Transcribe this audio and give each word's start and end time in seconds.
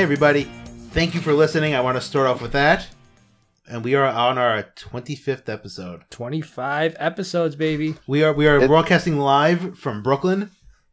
Hey, 0.00 0.04
everybody. 0.04 0.44
Thank 0.92 1.14
you 1.14 1.20
for 1.20 1.34
listening. 1.34 1.74
I 1.74 1.82
want 1.82 1.98
to 1.98 2.00
start 2.00 2.26
off 2.26 2.40
with 2.40 2.52
that. 2.52 2.88
And 3.68 3.84
we 3.84 3.94
are 3.94 4.06
on 4.06 4.38
our 4.38 4.62
25th 4.62 5.46
episode. 5.50 6.04
25 6.08 6.96
episodes, 6.98 7.54
baby. 7.54 7.96
We 8.06 8.22
are 8.24 8.32
we 8.32 8.48
are 8.48 8.60
It- 8.62 8.66
broadcasting 8.66 9.18
live 9.18 9.78
from 9.78 10.02
Brooklyn, 10.02 10.52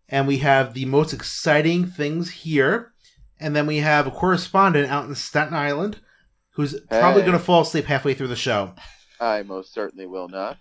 and 0.10 0.28
we 0.28 0.40
have 0.40 0.74
the 0.74 0.84
most 0.84 1.14
exciting 1.14 1.86
things 1.86 2.32
here. 2.32 2.92
And 3.40 3.56
then 3.56 3.66
we 3.66 3.78
have 3.78 4.08
a 4.08 4.12
correspondent 4.12 4.92
out 4.92 5.06
in 5.08 5.16
Staten 5.16 5.54
Island 5.54 6.02
who's 6.56 6.78
probably 6.90 7.22
Hey. 7.22 7.28
going 7.28 7.40
to 7.40 7.44
fall 7.46 7.62
asleep 7.62 7.86
halfway 7.86 8.14
through 8.14 8.28
the 8.28 8.36
show. 8.36 8.74
I 9.22 9.42
most 9.44 9.74
certainly 9.74 10.06
will 10.06 10.28
not. 10.28 10.58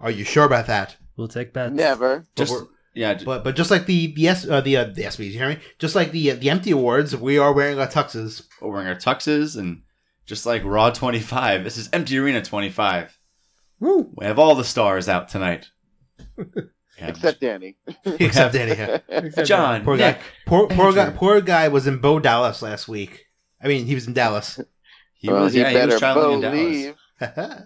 Are 0.00 0.10
you 0.10 0.24
sure 0.24 0.46
about 0.46 0.68
that? 0.68 0.96
We'll 1.18 1.28
take 1.28 1.52
bets. 1.52 1.74
Never. 1.74 2.24
Just 2.34 2.50
we're- 2.50 2.66
yeah, 2.94 3.14
j- 3.14 3.24
But 3.24 3.44
but 3.44 3.56
just 3.56 3.70
like 3.70 3.86
the 3.86 4.12
the 4.14 4.28
S, 4.28 4.48
uh, 4.48 4.60
the 4.60 4.76
uh, 4.76 4.84
the 4.84 5.02
ESPYs, 5.02 5.26
you 5.32 5.38
hear 5.38 5.48
me? 5.48 5.58
Just 5.78 5.94
like 5.94 6.10
the 6.12 6.32
uh, 6.32 6.34
the 6.36 6.50
empty 6.50 6.70
awards, 6.72 7.16
we 7.16 7.38
are 7.38 7.52
wearing 7.52 7.78
our 7.78 7.86
tuxes. 7.86 8.42
we're 8.60 8.70
wearing 8.72 8.88
our 8.88 8.94
tuxes 8.96 9.56
and 9.56 9.82
just 10.26 10.46
like 10.46 10.62
Raw 10.64 10.90
25. 10.90 11.64
This 11.64 11.76
is 11.76 11.88
Empty 11.92 12.18
Arena 12.18 12.42
25. 12.42 13.18
Woo! 13.80 14.10
We 14.16 14.26
have 14.26 14.38
all 14.38 14.54
the 14.54 14.64
stars 14.64 15.08
out 15.08 15.28
tonight. 15.28 15.68
We 17.00 17.06
have 17.06 17.16
Except 17.16 17.40
Danny. 17.40 17.76
Except 18.04 18.52
Danny. 18.52 18.72
yeah. 18.72 18.98
Except 19.08 19.48
John, 19.48 19.84
Poor 19.84 19.96
Nick. 19.96 20.16
guy. 20.18 20.22
Poor 20.44 20.66
poor 20.68 20.92
guy. 20.92 21.08
Poor 21.08 21.40
guy 21.40 21.68
was 21.68 21.86
in 21.86 21.96
Bo 21.96 22.18
Dallas 22.20 22.60
last 22.60 22.88
week. 22.88 23.24
I 23.62 23.68
mean, 23.68 23.86
he 23.86 23.94
was 23.94 24.06
in 24.06 24.12
Dallas 24.12 24.60
He 25.14 25.28
well, 25.30 25.44
was, 25.44 25.54
he 25.54 25.60
yeah, 25.60 25.70
he 25.70 25.86
was 25.86 25.98
traveling 25.98 26.42
in 26.42 26.94
Dallas. 27.20 27.64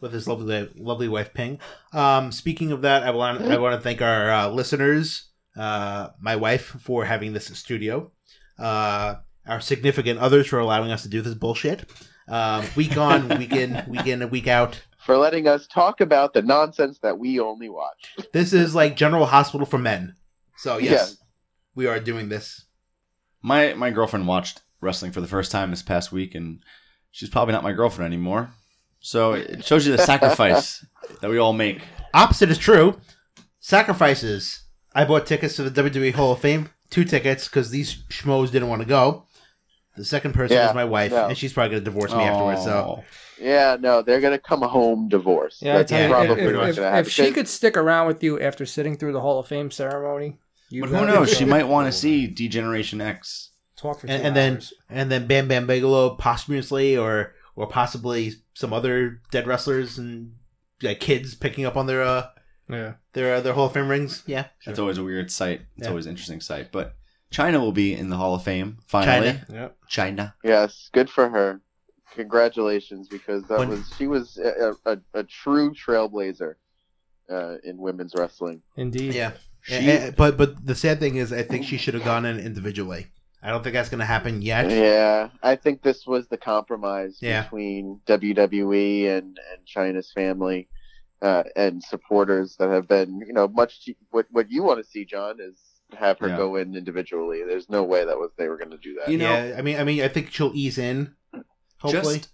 Believe. 0.00 0.12
with 0.12 0.14
his 0.14 0.28
lovely 0.28 0.68
lovely 0.76 1.08
wife 1.08 1.32
Ping. 1.34 1.58
Um, 1.92 2.32
speaking 2.32 2.72
of 2.72 2.82
that, 2.82 3.02
I 3.02 3.10
want 3.10 3.42
I 3.42 3.58
want 3.58 3.74
to 3.74 3.80
thank 3.80 4.00
our 4.02 4.30
uh, 4.30 4.48
listeners, 4.48 5.28
uh, 5.56 6.08
my 6.20 6.36
wife 6.36 6.64
for 6.80 7.04
having 7.04 7.32
this 7.32 7.46
studio, 7.58 8.10
uh, 8.58 9.16
our 9.46 9.60
significant 9.60 10.20
others 10.20 10.46
for 10.46 10.58
allowing 10.58 10.90
us 10.90 11.02
to 11.02 11.08
do 11.08 11.20
this 11.22 11.34
bullshit. 11.34 11.84
Um, 12.28 12.64
week 12.76 12.96
on, 12.96 13.28
week 13.38 13.52
in, 13.52 13.82
week 13.88 14.06
in, 14.06 14.22
and 14.22 14.30
week 14.30 14.46
out. 14.46 14.80
For 15.04 15.16
letting 15.16 15.48
us 15.48 15.66
talk 15.66 16.00
about 16.00 16.32
the 16.34 16.42
nonsense 16.42 16.98
that 17.00 17.18
we 17.18 17.40
only 17.40 17.68
watch. 17.68 18.14
This 18.32 18.52
is 18.52 18.74
like 18.74 18.94
General 18.96 19.26
Hospital 19.26 19.66
for 19.66 19.78
men. 19.78 20.14
So 20.58 20.76
yes, 20.78 20.90
Yes. 20.92 21.16
we 21.74 21.86
are 21.86 21.98
doing 21.98 22.28
this. 22.28 22.66
My 23.42 23.72
my 23.74 23.90
girlfriend 23.90 24.28
watched 24.28 24.62
wrestling 24.80 25.10
for 25.12 25.20
the 25.22 25.26
first 25.26 25.50
time 25.50 25.70
this 25.70 25.82
past 25.82 26.12
week, 26.12 26.34
and 26.34 26.60
she's 27.10 27.30
probably 27.30 27.52
not 27.52 27.62
my 27.62 27.72
girlfriend 27.72 28.12
anymore. 28.12 28.50
So 29.00 29.32
it 29.32 29.64
shows 29.64 29.86
you 29.86 29.96
the 29.96 30.02
sacrifice 30.02 30.84
that 31.20 31.30
we 31.30 31.38
all 31.38 31.52
make. 31.52 31.82
Opposite 32.14 32.50
is 32.50 32.58
true. 32.58 33.00
Sacrifices. 33.60 34.64
I 34.94 35.04
bought 35.04 35.26
tickets 35.26 35.56
to 35.56 35.68
the 35.68 35.82
WWE 35.82 36.14
Hall 36.14 36.32
of 36.32 36.40
Fame, 36.40 36.70
two 36.90 37.04
tickets 37.04 37.46
because 37.48 37.70
these 37.70 37.94
schmoes 38.08 38.50
didn't 38.50 38.68
want 38.68 38.82
to 38.82 38.88
go. 38.88 39.24
The 39.96 40.04
second 40.04 40.32
person 40.34 40.56
Yeah, 40.56 40.68
is 40.68 40.74
my 40.74 40.84
wife, 40.84 41.10
no. 41.12 41.26
and 41.28 41.36
she's 41.36 41.52
probably 41.52 41.70
gonna 41.70 41.84
divorce 41.84 42.12
me 42.14 42.22
afterwards. 42.22 42.62
So. 42.64 43.04
Yeah, 43.40 43.76
no, 43.78 44.02
they're 44.02 44.20
gonna 44.20 44.38
come 44.38 44.62
home 44.62 45.08
divorced. 45.08 45.62
Yeah, 45.62 45.74
I 45.74 45.78
That's 45.78 45.90
tell 45.90 46.02
you, 46.02 46.08
probably 46.08 46.30
if, 46.30 46.38
what's 46.38 46.48
if, 46.48 46.54
gonna 46.54 46.68
if, 46.68 46.76
happen. 46.76 46.98
if 47.00 47.10
she 47.10 47.30
could 47.32 47.48
stick 47.48 47.76
around 47.76 48.06
with 48.06 48.22
you 48.22 48.40
after 48.40 48.64
sitting 48.66 48.96
through 48.96 49.12
the 49.12 49.20
Hall 49.20 49.38
of 49.38 49.46
Fame 49.48 49.70
ceremony, 49.70 50.38
you 50.70 50.82
But 50.82 50.90
who 50.90 51.06
knows? 51.06 51.36
She 51.36 51.44
might 51.44 51.66
want 51.68 51.86
to 51.86 51.92
see 51.92 52.26
D-Generation 52.26 53.00
X. 53.00 53.50
talk 53.76 54.00
for 54.00 54.06
two 54.06 54.12
and, 54.12 54.26
and 54.28 54.36
then 54.36 54.52
hours. 54.54 54.72
and 54.88 55.10
then 55.10 55.26
Bam 55.26 55.48
Bam 55.48 55.66
Bigelow 55.66 56.14
posthumously, 56.16 56.96
or 56.96 57.34
or 57.56 57.66
possibly 57.66 58.32
some 58.54 58.72
other 58.72 59.20
dead 59.30 59.46
wrestlers 59.46 59.98
and 59.98 60.34
yeah, 60.80 60.94
kids 60.94 61.34
picking 61.34 61.64
up 61.64 61.76
on 61.76 61.86
their 61.86 62.02
uh, 62.02 62.28
yeah, 62.68 62.94
their 63.12 63.34
uh, 63.36 63.40
their 63.40 63.52
Hall 63.54 63.66
of 63.66 63.72
Fame 63.72 63.88
rings. 63.88 64.22
Yeah, 64.26 64.46
That's 64.64 64.78
always 64.78 64.98
a 64.98 65.04
weird 65.04 65.30
sight. 65.30 65.62
It's 65.76 65.84
Yeah. 65.86 65.90
always 65.90 66.06
an 66.06 66.10
interesting 66.10 66.40
sight. 66.40 66.70
But 66.72 66.94
Chyna 67.32 67.60
will 67.60 67.72
be 67.72 67.92
in 67.94 68.08
the 68.10 68.16
Hall 68.16 68.34
of 68.34 68.42
Fame 68.42 68.78
finally. 68.86 69.32
Chyna. 69.32 69.52
yep. 69.52 69.76
Chyna. 69.90 70.34
Yes, 70.44 70.88
good 70.92 71.10
for 71.10 71.28
her. 71.28 71.60
Congratulations, 72.14 73.08
because 73.08 73.44
that 73.44 73.58
When- 73.58 73.68
was 73.70 73.92
she 73.96 74.06
was 74.06 74.36
a, 74.38 74.74
a, 74.84 74.98
a 75.14 75.22
true 75.24 75.72
trailblazer 75.74 76.54
uh, 77.30 77.56
in 77.64 77.76
women's 77.78 78.14
wrestling. 78.16 78.62
Indeed. 78.76 79.14
yeah. 79.14 79.32
She, 79.62 79.74
Eh, 79.74 80.06
eh, 80.06 80.10
but 80.16 80.36
but 80.38 80.64
the 80.66 80.74
sad 80.74 80.98
thing 81.00 81.16
is, 81.16 81.32
I 81.32 81.42
think 81.42 81.66
she 81.66 81.76
should 81.76 81.94
have 81.94 82.02
gone 82.04 82.24
in 82.24 82.40
individually. 82.40 83.08
I 83.42 83.50
don't 83.50 83.62
think 83.62 83.72
that's 83.74 83.88
gonna 83.88 84.04
happen 84.04 84.42
yet. 84.42 84.70
Yeah, 84.70 85.30
I 85.42 85.56
think 85.56 85.82
this 85.82 86.06
was 86.06 86.28
the 86.28 86.36
compromise 86.36 87.18
Yeah. 87.20 87.42
between 87.42 88.00
WWE 88.06 89.08
and 89.16 89.38
and 89.52 89.66
Chyna's 89.66 90.12
family 90.12 90.68
uh, 91.22 91.44
and 91.56 91.82
supporters 91.82 92.56
that 92.58 92.68
have 92.70 92.86
been, 92.88 93.20
you 93.26 93.32
know, 93.32 93.48
much. 93.48 93.88
What 94.10 94.26
what 94.30 94.50
you 94.50 94.62
want 94.62 94.84
to 94.84 94.90
see, 94.90 95.04
John, 95.04 95.38
is 95.40 95.58
have 95.96 96.18
her 96.18 96.28
Yeah. 96.28 96.36
go 96.36 96.56
in 96.56 96.76
individually. 96.76 97.42
There's 97.46 97.68
no 97.70 97.82
way 97.82 98.04
that 98.04 98.16
was 98.18 98.30
they 98.36 98.48
were 98.48 98.58
going 98.58 98.70
to 98.70 98.78
do 98.78 98.94
that. 99.00 99.10
You 99.10 99.18
know- 99.18 99.30
yeah, 99.30 99.54
I 99.58 99.62
mean, 99.62 99.78
I 99.78 99.84
mean, 99.84 100.02
I 100.02 100.08
think 100.08 100.30
she'll 100.30 100.52
ease 100.54 100.78
in. 100.78 101.14
Hopefully. 101.78 102.16
just, 102.18 102.28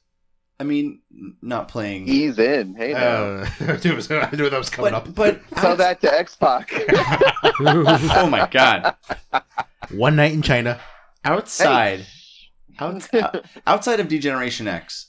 I 0.59 0.65
mean, 0.65 1.03
not 1.41 1.69
playing. 1.69 2.09
Ease 2.09 2.39
in, 2.39 2.75
hey 2.75 2.93
now. 2.95 3.23
Uh, 3.23 3.47
I 3.61 3.79
knew 3.85 3.97
I 4.11 4.37
knew 4.37 4.51
that 4.51 4.59
was 4.59 4.71
coming 4.71 4.91
but 4.91 4.95
up. 5.09 5.15
but 5.15 5.41
Tell 5.57 5.77
that 5.77 6.01
to 6.01 6.13
X 6.13 6.35
Pac. 6.35 6.73
oh 7.61 8.27
my 8.29 8.49
god! 8.51 8.97
One 9.93 10.17
night 10.17 10.33
in 10.33 10.43
China. 10.43 10.81
Outside, 11.27 12.07
out, 12.79 13.15
uh, 13.15 13.41
outside 13.67 14.01
of 14.01 14.09
D-Generation 14.09 14.69
X, 14.69 15.09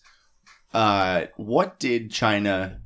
uh, 0.73 1.25
what 1.37 1.79
did 1.79 2.11
Chyna 2.11 2.79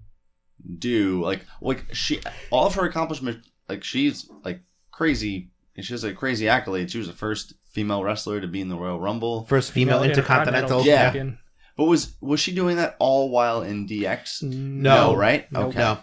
do? 0.78 1.22
Like, 1.24 1.46
like 1.62 1.86
she, 1.94 2.20
all 2.52 2.68
of 2.68 2.75
her 2.75 2.86
accomplishments, 2.86 3.47
like 3.70 3.84
she's 3.84 4.30
like 4.44 4.62
crazy. 4.91 5.50
and 5.75 5.86
She 5.86 5.94
has 5.94 6.03
a 6.03 6.14
crazy 6.14 6.47
accolade. 6.47 6.91
She 6.91 6.97
was 6.97 7.08
the 7.08 7.14
first 7.14 7.53
female 7.66 8.03
wrestler 8.03 8.41
to 8.41 8.47
be 8.47 8.62
in 8.62 8.70
the 8.70 8.75
Royal 8.75 9.00
Rumble. 9.00 9.46
First 9.46 9.72
female 9.72 10.03
intercontinental. 10.03 10.84
Yeah. 10.84 11.06
champion. 11.06 11.38
But 11.78 11.86
was 11.86 12.16
was 12.22 12.40
she 12.40 12.53
doing 12.53 12.75
that 12.78 12.96
all 13.00 13.30
while 13.30 13.62
in 13.62 13.88
DX? 13.88 14.44
No. 14.44 15.16
right? 15.16 15.52
Nope. 15.52 15.70
Okay. 15.70 15.80
No. 15.80 16.00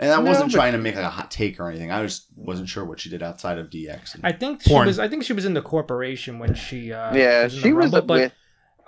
And 0.00 0.10
I 0.10 0.16
No, 0.16 0.22
wasn't 0.22 0.50
trying 0.50 0.72
to 0.72 0.78
make 0.78 0.94
like 0.96 1.04
a 1.04 1.10
hot 1.10 1.30
take 1.30 1.60
or 1.60 1.68
anything. 1.68 1.90
I 1.92 2.02
just 2.02 2.26
wasn't 2.34 2.70
sure 2.70 2.86
what 2.86 2.98
she 2.98 3.10
did 3.10 3.22
outside 3.22 3.58
of 3.58 3.68
DX. 3.68 4.18
I 4.24 4.32
think 4.32 4.62
she 4.62 4.70
Porn. 4.70 4.86
was. 4.86 4.98
I 4.98 5.08
think 5.08 5.24
she 5.24 5.34
was 5.34 5.44
in 5.44 5.52
the 5.52 5.60
corporation 5.60 6.38
when 6.38 6.54
she. 6.54 6.90
Uh, 6.92 7.14
yeah, 7.14 7.44
was 7.44 7.52
she 7.52 7.72
was 7.72 7.92
Rumble, 7.92 8.06
but 8.06 8.14
with, 8.20 8.32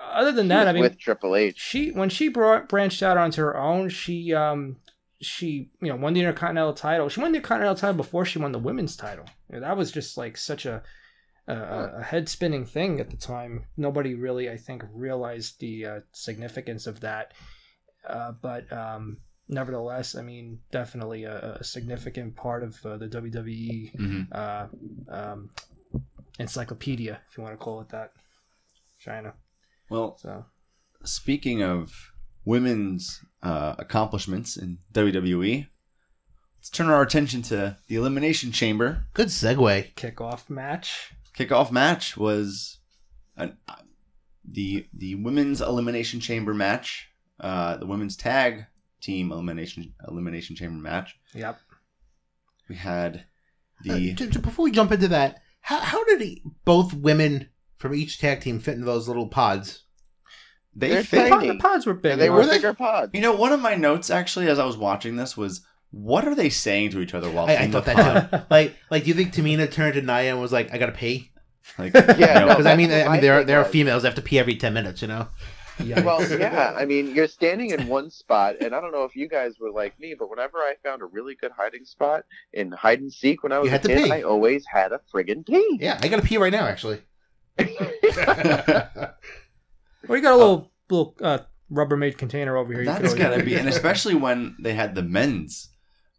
other 0.00 0.32
than 0.32 0.48
that, 0.48 0.68
I 0.68 0.72
mean, 0.72 0.82
with 0.82 0.98
Triple 0.98 1.36
H. 1.36 1.58
she 1.58 1.90
when 1.90 2.08
she 2.08 2.28
brought 2.28 2.66
branched 2.68 3.02
out 3.02 3.18
onto 3.18 3.42
her 3.42 3.56
own, 3.56 3.90
she 3.90 4.32
um 4.32 4.76
she 5.20 5.70
you 5.82 5.88
know 5.90 5.96
won 5.96 6.14
the 6.14 6.20
Intercontinental 6.20 6.72
title. 6.72 7.10
She 7.10 7.20
won 7.20 7.32
the 7.32 7.36
Intercontinental 7.36 7.76
title 7.76 7.96
before 7.96 8.24
she 8.24 8.38
won 8.38 8.52
the 8.52 8.58
women's 8.58 8.96
title. 8.96 9.26
You 9.50 9.56
know, 9.56 9.66
that 9.66 9.76
was 9.76 9.92
just 9.92 10.16
like 10.16 10.38
such 10.38 10.64
a 10.64 10.82
a, 11.46 11.54
a 11.98 12.02
head 12.02 12.28
spinning 12.30 12.64
thing 12.64 13.00
at 13.00 13.10
the 13.10 13.16
time. 13.18 13.66
Nobody 13.76 14.14
really, 14.14 14.48
I 14.48 14.56
think, 14.56 14.82
realized 14.94 15.60
the 15.60 15.84
uh, 15.86 16.00
significance 16.12 16.86
of 16.86 17.00
that. 17.00 17.34
Uh, 18.08 18.32
but 18.40 18.72
um, 18.72 19.18
nevertheless, 19.52 20.14
I 20.16 20.22
mean, 20.22 20.58
definitely 20.72 21.24
a, 21.24 21.58
a 21.60 21.64
significant 21.64 22.34
part 22.34 22.62
of 22.64 22.84
uh, 22.84 22.96
the 22.96 23.06
WWE 23.08 23.94
Mhm. 23.96 24.26
uh, 24.32 24.66
um, 25.08 25.50
encyclopedia, 26.38 27.20
if 27.30 27.36
you 27.36 27.42
want 27.44 27.54
to 27.58 27.62
call 27.64 27.80
it 27.80 27.88
that. 27.90 28.12
Chyna. 29.04 29.34
Well, 29.90 30.16
So 30.18 30.44
speaking 31.04 31.62
of 31.62 32.12
women's 32.44 33.24
uh, 33.42 33.74
accomplishments 33.78 34.56
in 34.56 34.78
WWE, 34.92 35.66
let's 36.58 36.70
turn 36.70 36.88
our 36.88 37.02
attention 37.02 37.42
to 37.42 37.76
the 37.88 37.96
Elimination 37.96 38.52
Chamber. 38.52 39.04
Good 39.14 39.28
segue. 39.28 39.94
kickoff 39.94 40.48
match. 40.48 41.12
Kickoff 41.36 41.70
match 41.70 42.16
was 42.16 42.78
an, 43.36 43.56
uh, 43.68 43.76
the 44.44 44.86
the 44.92 45.14
women's 45.16 45.60
Elimination 45.60 46.20
Chamber 46.20 46.52
match, 46.54 47.08
uh, 47.40 47.76
the 47.78 47.86
women's 47.86 48.16
tag 48.16 48.66
team 49.02 49.30
elimination 49.32 49.92
elimination 50.08 50.56
chamber 50.56 50.80
match. 50.80 51.16
Yep. 51.34 51.58
We 52.68 52.76
had 52.76 53.24
Uh, 53.88 53.94
the 53.94 54.12
j- 54.14 54.26
j- 54.28 54.40
before 54.40 54.64
we 54.64 54.70
jump 54.70 54.92
into 54.92 55.08
that, 55.08 55.40
how, 55.60 55.78
how 55.80 56.04
did 56.04 56.20
he, 56.20 56.42
both 56.64 56.94
women 56.94 57.48
from 57.76 57.94
each 57.94 58.18
tag 58.18 58.40
team 58.40 58.58
fit 58.60 58.74
into 58.74 58.86
those 58.86 59.08
little 59.08 59.28
pods? 59.28 59.84
they 60.74 60.88
They're 60.90 61.02
The, 61.02 61.06
fit. 61.08 61.28
Tiny. 61.28 61.48
the 61.48 61.56
pods 61.56 61.84
were 61.84 61.94
big. 61.94 62.12
And 62.12 62.20
they 62.20 62.30
Were 62.30 62.36
were 62.36 62.46
they? 62.46 62.56
bigger 62.56 62.72
pods. 62.74 63.10
You 63.12 63.20
know, 63.20 63.34
one 63.34 63.52
of 63.52 63.60
my 63.60 63.74
notes 63.74 64.08
actually 64.10 64.48
as 64.48 64.58
I 64.58 64.64
was 64.64 64.76
watching 64.76 65.16
this 65.16 65.36
was, 65.36 65.60
what 65.90 66.26
are 66.26 66.34
they 66.34 66.48
saying 66.48 66.90
to 66.92 67.00
each 67.00 67.12
other 67.12 67.30
while 67.30 67.46
I, 67.46 67.54
I 67.56 67.62
in 67.64 67.70
the 67.72 67.82
thought 67.82 67.96
pod? 67.96 68.30
that 68.30 68.30
too. 68.30 68.46
Like, 68.50 68.76
like, 68.90 69.02
do 69.04 69.08
you 69.08 69.14
think 69.14 69.34
Tamina 69.34 69.70
turned 69.70 69.94
to 69.94 70.00
Nia 70.02 70.30
and 70.32 70.40
was 70.40 70.50
like, 70.52 70.72
"I 70.72 70.78
gotta 70.78 70.92
pee"? 70.92 71.30
Like, 71.78 71.92
Yeah, 71.94 72.14
you 72.16 72.20
know, 72.20 72.40
no, 72.46 72.48
Because 72.48 72.64
I 72.64 72.76
mean, 72.76 72.90
I 72.90 73.08
mean, 73.12 73.20
there 73.20 73.34
are 73.40 73.44
there 73.44 73.60
are 73.60 73.64
females 73.66 74.02
that 74.02 74.08
have 74.08 74.14
to 74.16 74.22
pee 74.22 74.38
every 74.38 74.56
ten 74.56 74.72
minutes. 74.72 75.02
You 75.02 75.08
know. 75.08 75.28
Yikes. 75.78 76.04
Well, 76.04 76.38
yeah. 76.38 76.74
I 76.76 76.84
mean, 76.84 77.14
you're 77.14 77.26
standing 77.28 77.70
in 77.70 77.86
one 77.88 78.10
spot, 78.10 78.56
and 78.60 78.74
I 78.74 78.80
don't 78.80 78.92
know 78.92 79.04
if 79.04 79.16
you 79.16 79.28
guys 79.28 79.54
were 79.58 79.70
like 79.70 79.98
me, 79.98 80.14
but 80.18 80.28
whenever 80.30 80.58
I 80.58 80.74
found 80.84 81.02
a 81.02 81.06
really 81.06 81.34
good 81.34 81.50
hiding 81.56 81.84
spot 81.84 82.24
in 82.52 82.70
hide 82.72 83.00
and 83.00 83.12
seek 83.12 83.42
when 83.42 83.52
I 83.52 83.58
was 83.58 83.66
You 83.66 83.70
a 83.70 83.72
had 83.72 83.82
to 83.82 83.88
kid, 83.88 84.04
pee. 84.04 84.12
I 84.12 84.22
always 84.22 84.64
had 84.66 84.92
a 84.92 85.00
friggin' 85.12 85.46
pee. 85.46 85.78
Yeah, 85.80 85.98
I 86.02 86.08
gotta 86.08 86.22
pee 86.22 86.36
right 86.36 86.52
now. 86.52 86.66
Actually. 86.66 87.00
well, 87.58 87.66
you 90.16 90.20
got 90.22 90.32
a 90.34 90.36
little 90.36 90.70
little 90.90 91.14
uh, 91.20 91.38
Rubbermaid 91.70 92.18
container 92.18 92.56
over 92.56 92.72
here. 92.72 92.82
You 92.82 92.88
could 92.88 92.94
That's 93.02 93.14
always- 93.14 93.22
gotta 93.22 93.44
be, 93.44 93.54
and 93.56 93.68
especially 93.68 94.14
when 94.14 94.56
they 94.60 94.74
had 94.74 94.94
the 94.94 95.02
men's 95.02 95.68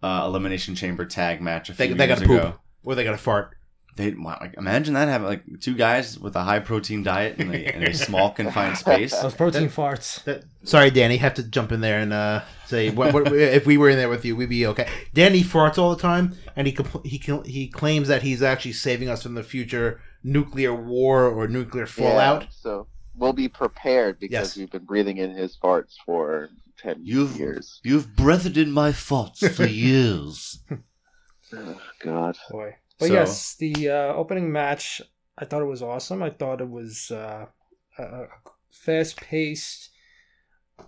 uh, 0.01 0.23
elimination 0.25 0.75
chamber 0.75 1.05
tag 1.05 1.41
match 1.41 1.69
a 1.69 1.73
few 1.73 1.87
they, 1.87 1.93
they 1.93 2.07
years 2.07 2.19
gotta 2.19 2.27
poop 2.27 2.39
ago. 2.41 2.59
or 2.83 2.95
they 2.95 3.03
gotta 3.03 3.17
fart. 3.17 3.55
They 3.95 4.11
wow, 4.11 4.37
like, 4.41 4.55
imagine 4.57 4.95
that 4.95 5.07
having 5.07 5.27
like 5.27 5.43
two 5.59 5.75
guys 5.75 6.17
with 6.19 6.35
a 6.35 6.41
high 6.43 6.59
protein 6.59 7.03
diet 7.03 7.37
in 7.39 7.51
a, 7.53 7.57
in 7.57 7.83
a 7.83 7.93
small 7.93 8.31
confined 8.39 8.77
space. 8.77 9.15
Those 9.19 9.35
protein 9.35 9.69
farts. 9.69 10.23
That, 10.23 10.45
sorry, 10.63 10.89
Danny, 10.89 11.17
have 11.17 11.35
to 11.35 11.43
jump 11.43 11.71
in 11.71 11.81
there 11.81 11.99
and 11.99 12.11
uh, 12.11 12.43
say 12.65 12.89
what, 12.89 13.13
what, 13.13 13.27
if 13.33 13.67
we 13.67 13.77
were 13.77 13.89
in 13.89 13.97
there 13.97 14.09
with 14.09 14.25
you, 14.25 14.35
we'd 14.35 14.49
be 14.49 14.65
okay. 14.67 14.89
Danny 15.13 15.43
farts 15.43 15.77
all 15.77 15.95
the 15.95 16.01
time, 16.01 16.35
and 16.55 16.65
he 16.65 16.73
compl- 16.73 17.05
he 17.05 17.19
cl- 17.19 17.43
he 17.43 17.67
claims 17.67 18.07
that 18.07 18.23
he's 18.23 18.41
actually 18.41 18.73
saving 18.73 19.09
us 19.09 19.21
from 19.21 19.35
the 19.35 19.43
future 19.43 20.01
nuclear 20.23 20.73
war 20.73 21.25
or 21.27 21.47
nuclear 21.47 21.85
fallout. 21.85 22.41
Yeah, 22.43 22.47
so 22.51 22.87
we'll 23.15 23.33
be 23.33 23.47
prepared 23.47 24.19
because 24.19 24.31
Yes. 24.33 24.57
we've 24.57 24.71
been 24.71 24.85
breathing 24.85 25.17
in 25.17 25.35
his 25.35 25.55
farts 25.55 25.93
for 26.03 26.49
ten 26.79 26.95
You've 27.03 27.37
years. 27.37 27.79
you've 27.83 28.15
breathed 28.15 28.57
in 28.57 28.71
my 28.71 28.89
farts 28.91 29.47
for 29.53 29.65
years. 29.67 30.63
Oh, 31.55 31.79
God. 31.99 32.35
Boy. 32.49 32.75
But 32.99 33.07
So- 33.07 33.13
yes, 33.13 33.55
the 33.55 33.89
uh, 33.89 34.13
opening 34.13 34.51
match, 34.51 35.01
I 35.37 35.45
thought 35.45 35.61
it 35.61 35.65
was 35.65 35.81
awesome. 35.81 36.21
I 36.23 36.29
thought 36.29 36.61
it 36.61 36.69
was 36.69 37.11
uh, 37.11 37.47
a 37.97 38.25
fast 38.71 39.17
paced, 39.17 39.89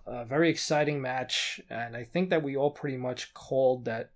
uh, 0.06 0.24
very 0.26 0.50
exciting 0.50 1.02
match. 1.02 1.60
And 1.70 1.96
I 1.96 2.04
think 2.04 2.30
that 2.30 2.44
we 2.44 2.56
all 2.56 2.72
pretty 2.72 2.98
much 2.98 3.34
called 3.34 3.86
that 3.86 4.12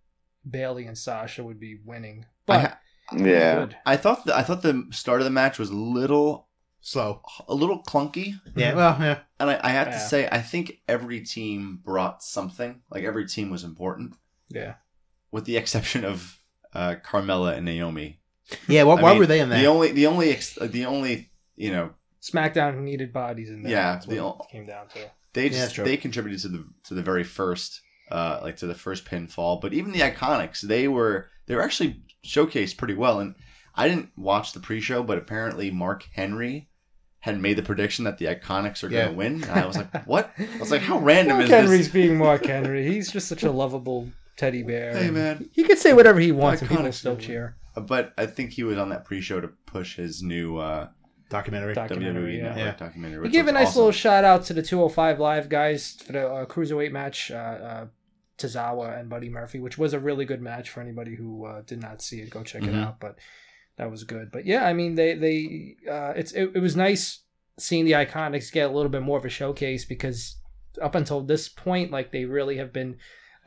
Bayley 0.49 0.85
and 0.85 0.97
Sasha 0.97 1.43
would 1.43 1.59
be 1.59 1.79
winning. 1.83 2.25
But 2.45 2.61
ha- 2.61 2.79
Yeah. 3.15 3.55
good. 3.55 3.75
I 3.85 3.97
thought 3.97 4.25
the, 4.25 4.37
I 4.37 4.43
thought 4.43 4.61
the 4.61 4.87
start 4.91 5.21
of 5.21 5.25
the 5.25 5.31
match 5.31 5.57
was 5.59 5.69
a 5.69 5.75
little 5.75 6.47
Slow. 6.81 7.21
a 7.49 7.53
little 7.53 7.83
clunky, 7.83 8.39
Yeah. 8.55 8.73
Well, 8.73 8.95
yeah. 9.01 9.19
and 9.39 9.49
I, 9.49 9.59
I 9.63 9.69
have 9.71 9.89
to 9.91 9.99
say 9.99 10.29
I 10.31 10.41
think 10.41 10.79
every 10.87 11.19
team 11.21 11.81
brought 11.83 12.23
something. 12.23 12.81
Like 12.89 13.03
every 13.03 13.27
team 13.27 13.49
was 13.49 13.63
important, 13.65 14.13
Yeah. 14.47 14.75
with 15.31 15.43
the 15.45 15.57
exception 15.57 16.05
of 16.05 16.38
uh, 16.73 16.95
Carmella 17.05 17.55
and 17.55 17.65
Naomi. 17.65 18.19
Yeah. 18.67 18.83
Why, 18.83 19.01
why 19.01 19.11
mean, 19.11 19.19
were 19.19 19.25
they 19.27 19.39
in 19.41 19.49
that? 19.49 19.59
The 19.59 19.67
only 19.67 19.91
the 19.91 20.07
only 20.07 20.31
ex- 20.31 20.55
the 20.61 20.85
only 20.85 21.29
you 21.55 21.71
know 21.71 21.91
SmackDown 22.21 22.79
needed 22.81 23.13
bodies 23.13 23.49
in 23.49 23.63
there. 23.63 23.71
Yeah, 23.71 23.93
That's 23.93 24.07
what 24.07 24.15
the- 24.15 24.43
it 24.43 24.51
came 24.51 24.65
down 24.65 24.87
to. 24.89 24.99
they 25.33 25.49
just 25.49 25.75
true. 25.75 25.85
they 25.85 25.97
contributed 25.97 26.41
to 26.41 26.47
the 26.49 26.65
to 26.85 26.93
the 26.93 27.01
very 27.03 27.23
first 27.23 27.81
uh 28.11 28.39
like 28.41 28.57
to 28.57 28.65
the 28.67 28.73
first 28.73 29.05
pinfall 29.05 29.61
but 29.61 29.71
even 29.73 29.91
the 29.91 29.99
iconics 29.99 30.61
they 30.61 30.87
were 30.87 31.27
they 31.45 31.53
were 31.53 31.61
actually 31.61 32.01
showcased 32.25 32.75
pretty 32.75 32.95
well 32.95 33.19
and 33.19 33.35
i 33.75 33.87
didn't 33.87 34.09
watch 34.17 34.51
the 34.53 34.59
pre-show 34.59 35.03
but 35.03 35.19
apparently 35.19 35.69
mark 35.69 36.07
henry 36.15 36.67
had 37.19 37.39
made 37.39 37.55
the 37.55 37.61
prediction 37.61 38.05
that 38.05 38.17
the 38.17 38.25
iconics 38.25 38.83
are 38.83 38.89
Yeah. 38.89 39.03
going 39.05 39.11
to 39.11 39.15
win 39.17 39.43
and 39.43 39.51
i 39.51 39.65
was 39.67 39.77
like 39.77 40.07
what 40.07 40.31
i 40.39 40.59
was 40.59 40.71
like 40.71 40.81
how 40.81 40.97
random 41.11 41.37
Mark 41.37 41.43
is 41.45 41.49
Henry's 41.51 41.79
this 41.85 41.93
being 41.93 42.17
Mark 42.17 42.45
Henry. 42.47 42.91
He's 42.91 43.11
just 43.11 43.27
such 43.27 43.43
a 43.43 43.51
lovable 43.51 44.09
teddy 44.39 44.63
bear. 44.63 44.95
hey 44.97 45.09
man 45.11 45.49
He 45.51 45.63
can 45.63 45.77
say 45.77 45.91
whatever 45.93 46.19
he 46.19 46.31
wants 46.31 46.61
and 46.61 46.69
people 46.69 46.83
Iconics 46.85 46.95
still 46.95 47.17
cheer. 47.17 47.57
but 47.93 48.13
i 48.17 48.25
think 48.25 48.51
he 48.51 48.63
was 48.63 48.77
on 48.77 48.89
that 48.89 49.03
pre-show 49.05 49.39
to 49.41 49.49
push 49.65 49.95
his 49.97 50.23
new 50.23 50.57
uh 50.57 50.87
Documentary. 51.29 51.75
Documentary, 51.75 52.33
wwe 52.33 52.37
yeah. 52.37 52.43
network 52.55 52.65
Yeah. 52.79 52.85
documentary 52.87 53.19
We 53.19 53.23
which 53.27 53.31
gave 53.33 53.47
a 53.47 53.51
nice 53.51 53.67
awesome. 53.67 53.79
little 53.81 53.91
shout 53.91 54.23
out 54.23 54.45
to 54.45 54.53
the 54.53 54.63
205 54.63 55.19
Live 55.19 55.47
guys 55.47 55.81
for 56.03 56.13
the 56.13 56.27
uh, 56.27 56.45
cruiserweight 56.47 56.91
match, 56.91 57.29
uh, 57.29 57.35
uh, 57.35 57.85
Tozawa 58.39 58.99
and 58.99 59.09
Buddy 59.11 59.29
Murphy, 59.29 59.59
which 59.59 59.77
was 59.77 59.93
a 59.93 59.99
really 59.99 60.25
good 60.25 60.41
match 60.41 60.71
for 60.71 60.81
anybody 60.81 61.15
who 61.15 61.45
uh, 61.45 61.61
did 61.67 61.81
not 61.81 62.01
see 62.01 62.19
it. 62.21 62.31
Go 62.31 62.41
check 62.43 62.63
it 62.63 62.73
Mhm. 62.73 62.83
out. 62.83 62.99
But 62.99 63.19
that 63.77 63.91
was 63.91 64.03
good. 64.05 64.31
But 64.31 64.47
yeah, 64.47 64.65
I 64.65 64.73
mean, 64.73 64.95
they 64.95 65.13
they 65.13 65.75
uh, 65.87 66.13
it's 66.15 66.31
it, 66.31 66.49
it 66.55 66.59
was 66.59 66.75
nice 66.75 67.21
seeing 67.59 67.85
the 67.85 67.91
Iconics 67.91 68.51
get 68.51 68.69
a 68.71 68.73
little 68.73 68.89
bit 68.89 69.03
more 69.03 69.19
of 69.19 69.25
a 69.25 69.29
showcase 69.29 69.85
because 69.85 70.37
up 70.81 70.95
until 70.95 71.21
this 71.21 71.47
point, 71.47 71.91
like 71.91 72.11
they 72.11 72.25
really 72.25 72.57
have 72.57 72.73
been 72.73 72.97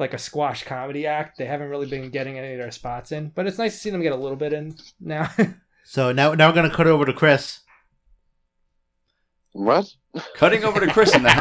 like 0.02 0.14
a 0.14 0.18
squash 0.18 0.64
comedy 0.64 1.06
act. 1.06 1.38
They 1.38 1.46
haven't 1.46 1.70
really 1.70 1.86
been 1.86 2.10
getting 2.10 2.38
any 2.38 2.52
of 2.52 2.58
their 2.58 2.70
spots 2.70 3.12
in, 3.12 3.30
but 3.34 3.46
it's 3.46 3.56
nice 3.58 3.72
to 3.74 3.78
see 3.78 3.90
them 3.90 4.02
get 4.02 4.12
a 4.12 4.16
little 4.16 4.36
bit 4.36 4.52
in 4.52 4.76
now. 5.00 5.30
So 5.84 6.12
now 6.12 6.32
now 6.34 6.48
we're 6.48 6.54
gonna 6.54 6.70
cut 6.70 6.86
over 6.86 7.04
to 7.04 7.12
Chris. 7.12 7.58
What? 9.52 9.86
cutting 10.36 10.62
over 10.64 10.78
to 10.80 10.86
chris 10.92 11.14
in 11.14 11.22
the 11.24 11.32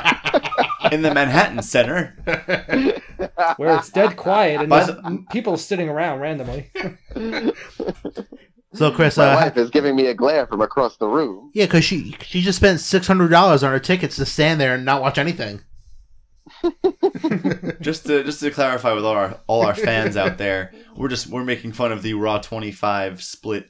in 0.91 1.01
the 1.03 1.13
manhattan 1.13 1.61
center 1.61 2.15
where 3.57 3.77
it's 3.77 3.89
dead 3.91 4.17
quiet 4.17 4.61
and 4.61 4.69
By 4.69 4.83
there's 4.85 4.99
people 5.31 5.57
sitting 5.57 5.89
around 5.89 6.19
randomly. 6.19 6.71
So 8.73 8.89
Chris, 8.89 9.17
My 9.17 9.33
uh, 9.33 9.35
wife 9.35 9.57
is 9.57 9.69
giving 9.69 9.97
me 9.97 10.05
a 10.07 10.13
glare 10.13 10.47
from 10.47 10.61
across 10.61 10.95
the 10.95 11.05
room. 11.05 11.51
yeah, 11.53 11.65
because 11.65 11.83
she 11.83 12.15
she 12.21 12.41
just 12.41 12.57
spent 12.57 12.79
six 12.79 13.05
hundred 13.05 13.27
dollars 13.29 13.63
on 13.63 13.71
her 13.71 13.79
tickets 13.79 14.15
to 14.15 14.25
stand 14.25 14.61
there 14.61 14.75
and 14.75 14.85
not 14.85 15.01
watch 15.01 15.17
anything. 15.17 15.61
just 17.81 18.05
to 18.05 18.23
just 18.23 18.39
to 18.41 18.51
clarify 18.51 18.93
with 18.93 19.05
all 19.05 19.15
our 19.15 19.39
all 19.47 19.65
our 19.65 19.75
fans 19.75 20.17
out 20.17 20.37
there, 20.37 20.73
we're 20.95 21.07
just 21.09 21.27
we're 21.27 21.43
making 21.43 21.71
fun 21.73 21.91
of 21.91 22.01
the 22.03 22.13
Raw 22.13 22.39
25 22.39 23.21
split 23.23 23.69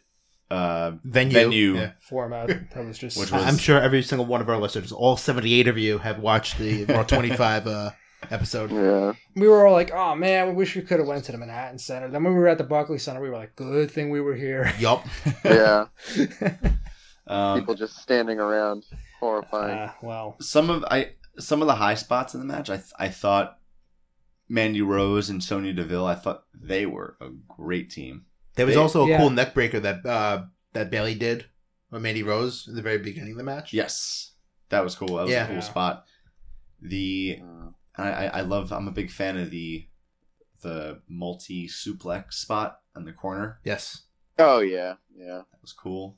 uh 0.49 0.91
Venue. 1.03 1.33
Venue. 1.33 1.75
Yeah. 1.75 1.91
format. 2.01 2.47
That 2.73 2.85
was 2.85 2.97
just 2.97 3.17
Which 3.17 3.31
I- 3.31 3.38
was- 3.38 3.45
I'm 3.45 3.57
sure 3.57 3.79
every 3.79 4.01
single 4.03 4.25
one 4.25 4.41
of 4.41 4.49
our 4.49 4.57
listeners, 4.57 4.91
all 4.91 5.15
78 5.17 5.67
of 5.67 5.77
you, 5.77 5.97
have 5.99 6.19
watched 6.19 6.57
the 6.57 6.85
Raw 6.85 7.03
25 7.03 7.67
uh, 7.67 7.91
episode. 8.29 8.69
Yeah. 8.71 9.13
we 9.35 9.47
were 9.47 9.65
all 9.65 9.73
like, 9.73 9.91
"Oh 9.93 10.13
man, 10.15 10.49
we 10.49 10.53
wish 10.53 10.75
we 10.75 10.81
could 10.81 10.99
have 10.99 11.07
went 11.07 11.23
to 11.25 11.31
the 11.31 11.38
Manhattan 11.38 11.79
Center." 11.79 12.09
Then 12.09 12.23
when 12.23 12.33
we 12.33 12.39
were 12.39 12.47
at 12.49 12.57
the 12.57 12.63
Barclays 12.65 13.03
Center, 13.03 13.21
we 13.21 13.29
were 13.29 13.38
like, 13.38 13.55
"Good 13.55 13.89
thing 13.91 14.09
we 14.09 14.19
were 14.21 14.35
here." 14.35 14.71
Yup. 14.79 15.05
Yeah. 15.45 15.85
um, 17.27 17.59
People 17.59 17.75
just 17.75 17.97
standing 17.97 18.39
around. 18.39 18.83
Horrifying. 19.19 19.77
uh, 19.77 19.91
well, 20.01 20.35
some 20.41 20.69
of 20.69 20.83
I 20.85 21.11
some 21.39 21.61
of 21.61 21.67
the 21.67 21.75
high 21.75 21.95
spots 21.95 22.33
in 22.33 22.39
the 22.39 22.45
match. 22.45 22.69
I 22.69 22.77
th- 22.77 22.93
I 22.99 23.09
thought 23.09 23.57
Mandy 24.49 24.81
Rose 24.81 25.29
and 25.29 25.43
Sonya 25.43 25.73
Deville. 25.73 26.05
I 26.05 26.15
thought 26.15 26.43
they 26.53 26.85
were 26.85 27.17
a 27.21 27.29
great 27.47 27.89
team. 27.89 28.25
There 28.55 28.65
was 28.65 28.75
They- 28.75 28.81
also 28.81 29.05
a 29.05 29.09
Yeah. 29.09 29.17
cool 29.17 29.29
neck 29.29 29.53
breaker 29.53 29.79
that 29.79 30.05
uh, 30.05 30.45
that 30.73 30.89
Bayley 30.91 31.15
did 31.15 31.45
with 31.89 32.01
Mandy 32.01 32.23
Rose 32.23 32.67
in 32.67 32.75
the 32.75 32.81
very 32.81 32.97
beginning 32.97 33.31
of 33.31 33.37
the 33.37 33.43
match. 33.43 33.73
Yes, 33.73 34.33
that 34.69 34.83
was 34.83 34.95
cool. 34.95 35.15
That 35.17 35.23
was 35.23 35.31
Yeah. 35.31 35.43
a 35.45 35.47
cool 35.47 35.55
Yeah. 35.55 35.61
spot. 35.61 36.05
The 36.81 37.39
I, 37.95 38.09
I 38.11 38.25
I 38.25 38.41
love. 38.41 38.71
I'm 38.71 38.88
a 38.88 38.91
big 38.91 39.11
fan 39.11 39.38
of 39.38 39.51
the 39.51 39.88
the 40.61 41.01
multi 41.07 41.67
suplex 41.67 42.33
spot 42.33 42.79
in 42.95 43.05
the 43.05 43.13
corner. 43.13 43.59
Yes. 43.63 44.03
oh 44.39 44.59
yeah, 44.59 44.95
yeah. 45.15 45.43
That 45.51 45.61
was 45.61 45.73
cool. 45.73 46.17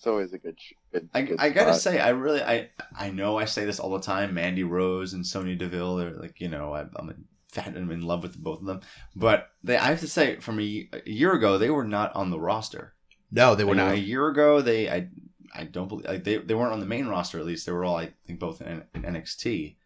It's 0.00 0.06
always 0.06 0.32
a 0.32 0.38
good. 0.38 0.56
good, 0.92 1.10
I, 1.12 1.20
good 1.20 1.38
I 1.38 1.50
gotta 1.50 1.74
spot. 1.74 1.80
say, 1.82 2.00
I 2.00 2.08
really, 2.08 2.42
I, 2.42 2.70
I 2.98 3.10
know 3.10 3.36
I 3.36 3.44
say 3.44 3.66
this 3.66 3.78
all 3.78 3.90
the 3.90 4.00
time. 4.00 4.32
Mandy 4.32 4.64
Rose 4.64 5.12
and 5.12 5.26
Sonya 5.26 5.56
Deville, 5.56 5.96
they're 5.96 6.12
like, 6.12 6.40
you 6.40 6.48
know, 6.48 6.72
I, 6.74 6.86
I'm 6.96 7.10
a 7.10 7.14
fan, 7.52 7.76
I'm 7.76 7.90
in 7.90 8.00
love 8.00 8.22
with 8.22 8.38
both 8.38 8.60
of 8.60 8.64
them. 8.66 8.80
But 9.14 9.50
they, 9.62 9.76
I 9.76 9.88
have 9.88 10.00
to 10.00 10.08
say, 10.08 10.36
from 10.36 10.58
a, 10.58 10.88
a 10.94 11.02
year 11.04 11.34
ago, 11.34 11.58
they 11.58 11.68
were 11.68 11.84
not 11.84 12.16
on 12.16 12.30
the 12.30 12.40
roster. 12.40 12.94
No, 13.30 13.54
they 13.54 13.62
were 13.62 13.74
Like, 13.74 13.84
not. 13.84 13.92
A 13.92 13.98
year 13.98 14.26
ago, 14.28 14.62
they, 14.62 14.88
I, 14.88 15.08
I 15.54 15.64
don't 15.64 15.88
believe, 15.88 16.06
like, 16.06 16.24
they, 16.24 16.38
they 16.38 16.54
weren't 16.54 16.72
on 16.72 16.80
the 16.80 16.86
main 16.86 17.06
roster. 17.06 17.38
At 17.38 17.44
least 17.44 17.66
they 17.66 17.72
were 17.72 17.84
all, 17.84 17.98
I 17.98 18.14
think, 18.26 18.40
both 18.40 18.62
in, 18.62 18.84
in 18.94 19.02
NXT. 19.02 19.76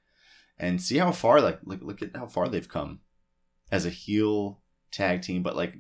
And 0.60 0.80
see 0.80 0.98
how 0.98 1.10
far, 1.10 1.40
like, 1.40 1.58
look, 1.64 1.82
look 1.82 2.02
at 2.02 2.14
how 2.14 2.26
far 2.28 2.48
they've 2.48 2.68
come 2.68 3.00
as 3.72 3.84
a 3.84 3.90
heel 3.90 4.60
tag 4.92 5.22
team, 5.22 5.42
but 5.42 5.56
like, 5.56 5.74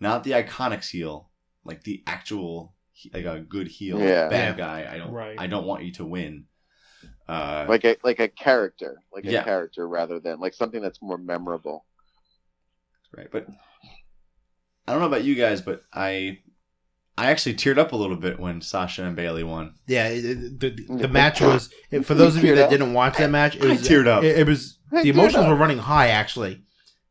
not 0.00 0.24
the 0.24 0.32
Iconics 0.32 0.90
heel, 0.90 1.28
like 1.64 1.84
the 1.84 2.02
actual, 2.08 2.74
like 3.12 3.24
a 3.24 3.40
good 3.40 3.68
heel, 3.68 3.98
Yeah. 4.00 4.28
bad 4.28 4.58
Yeah. 4.58 4.64
guy. 4.66 4.94
I 4.94 4.98
don't, 4.98 5.10
Right. 5.12 5.36
I 5.38 5.46
don't 5.46 5.66
want 5.66 5.84
you 5.84 5.92
to 5.94 6.04
win. 6.04 6.44
Uh, 7.28 7.64
like 7.68 7.84
a 7.84 7.96
like 8.02 8.18
a 8.18 8.28
character, 8.28 9.00
like 9.12 9.24
a 9.24 9.42
character 9.44 9.86
rather 9.86 10.18
than 10.18 10.40
like 10.40 10.52
something 10.52 10.82
that's 10.82 11.00
more 11.00 11.16
memorable. 11.18 11.86
right, 13.16 13.28
but 13.30 13.46
I 14.86 14.92
don't 14.92 15.00
know 15.00 15.06
about 15.06 15.24
you 15.24 15.34
guys, 15.36 15.60
but 15.60 15.82
I, 15.92 16.38
I 17.16 17.30
actually 17.30 17.54
teared 17.54 17.78
up 17.78 17.92
a 17.92 17.96
little 17.96 18.16
bit 18.16 18.38
when 18.40 18.60
Sasha 18.60 19.04
and 19.04 19.14
Bayley 19.14 19.44
won. 19.44 19.74
Yeah, 19.86 20.08
it- 20.08 20.24
it- 20.24 20.60
the, 20.60 20.70
the 20.96 21.08
match 21.08 21.40
was 21.40 21.70
for 22.04 22.14
those 22.14 22.36
of 22.36 22.42
you 22.44 22.54
that 22.56 22.70
didn't 22.70 22.92
watch 22.94 23.16
that 23.18 23.30
match. 23.30 23.56
It 23.56 23.62
I 23.64 23.68
was 23.68 23.88
teared 23.88 24.06
up. 24.08 24.24
It, 24.24 24.38
it 24.40 24.46
was 24.46 24.78
I 24.92 25.02
the 25.04 25.10
emotions 25.10 25.36
up. 25.44 25.48
were 25.48 25.54
running 25.56 25.78
high 25.78 26.08
actually, 26.08 26.62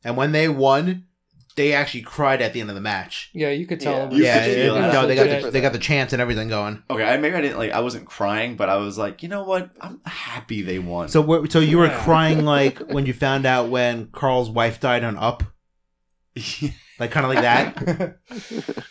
and 0.04 0.18
when 0.18 0.34
they 0.34 0.50
won, 0.50 1.06
they 1.60 1.74
actually 1.74 2.04
cried 2.04 2.42
at 2.42 2.54
the 2.54 2.62
end 2.62 2.70
of 2.70 2.76
the 2.76 2.82
match. 2.82 3.30
yeah, 3.34 3.50
you 3.50 3.68
could 3.68 3.82
tell. 3.82 3.94
Yeah. 3.94 4.04
it 4.04 4.10
was 4.10 4.18
You 4.18 4.24
yeah, 4.24 4.40
could 4.40 4.50
it- 4.52 4.64
feel 4.64 4.76
no, 4.80 5.08
they 5.08 5.16
got 5.16 5.42
the, 5.42 5.52
they 5.52 5.60
got 5.60 5.74
the 5.74 5.80
chants 5.80 6.14
and 6.14 6.22
everything 6.22 6.48
going. 6.48 6.82
Okay, 6.90 7.04
I 7.04 7.18
maybe 7.18 7.36
I 7.36 7.42
didn't 7.42 7.58
like 7.58 7.72
I 7.72 7.82
wasn't 7.82 8.06
crying, 8.06 8.56
but 8.56 8.70
I 8.70 8.78
was 8.78 8.98
like, 8.98 9.22
you 9.24 9.28
know 9.28 9.44
what? 9.44 9.70
I'm 9.82 10.00
happy 10.06 10.62
they 10.62 10.80
won. 10.80 11.10
So, 11.10 11.20
we're, 11.20 11.50
so 11.50 11.60
you 11.60 11.78
were 11.78 11.88
Yeah. 11.88 12.02
crying 12.06 12.46
like 12.56 12.80
when 12.80 13.06
you 13.06 13.12
found 13.12 13.46
out 13.46 13.70
when 13.70 14.08
Carl's 14.08 14.50
wife 14.50 14.80
died 14.80 15.04
on 15.04 15.18
Up, 15.18 15.44
like 16.98 17.12
kind 17.12 17.26
of 17.26 17.34
like 17.34 17.42
that. 17.42 18.20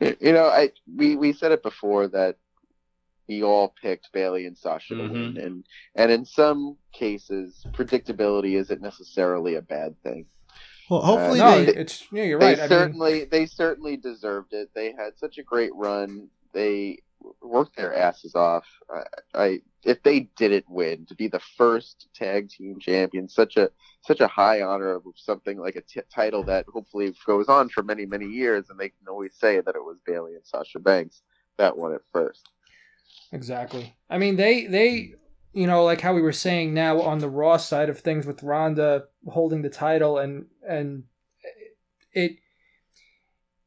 You 0.00 0.32
know, 0.32 0.46
I 0.46 0.70
we 0.96 1.14
we 1.14 1.32
said 1.34 1.52
it 1.52 1.62
before 1.62 2.08
that 2.08 2.36
we 3.28 3.44
all 3.44 3.74
picked 3.80 4.08
Bayley 4.12 4.46
and 4.46 4.56
Sasha 4.56 4.94
to 4.94 5.02
mm-hmm. 5.02 5.12
win, 5.12 5.36
and 5.36 5.64
and 5.94 6.10
in 6.10 6.24
some 6.24 6.78
cases, 6.92 7.64
predictability 7.72 8.58
isn't 8.58 8.80
necessarily 8.80 9.56
a 9.56 9.62
bad 9.62 9.94
thing. 10.02 10.24
Well, 10.90 11.02
uh, 11.02 11.06
hopefully 11.06 11.38
no, 11.38 11.64
they. 11.64 11.72
it's 11.74 12.04
yeah, 12.12 12.24
you're 12.24 12.40
They 12.40 12.46
right. 12.46 12.58
I 12.58 12.62
mean, 12.62 12.68
certainly 12.68 13.24
they 13.24 13.46
certainly 13.46 13.96
deserved 13.96 14.52
it. 14.52 14.70
They 14.74 14.92
had 14.92 15.16
such 15.16 15.38
a 15.38 15.42
great 15.42 15.74
run. 15.74 16.28
They 16.52 16.98
worked 17.40 17.76
their 17.76 17.94
asses 17.94 18.34
off. 18.34 18.66
I, 18.92 19.02
I 19.34 19.60
if 19.84 20.02
they 20.02 20.28
didn't 20.36 20.68
win 20.68 21.06
to 21.06 21.14
be 21.14 21.28
the 21.28 21.40
first 21.56 22.08
tag 22.12 22.50
team 22.50 22.80
champion, 22.80 23.28
such 23.28 23.56
a 23.56 23.70
such 24.02 24.20
a 24.20 24.26
high 24.26 24.62
honor 24.62 24.96
of 24.96 25.04
something 25.14 25.58
like 25.58 25.76
a 25.76 25.82
t- 25.82 26.00
title 26.12 26.42
that 26.44 26.66
hopefully 26.66 27.14
goes 27.24 27.48
on 27.48 27.68
for 27.68 27.84
many 27.84 28.04
many 28.04 28.26
years, 28.26 28.68
and 28.68 28.78
they 28.78 28.88
can 28.88 29.06
always 29.08 29.34
say 29.38 29.60
that 29.60 29.76
it 29.76 29.84
was 29.84 29.98
Bayley 30.04 30.34
and 30.34 30.44
Sasha 30.44 30.80
Banks 30.80 31.22
that 31.56 31.76
won 31.76 31.92
it 31.92 32.02
first. 32.12 32.48
Exactly. 33.32 33.94
I 34.08 34.18
mean, 34.18 34.34
they 34.34 34.66
they 34.66 35.14
you 35.52 35.66
know 35.66 35.84
like 35.84 36.00
how 36.00 36.14
we 36.14 36.22
were 36.22 36.32
saying 36.32 36.74
now 36.74 37.00
on 37.00 37.18
the 37.18 37.28
Raw 37.28 37.56
side 37.56 37.88
of 37.88 38.00
things 38.00 38.26
with 38.26 38.42
Ronda 38.42 39.04
holding 39.28 39.62
the 39.62 39.70
title 39.70 40.18
and 40.18 40.46
and 40.68 41.04
it, 42.12 42.38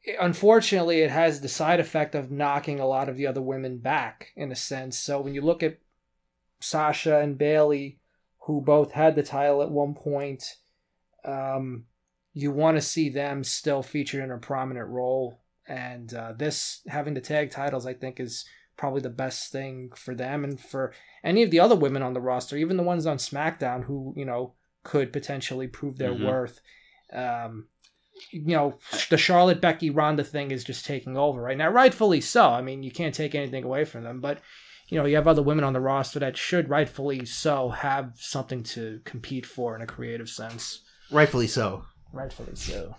it 0.03 0.15
unfortunately 0.19 1.01
it 1.01 1.11
has 1.11 1.41
the 1.41 1.47
side 1.47 1.79
effect 1.79 2.15
of 2.15 2.31
knocking 2.31 2.79
a 2.79 2.87
lot 2.87 3.09
of 3.09 3.17
the 3.17 3.27
other 3.27 3.41
women 3.41 3.77
back 3.77 4.31
in 4.35 4.51
a 4.51 4.55
sense. 4.55 4.97
So 4.97 5.21
when 5.21 5.33
you 5.33 5.41
look 5.41 5.63
at 5.63 5.79
Sasha 6.59 7.19
and 7.19 7.37
Bayley, 7.37 7.99
who 8.45 8.61
both 8.61 8.91
had 8.91 9.15
the 9.15 9.23
title 9.23 9.61
at 9.61 9.71
one 9.71 9.93
point, 9.93 10.43
um, 11.25 11.85
you 12.33 12.51
want 12.51 12.77
to 12.77 12.81
see 12.81 13.09
them 13.09 13.43
still 13.43 13.83
featured 13.83 14.23
in 14.23 14.31
a 14.31 14.37
prominent 14.37 14.89
role. 14.89 15.41
And 15.67 16.13
uh, 16.13 16.33
this 16.33 16.81
having 16.87 17.13
the 17.13 17.21
tag 17.21 17.51
titles, 17.51 17.85
I 17.85 17.93
think, 17.93 18.19
is 18.19 18.45
probably 18.77 19.01
the 19.01 19.09
best 19.09 19.51
thing 19.51 19.91
for 19.95 20.15
them 20.15 20.43
and 20.43 20.59
for 20.59 20.93
any 21.23 21.43
of 21.43 21.51
the 21.51 21.59
other 21.59 21.75
women 21.75 22.01
on 22.01 22.13
the 22.13 22.21
roster, 22.21 22.57
even 22.57 22.77
the 22.77 22.83
ones 22.83 23.05
on 23.05 23.17
SmackDown 23.17 23.85
who 23.85 24.13
you 24.17 24.25
know 24.25 24.53
could 24.83 25.13
potentially 25.13 25.67
prove 25.67 25.97
their 25.97 26.13
Mhm. 26.13 26.25
worth. 26.25 26.59
Um, 27.11 27.67
you 28.31 28.55
know, 28.55 28.77
the 29.09 29.17
Charlotte 29.17 29.59
Becky 29.61 29.89
Ronda 29.89 30.23
thing 30.23 30.51
is 30.51 30.63
just 30.63 30.85
taking 30.85 31.17
over 31.17 31.41
right 31.41 31.57
now, 31.57 31.69
rightfully 31.69 32.21
so. 32.21 32.49
I 32.49 32.61
mean, 32.61 32.83
you 32.83 32.91
can't 32.91 33.15
take 33.15 33.33
anything 33.33 33.63
away 33.63 33.85
from 33.85 34.03
them, 34.03 34.21
but 34.21 34.39
you 34.89 34.97
know, 34.99 35.05
you 35.05 35.15
have 35.15 35.27
other 35.27 35.41
women 35.41 35.63
on 35.63 35.73
the 35.73 35.79
roster 35.79 36.19
that 36.19 36.37
should 36.37 36.69
rightfully 36.69 37.25
so 37.25 37.69
have 37.69 38.11
something 38.15 38.61
to 38.63 38.99
compete 39.05 39.45
for 39.45 39.75
in 39.75 39.81
a 39.81 39.87
creative 39.87 40.29
sense. 40.29 40.81
Rightfully 41.09 41.47
so. 41.47 41.85
Rightfully 42.11 42.55
so. 42.55 42.95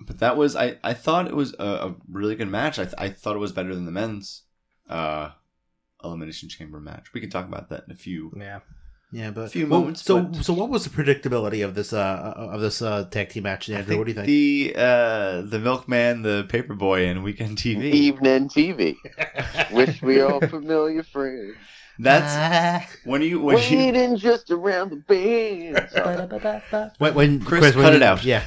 But 0.00 0.18
that 0.18 0.36
was 0.36 0.54
I. 0.56 0.78
I 0.84 0.94
thought 0.94 1.26
it 1.26 1.34
was 1.36 1.54
a, 1.58 1.64
a 1.88 1.94
really 2.10 2.36
good 2.36 2.48
match. 2.48 2.78
I, 2.78 2.84
th- 2.84 2.94
I 2.98 3.08
thought 3.10 3.36
it 3.36 3.40
was 3.40 3.52
better 3.52 3.74
than 3.74 3.84
the 3.84 3.90
men's 3.92 4.42
uh, 4.88 5.30
elimination 6.04 6.48
chamber 6.48 6.80
match. 6.80 7.12
We 7.12 7.20
could 7.20 7.32
talk 7.32 7.46
about 7.46 7.68
that 7.70 7.84
in 7.86 7.92
a 7.92 7.96
few. 7.96 8.32
Yeah. 8.36 8.60
Yeah, 9.10 9.30
but 9.30 9.46
A 9.46 9.48
few 9.48 9.66
well, 9.66 9.80
moments, 9.80 10.02
So, 10.02 10.20
but- 10.20 10.44
so 10.44 10.52
what 10.52 10.68
was 10.68 10.84
the 10.84 10.90
predictability 10.90 11.64
of 11.64 11.74
this 11.74 11.94
uh 11.94 12.34
of 12.36 12.60
this 12.60 12.82
uh 12.82 13.04
tag 13.10 13.30
team 13.30 13.44
match, 13.44 13.70
I 13.70 13.76
Andrew? 13.76 13.96
What 13.96 14.04
do 14.04 14.10
you 14.10 14.14
think? 14.14 14.26
The 14.26 14.74
uh, 14.76 15.42
the 15.42 15.58
milkman, 15.58 16.20
the 16.22 16.44
paperboy, 16.48 17.10
and 17.10 17.24
weekend 17.24 17.56
TV. 17.56 17.84
Evening 17.84 18.48
TV. 18.50 18.96
Wish 19.72 20.02
we 20.02 20.20
all 20.20 20.40
familiar 20.40 21.02
friends. 21.02 21.56
That's 21.98 22.94
when 23.04 23.22
you 23.22 23.40
when 23.40 23.56
you 23.56 23.78
Waiting 23.78 24.16
just 24.18 24.50
around 24.50 24.90
the 24.90 24.96
bend. 24.96 26.92
When, 26.98 27.14
when 27.14 27.40
Chris, 27.40 27.74
when 27.74 27.84
cut 27.84 27.92
you- 27.92 27.96
it 27.96 28.02
out. 28.02 28.24
Yeah, 28.24 28.44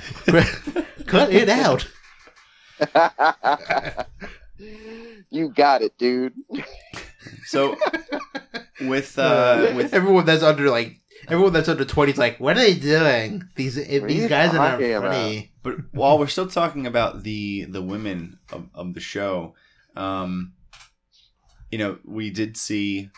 cut 1.11 1.31
it 1.33 1.49
out. 1.49 1.87
you 5.29 5.49
got 5.49 5.81
it, 5.81 5.97
dude. 5.97 6.33
so 7.45 7.75
with 8.81 9.17
uh 9.19 9.73
with 9.75 9.93
everyone 9.93 10.25
that's 10.25 10.43
under 10.43 10.69
like 10.69 10.99
everyone 11.27 11.53
that's 11.53 11.69
under 11.69 11.85
twenty 11.85 12.11
is 12.11 12.17
like, 12.17 12.39
what 12.39 12.57
are 12.57 12.61
they 12.61 12.73
doing? 12.73 13.43
These 13.55 13.77
if 13.77 14.01
What 14.01 14.09
these 14.09 14.23
you 14.23 14.27
guys 14.29 14.51
are 14.51 14.57
not 14.57 14.71
talking 14.71 14.93
about? 14.93 15.11
funny. 15.13 15.51
But 15.63 15.75
while 15.91 16.17
we're 16.17 16.27
still 16.27 16.47
talking 16.47 16.87
about 16.87 17.23
the 17.23 17.65
the 17.65 17.81
women 17.81 18.39
of, 18.51 18.69
of 18.73 18.93
the 18.93 18.99
show, 18.99 19.53
um, 19.95 20.53
you 21.69 21.77
know, 21.77 21.99
we 22.03 22.29
did 22.31 22.57
see 22.57 23.09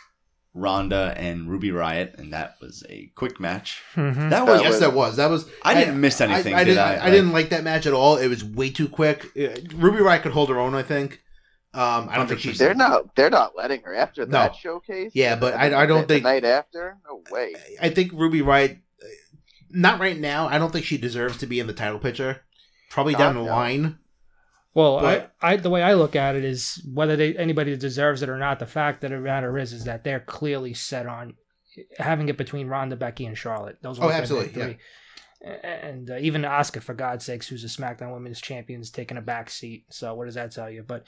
Ronda 0.53 1.13
and 1.17 1.49
Ruby 1.49 1.69
Riott, 1.69 2.15
and 2.19 2.31
that 2.33 2.57
was 2.61 2.83
a 2.89 3.11
quick 3.15 3.39
match. 3.39 3.81
Mhm. 3.95 4.29
That 4.29 4.45
was 4.45 4.57
That 4.59 4.63
yes, 4.63 4.71
was- 4.71 4.79
that 4.81 4.93
was 4.93 5.15
that 5.17 5.29
was. 5.29 5.49
I 5.63 5.73
didn't 5.73 5.99
miss 5.99 6.21
anything. 6.21 6.53
I, 6.53 6.59
I 6.59 6.63
did 6.63 6.71
didn't. 6.75 6.83
I? 6.87 6.93
I, 6.95 6.97
Like- 7.03 7.11
didn't 7.11 7.31
like 7.33 7.49
that 7.49 7.63
match 7.63 7.85
at 7.87 7.93
all. 7.93 8.17
It 8.17 8.27
was 8.27 8.43
way 8.43 8.69
too 8.69 8.87
quick. 8.87 9.25
Uh, 9.37 9.55
Ruby 9.75 9.97
Riott 9.99 10.21
could 10.21 10.31
hold 10.33 10.49
her 10.49 10.59
own. 10.59 10.75
I 10.75 10.83
think. 10.83 11.21
Um, 11.75 12.07
I 12.11 12.17
don't 12.17 12.27
think 12.27 12.39
she's. 12.39 12.59
They're 12.59 12.75
not. 12.75 13.15
They're 13.15 13.31
not 13.31 13.53
letting 13.57 13.81
her 13.81 13.95
after 13.95 14.25
No. 14.27 14.31
that 14.31 14.55
showcase. 14.55 15.11
Yeah, 15.15 15.35
but 15.35 15.55
I- 15.55 15.83
I 15.83 15.85
don't 15.87 16.07
the 16.07 16.13
think- 16.15 16.23
night 16.23 16.45
after. 16.45 16.97
No 17.09 17.23
way. 17.31 17.55
I 17.81 17.89
think 17.89 18.11
Ruby 18.13 18.41
Riott. 18.41 18.73
uh, 19.01 19.05
Not 19.71 19.99
right 19.99 20.19
now. 20.19 20.47
I 20.47 20.59
don't 20.59 20.71
think 20.71 20.85
she 20.85 20.99
deserves 20.99 21.37
to 21.39 21.47
be 21.47 21.59
in 21.59 21.65
the 21.65 21.73
title 21.73 21.97
picture. 21.97 22.41
Probably 22.91 23.15
down 23.15 23.33
the 23.33 23.41
no. 23.43 23.49
line. 23.49 23.97
Well, 24.73 24.99
But- 24.99 25.33
I, 25.41 25.53
I 25.53 25.57
the 25.57 25.69
way 25.69 25.83
I 25.83 25.93
look 25.93 26.15
at 26.15 26.35
it 26.35 26.43
is 26.43 26.81
whether 26.91 27.15
they, 27.15 27.35
anybody 27.37 27.75
deserves 27.77 28.21
it 28.21 28.29
or 28.29 28.37
not. 28.37 28.59
The 28.59 28.65
fact 28.65 29.01
that 29.01 29.09
the 29.09 29.17
matter 29.19 29.57
is, 29.57 29.73
is 29.73 29.83
that 29.85 30.03
they're 30.03 30.19
clearly 30.19 30.73
set 30.73 31.05
on 31.05 31.35
having 31.97 32.29
it 32.29 32.37
between 32.37 32.67
Ronda, 32.67 32.95
Becky, 32.95 33.25
and 33.25 33.37
Charlotte. 33.37 33.77
Those 33.81 33.99
are 33.99 34.05
Oh, 34.05 34.11
absolutely, 34.11 34.49
three. 34.49 34.77
And 35.41 36.09
uh, 36.09 36.17
even 36.19 36.43
Asuka, 36.43 36.81
for 36.81 36.93
God's 36.93 37.25
sakes, 37.25 37.47
who's 37.47 37.63
a 37.65 37.67
SmackDown 37.67 38.13
Women's 38.13 38.39
Champion, 38.39 38.79
is 38.79 38.89
taking 38.89 39.17
a 39.17 39.21
back 39.21 39.49
seat. 39.49 39.85
So 39.89 40.13
what 40.15 40.25
does 40.25 40.35
that 40.35 40.51
tell 40.51 40.69
you? 40.69 40.83
But 40.87 41.03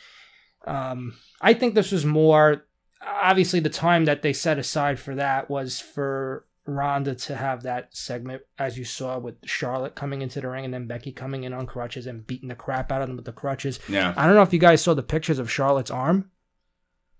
um, 0.65 1.13
I 1.41 1.53
think 1.53 1.73
this 1.73 1.91
was 1.91 2.05
more. 2.05 2.65
Obviously, 3.01 3.59
the 3.61 3.69
time 3.69 4.05
that 4.05 4.23
they 4.23 4.33
set 4.33 4.57
aside 4.59 4.99
for 4.99 5.15
that 5.15 5.49
was 5.49 5.79
for 5.79 6.45
Ronda 6.67 7.13
to 7.15 7.35
have 7.35 7.63
that 7.63 7.95
segment, 7.95 8.41
as 8.57 8.77
you 8.77 8.85
saw 8.85 9.19
with 9.19 9.35
Charlotte 9.45 9.93
coming 9.95 10.21
into 10.21 10.41
the 10.41 10.49
ring 10.49 10.65
and 10.65 10.73
then 10.73 10.87
Becky 10.87 11.11
coming 11.11 11.43
in 11.43 11.53
on 11.53 11.67
crutches 11.67 12.07
and 12.07 12.25
beating 12.25 12.49
the 12.49 12.55
crap 12.55 12.91
out 12.91 13.01
of 13.01 13.07
them 13.07 13.15
with 13.17 13.25
the 13.25 13.31
crutches. 13.31 13.79
yeah. 13.87 14.13
I 14.17 14.25
don't 14.25 14.35
know 14.35 14.41
if 14.41 14.51
you 14.53 14.59
guys 14.59 14.81
saw 14.81 14.93
the 14.93 15.03
pictures 15.03 15.37
of 15.39 15.51
Charlotte's 15.51 15.91
arm 15.91 16.31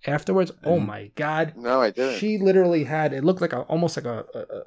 afterwards. 0.08 0.52
Oh 0.64 0.80
Mm. 0.80 0.86
my 0.86 1.12
god, 1.16 1.54
No, 1.56 1.82
I 1.82 1.92
didn't. 1.92 2.20
she 2.20 2.38
literally 2.38 2.84
had 2.86 3.14
it 3.14 3.24
looked 3.24 3.42
like 3.42 3.54
a 3.54 3.62
almost 3.62 3.98
like 3.98 4.06
a 4.06 4.26
a, 4.34 4.40
a- 4.40 4.64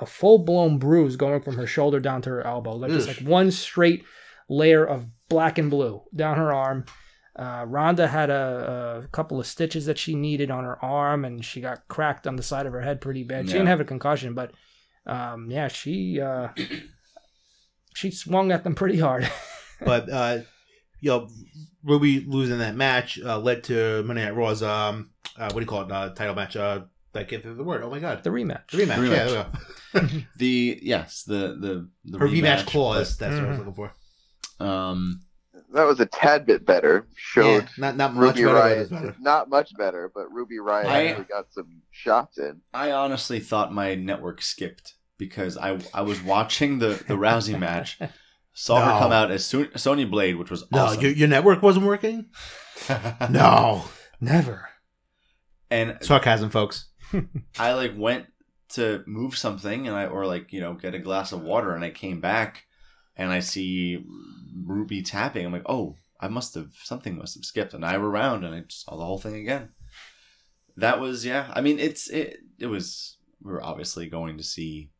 a 0.00 0.06
full 0.06 0.38
blown 0.38 0.78
bruise 0.78 1.16
going 1.16 1.40
from 1.42 1.56
her 1.56 1.66
shoulder 1.66 1.98
down 1.98 2.22
to 2.22 2.30
her 2.30 2.46
elbow, 2.46 2.76
like 2.76 2.90
just 2.92 3.08
like 3.08 3.18
one 3.18 3.50
straight 3.50 4.04
layer 4.48 4.84
of 4.84 5.08
black 5.28 5.58
and 5.58 5.70
blue 5.70 6.02
down 6.14 6.36
her 6.36 6.52
arm. 6.52 6.84
Uh, 7.38 7.64
Ronda 7.68 8.08
had 8.08 8.30
a, 8.30 9.02
a 9.04 9.08
couple 9.08 9.38
of 9.38 9.46
stitches 9.46 9.86
that 9.86 9.96
she 9.96 10.16
needed 10.16 10.50
on 10.50 10.64
her 10.64 10.84
arm, 10.84 11.24
and 11.24 11.44
she 11.44 11.60
got 11.60 11.86
cracked 11.86 12.26
on 12.26 12.34
the 12.34 12.42
side 12.42 12.66
of 12.66 12.72
her 12.72 12.80
head 12.80 13.00
pretty 13.00 13.22
bad. 13.22 13.46
She 13.46 13.52
Yeah. 13.52 13.58
didn't 13.58 13.68
have 13.68 13.80
a 13.80 13.84
concussion, 13.84 14.34
but 14.34 14.50
um, 15.06 15.48
yeah, 15.50 15.68
she 15.68 16.20
uh, 16.20 16.48
she 17.94 18.10
swung 18.10 18.50
at 18.52 18.64
them 18.64 18.74
pretty 18.74 18.98
hard. 18.98 19.30
but 19.84 20.10
uh, 20.10 20.38
you 21.00 21.10
know, 21.10 21.28
Ruby 21.84 22.20
losing 22.26 22.58
that 22.58 22.74
match 22.74 23.18
uh, 23.20 23.38
led 23.38 23.64
to 23.64 24.02
Monday 24.04 24.24
Night 24.24 24.34
Raw's 24.34 24.62
um, 24.62 25.10
uh, 25.36 25.44
what 25.52 25.54
do 25.54 25.60
you 25.60 25.66
call 25.66 25.82
it? 25.82 25.92
Uh, 25.92 26.10
title 26.10 26.34
match. 26.34 26.56
Uh, 26.56 26.80
I 27.14 27.24
can't 27.24 27.42
think 27.42 27.46
of 27.52 27.56
the 27.56 27.64
word. 27.64 27.82
Oh 27.82 27.90
my 27.90 27.98
god, 27.98 28.22
the 28.22 28.30
rematch. 28.30 28.70
the 28.70 28.78
rematch. 28.78 28.96
Rematch. 28.98 29.10
Yeah, 29.10 29.24
there 29.24 29.46
we 29.94 30.06
go. 30.08 30.18
The 30.36 30.78
yes, 30.82 31.22
the 31.24 31.56
the 31.58 31.88
the 32.04 32.18
her 32.18 32.26
rematch, 32.28 32.42
rematch 32.62 32.66
clause. 32.66 33.16
That's 33.16 33.34
what 33.36 33.44
I 33.44 33.48
was 33.48 33.56
Mhm. 33.56 33.66
looking 33.66 33.74
for. 33.74 34.64
um, 34.64 35.20
that 35.74 35.84
was 35.84 36.00
a 36.00 36.06
tad 36.06 36.46
bit 36.46 36.64
better. 36.66 37.06
Showed 37.16 37.62
Yeah, 37.64 37.68
not 37.78 37.96
not 37.96 38.14
much 38.14 38.36
Ruby 38.36 38.44
better. 38.44 38.54
Riot. 38.56 38.78
it's 38.78 38.90
better. 38.90 39.16
Not 39.20 39.48
much 39.48 39.76
better, 39.76 40.10
but 40.14 40.32
Ruby 40.32 40.56
Riott 40.56 40.86
I- 40.86 41.06
actually 41.08 41.24
got 41.24 41.52
some 41.52 41.82
shots 41.90 42.38
in. 42.38 42.60
I 42.74 42.92
honestly 42.92 43.40
thought 43.40 43.72
my 43.72 43.94
network 43.94 44.40
skipped 44.42 44.94
because 45.18 45.56
I 45.58 45.78
I 45.92 46.02
was 46.02 46.22
watching 46.22 46.78
the 46.78 46.90
the 47.08 47.14
Rousey 47.14 47.58
match, 47.58 47.98
saw 48.52 48.84
her 48.84 48.98
come 49.00 49.12
out 49.12 49.30
as 49.30 49.44
soon 49.44 49.76
Sonya 49.76 50.06
Blade, 50.06 50.36
which 50.36 50.50
was 50.50 50.64
No, 50.72 50.84
awesome. 50.86 51.00
your, 51.02 51.10
your 51.12 51.28
network 51.28 51.62
wasn't 51.62 51.86
working. 51.86 52.26
No, 53.30 53.84
Never. 54.20 54.68
and 55.70 55.98
sarcasm, 56.00 56.50
folks. 56.50 56.88
I 57.58 57.72
like 57.74 57.92
went 57.96 58.26
to 58.70 59.02
move 59.06 59.36
something 59.36 59.86
and 59.88 59.96
I 59.96 60.06
or 60.06 60.26
like 60.26 60.52
you 60.52 60.60
know 60.60 60.74
get 60.74 60.94
a 60.94 60.98
glass 60.98 61.32
of 61.32 61.40
water 61.42 61.74
and 61.74 61.82
I 61.84 61.90
came 61.90 62.20
back 62.20 62.64
and 63.18 63.30
I 63.30 63.40
see 63.40 64.04
Ruby 64.64 65.02
tapping. 65.02 65.44
I'm 65.44 65.52
like, 65.52 65.62
oh, 65.66 65.96
I 66.20 66.28
must 66.28 66.54
have 66.54 66.70
something 66.82 67.16
must 67.18 67.34
have 67.36 67.44
skipped, 67.44 67.74
and 67.74 67.84
I 67.84 67.98
were 67.98 68.08
around 68.10 68.44
and 68.44 68.54
I 68.54 68.64
saw 68.68 68.96
the 68.96 69.04
whole 69.04 69.18
thing 69.18 69.34
again. 69.34 69.70
That 70.76 71.00
was 71.00 71.24
yeah. 71.26 71.50
I 71.54 71.60
mean, 71.60 71.78
it's 71.78 72.08
it 72.08 72.38
it 72.58 72.66
was 72.66 73.18
we 73.42 73.52
were 73.52 73.62
obviously 73.62 74.08
going 74.08 74.38
to 74.38 74.44
see 74.44 74.90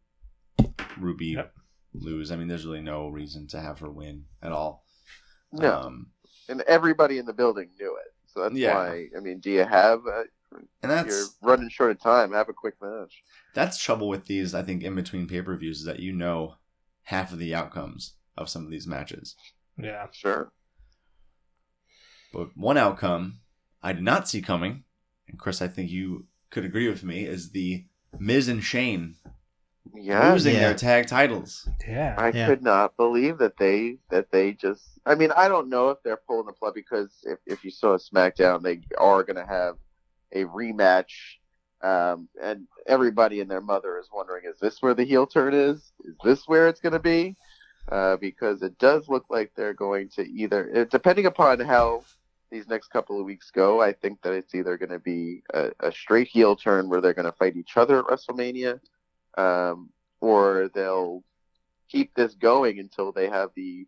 Ruby 0.99 1.27
Yep. 1.37 1.53
lose. 1.95 2.31
I 2.31 2.37
mean, 2.37 2.49
there's 2.49 2.67
really 2.67 2.81
no 2.83 3.09
reason 3.09 3.47
to 3.49 3.61
have 3.61 3.79
her 3.81 3.91
win 3.91 4.25
at 4.43 4.53
all. 4.53 4.85
No, 5.53 5.73
Um, 5.75 6.07
and 6.49 6.61
everybody 6.63 7.19
in 7.19 7.27
the 7.27 7.33
building 7.33 7.71
knew 7.79 7.97
it. 7.97 8.13
So 8.27 8.43
that's 8.43 8.55
Yeah. 8.55 8.75
why. 8.75 9.09
I 9.17 9.21
mean, 9.21 9.41
do 9.41 9.51
you 9.51 9.65
have? 9.65 10.07
Uh, 10.07 10.25
and 10.83 11.07
you're 11.09 11.27
running 11.43 11.69
short 11.69 11.91
of 11.91 12.01
time. 12.01 12.33
Have 12.33 12.49
a 12.49 12.53
quick 12.55 12.75
match. 12.81 13.23
that's 13.55 13.79
trouble 13.83 14.09
with 14.09 14.27
these. 14.27 14.55
I 14.55 14.63
think 14.63 14.83
in 14.83 14.95
between 14.95 15.27
pay 15.27 15.43
per 15.43 15.57
views 15.57 15.81
is 15.81 15.85
that 15.87 16.01
you 16.01 16.13
know 16.13 16.55
half 17.09 17.33
of 17.33 17.39
the 17.39 17.55
outcomes 17.55 18.15
of 18.37 18.51
some 18.51 18.65
of 18.67 18.71
these 18.71 18.87
matches. 18.87 19.35
Yeah. 19.79 20.07
Sure. 20.13 20.53
But 22.35 22.55
one 22.55 22.77
outcome 22.77 23.41
I 23.83 23.93
did 23.95 24.03
not 24.03 24.29
see 24.29 24.43
coming, 24.43 24.85
and 25.27 25.39
Chris, 25.39 25.63
I 25.63 25.69
think 25.69 25.91
you 25.91 26.27
could 26.51 26.65
agree 26.67 26.87
with 26.89 27.03
me, 27.05 27.25
is 27.25 27.51
the 27.53 27.87
Miz 28.19 28.49
and 28.49 28.63
Shane 28.63 29.15
Yeah. 29.95 30.33
losing 30.33 30.55
Yeah. 30.55 30.61
their 30.61 30.75
tag 30.75 31.07
titles. 31.07 31.67
Yeah. 31.87 32.15
I 32.19 32.29
Yeah. 32.31 32.47
could 32.47 32.63
not 32.63 32.95
believe 32.99 33.39
that 33.39 33.57
they 33.57 33.99
that 34.11 34.31
they 34.31 34.53
just. 34.53 34.99
I 35.07 35.15
mean, 35.15 35.31
I 35.31 35.49
don't 35.49 35.71
know 35.71 35.89
if 35.89 36.03
they're 36.03 36.21
pulling 36.27 36.47
the 36.47 36.53
plug 36.53 36.75
because 36.75 37.25
if 37.25 37.39
if 37.47 37.65
you 37.65 37.71
saw 37.71 37.97
SmackDown, 37.97 38.63
they 38.63 38.83
are 38.99 39.23
going 39.23 39.37
to 39.37 39.47
have 39.47 39.77
a 40.33 40.45
rematch 40.45 41.38
Um, 41.81 42.29
and 42.43 42.67
everybody 42.87 43.41
and 43.41 43.51
their 43.51 43.61
mother 43.61 43.99
is 43.99 44.09
wondering, 44.13 44.45
is 44.47 44.59
this 44.59 44.83
where 44.83 44.95
the 44.95 45.05
heel 45.05 45.27
turn 45.27 45.55
is? 45.55 45.93
Is 46.05 46.17
this 46.25 46.49
where 46.49 46.69
it's 46.69 46.81
going 46.81 46.93
to 46.93 46.99
be? 46.99 47.37
Uh, 47.91 48.17
because 48.17 48.63
it 48.63 48.79
does 48.79 49.09
look 49.09 49.25
like 49.31 49.53
they're 49.55 49.75
going 49.75 50.09
to 50.11 50.23
either, 50.23 50.71
uh, 50.75 50.85
depending 50.91 51.27
upon 51.27 51.61
how 51.61 52.03
these 52.51 52.69
next 52.69 52.89
couple 52.89 53.19
of 53.19 53.25
weeks 53.25 53.51
go, 53.51 53.81
I 53.81 53.93
think 53.93 54.21
that 54.23 54.33
it's 54.33 54.55
either 54.55 54.77
going 54.77 54.91
to 54.91 54.99
be 54.99 55.43
a, 55.55 55.71
a 55.81 55.93
straight 55.93 56.29
heel 56.29 56.57
turn 56.57 56.89
where 56.89 57.01
they're 57.01 57.15
going 57.15 57.27
to 57.27 57.33
fight 57.33 57.57
each 57.57 57.77
other 57.77 58.01
at 58.01 58.07
WrestleMania, 58.07 58.81
um, 59.37 59.91
or 60.21 60.71
they'll 60.75 61.23
keep 61.89 62.15
this 62.15 62.35
going 62.35 62.79
until 62.79 63.13
they 63.13 63.29
have 63.29 63.51
the 63.55 63.87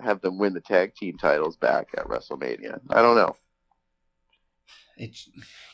have 0.00 0.20
them 0.22 0.38
win 0.38 0.54
the 0.54 0.60
tag 0.60 0.94
team 0.94 1.18
titles 1.18 1.56
back 1.56 1.88
at 1.96 2.06
WrestleMania. 2.06 2.80
I 2.88 3.02
don't 3.02 3.16
know. 3.16 3.36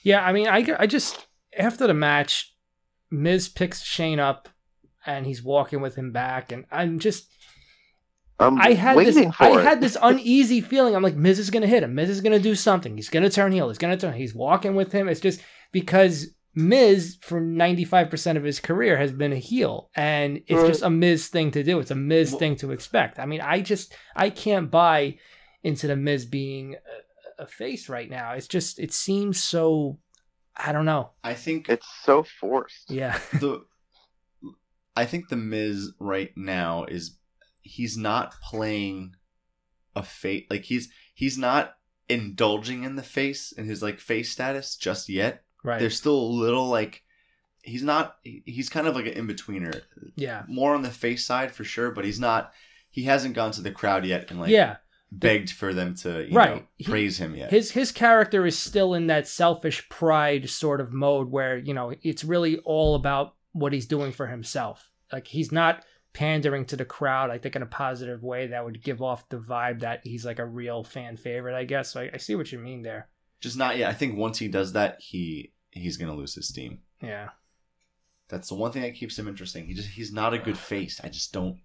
Yeah, 0.03 0.25
I 0.25 0.33
mean, 0.33 0.49
I, 0.49 0.65
I 0.79 0.87
just 0.87 1.27
after 1.57 1.87
the 1.87 1.95
match, 1.95 2.55
Miz 3.11 3.49
picks 3.49 3.83
Shane 3.83 4.21
up, 4.21 4.49
and 5.05 5.27
he's 5.27 5.43
walking 5.43 5.81
with 5.81 5.97
him 5.97 6.13
back, 6.13 6.53
and 6.53 6.65
I'm 6.71 6.99
just 6.99 7.29
I'm 8.39 8.61
I 8.61 8.73
had 8.73 8.99
this, 8.99 9.17
I 9.17 9.51
it. 9.59 9.65
had 9.65 9.81
this 9.81 9.97
uneasy 10.03 10.61
feeling. 10.61 10.95
I'm 10.95 11.03
like, 11.03 11.17
Miz 11.17 11.39
is 11.39 11.51
gonna 11.51 11.67
hit 11.67 11.83
him. 11.83 11.95
Miz 11.95 12.11
is 12.11 12.21
gonna 12.21 12.39
do 12.39 12.55
something. 12.55 12.97
He's 12.97 13.09
gonna 13.09 13.31
turn 13.31 13.53
heel. 13.53 13.69
He's 13.69 13.79
gonna 13.79 13.97
turn. 13.97 14.15
He's 14.15 14.35
walking 14.35 14.75
with 14.75 14.93
him. 14.93 15.09
It's 15.09 15.21
just 15.21 15.41
because 15.73 16.29
Miz, 16.55 17.19
for 17.21 17.41
95% 17.41 18.37
of 18.37 18.45
his 18.45 18.61
career, 18.61 18.97
has 18.97 19.13
been 19.13 19.33
a 19.33 19.37
heel, 19.37 19.91
and 19.95 20.43
it's 20.47 20.67
just 20.67 20.83
a 20.83 20.91
Miz 20.91 21.29
thing 21.29 21.51
to 21.53 21.63
do. 21.63 21.79
It's 21.79 21.91
a 21.91 21.95
Miz 21.97 22.35
thing 22.35 22.57
to 22.57 22.73
expect. 22.73 23.19
I 23.19 23.27
mean, 23.27 23.41
I 23.41 23.61
just 23.61 23.95
I 24.15 24.31
can't 24.31 24.71
buy 24.71 25.19
into 25.63 25.87
the 25.87 25.97
Miz 25.97 26.27
being 26.27 26.75
a, 27.39 27.45
a 27.45 27.47
face 27.47 27.89
right 27.89 28.11
now. 28.11 28.33
It's 28.33 28.49
just 28.49 28.79
it 28.79 28.93
seems 28.93 29.43
so. 29.43 29.99
I 30.57 30.73
don't 30.73 30.85
know. 30.85 31.11
I 31.23 31.35
think 31.35 31.69
It's 31.69 31.87
so 32.03 32.25
forced. 32.41 32.91
Yeah. 32.91 33.19
the 33.33 33.65
I 34.97 35.05
think 35.05 35.29
the 35.29 35.37
Miz 35.37 35.93
right 36.01 36.33
now 36.37 36.85
is 36.85 37.19
he's 37.61 37.97
not 37.97 38.35
playing 38.41 39.15
a 39.95 40.03
face 40.03 40.47
like 40.51 40.65
he's 40.65 40.89
he's 41.15 41.37
not 41.37 41.77
indulging 42.09 42.85
in 42.85 42.97
the 42.97 43.03
face 43.03 43.53
in 43.53 43.67
his 43.67 43.83
like 43.83 43.99
face 44.01 44.31
status 44.31 44.77
just 44.77 45.09
yet. 45.09 45.43
Right. 45.63 45.81
There's 45.81 45.97
still 45.97 46.19
a 46.19 46.33
little 46.41 46.69
like 46.69 47.03
he's 47.63 47.83
not 47.83 48.17
he's 48.23 48.69
kind 48.69 48.87
of 48.87 48.95
like 48.95 49.07
an 49.07 49.13
in 49.13 49.27
betweener. 49.27 49.83
yeah. 50.17 50.45
More 50.49 50.75
on 50.75 50.83
the 50.83 50.91
face 50.91 51.27
side 51.27 51.53
for 51.53 51.65
sure, 51.65 51.91
but 51.91 52.05
he's 52.05 52.21
not 52.21 52.53
he 52.91 53.05
hasn't 53.05 53.35
gone 53.35 53.51
to 53.53 53.61
the 53.61 53.73
crowd 53.73 54.07
yet 54.07 54.31
and 54.31 54.41
like 54.41 54.51
yeah. 54.51 54.77
Begged 55.13 55.51
for 55.51 55.73
them 55.73 55.95
to 55.95 56.27
you 56.29 56.35
Right. 56.37 56.57
know 56.57 56.63
He- 56.77 56.85
praise 56.85 57.19
him 57.19 57.35
yet. 57.37 57.51
his 57.51 57.71
his 57.71 57.93
character 57.93 58.45
is 58.45 58.59
still 58.59 58.93
in 58.95 59.07
that 59.07 59.29
selfish 59.29 59.89
pride 59.89 60.51
sort 60.51 60.81
of 60.81 60.93
mode 60.93 61.31
where 61.31 61.57
you 61.57 61.73
know 61.75 61.95
it's 62.03 62.25
really 62.25 62.59
all 62.59 62.95
about 62.97 63.35
what 63.53 63.73
he's 63.73 63.87
doing 63.87 64.11
for 64.13 64.27
himself 64.27 64.91
like 65.13 65.29
he's 65.29 65.53
not 65.53 65.85
pandering 66.13 66.65
to 66.67 66.77
the 66.77 66.85
crowd 66.85 67.31
i 67.31 67.39
think 67.39 67.55
in 67.55 67.63
a 67.63 67.67
positive 67.67 68.23
way 68.23 68.49
that 68.49 68.65
would 68.65 68.83
give 68.83 69.01
off 69.01 69.29
the 69.29 69.39
vibe 69.39 69.81
that 69.81 70.01
he's 70.03 70.25
like 70.27 70.39
a 70.41 70.45
real 70.47 70.83
fan 70.83 71.17
favorite 71.17 71.55
i 71.57 71.63
guess 71.65 71.93
so 71.93 72.01
i, 72.01 72.11
I 72.15 72.17
see 72.17 72.35
what 72.35 72.51
you 72.51 72.59
mean 72.59 72.83
there 72.83 73.09
Just 73.41 73.57
not 73.57 73.77
yet. 73.79 73.91
I 73.91 73.95
think 73.95 74.17
once 74.19 74.39
he 74.39 74.49
does 74.49 74.73
that, 74.73 74.97
he 75.01 75.53
he's 75.71 75.97
gonna 75.99 76.15
lose 76.17 76.35
his 76.35 76.49
steam. 76.49 76.81
yeah 77.01 77.29
That's 78.29 78.49
the 78.49 78.55
one 78.57 78.73
thing 78.73 78.83
that 78.83 78.95
keeps 78.97 79.17
him 79.19 79.29
interesting. 79.29 79.67
He 79.67 79.75
just 79.75 79.89
he's 79.91 80.13
not 80.13 80.35
a 80.35 80.39
good 80.39 80.59
face. 80.59 81.01
I 81.05 81.09
just 81.11 81.33
don't 81.33 81.59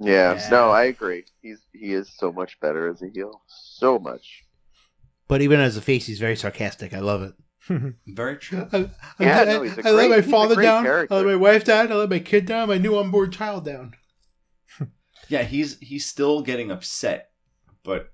Yeah, 0.00 0.34
Yeah. 0.34 0.48
no, 0.50 0.70
I 0.70 0.84
agree. 0.84 1.24
He's 1.42 1.60
he 1.72 1.92
is 1.92 2.10
so 2.16 2.32
much 2.32 2.58
better 2.60 2.88
as 2.90 3.02
a 3.02 3.08
heel. 3.08 3.42
So 3.48 3.98
much. 3.98 4.42
But 5.28 5.40
even 5.42 5.60
as 5.60 5.76
a 5.76 5.80
face, 5.80 6.06
he's 6.06 6.18
very 6.20 6.36
sarcastic. 6.36 6.92
I 6.92 7.00
love 7.00 7.22
it. 7.22 7.34
very 8.06 8.36
true. 8.36 8.68
I, 8.72 8.76
I, 8.78 8.90
Yeah, 9.20 9.40
I, 9.40 9.44
no, 9.44 9.62
he's 9.62 9.78
a 9.78 9.88
I 9.88 9.90
let 9.90 10.08
great- 10.08 10.10
my 10.10 10.16
he's 10.16 10.26
a 10.26 10.30
father 10.30 10.60
down. 10.62 10.84
character. 10.84 11.14
I 11.14 11.16
let 11.18 11.26
my 11.26 11.36
wife 11.36 11.64
down. 11.64 11.90
I 11.90 11.94
let 11.94 12.10
my 12.10 12.18
kid 12.18 12.44
down. 12.46 12.68
My 12.68 12.78
new 12.78 12.98
unborn 12.98 13.30
child 13.30 13.64
down. 13.64 13.94
Yeah, 15.28 15.42
he's 15.42 15.78
he's 15.78 16.04
still 16.04 16.42
getting 16.42 16.70
upset, 16.70 17.30
but 17.82 18.12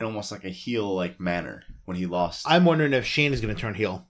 in 0.00 0.06
almost 0.06 0.32
like 0.32 0.44
a 0.44 0.48
heel 0.50 0.94
like 0.94 1.20
manner 1.20 1.62
when 1.84 1.96
he 1.98 2.06
lost. 2.06 2.46
I'm 2.48 2.64
wondering 2.64 2.94
if 2.94 3.04
Shane 3.04 3.34
is 3.34 3.40
going 3.42 3.54
to 3.54 3.60
turn 3.60 3.74
heel 3.74 4.08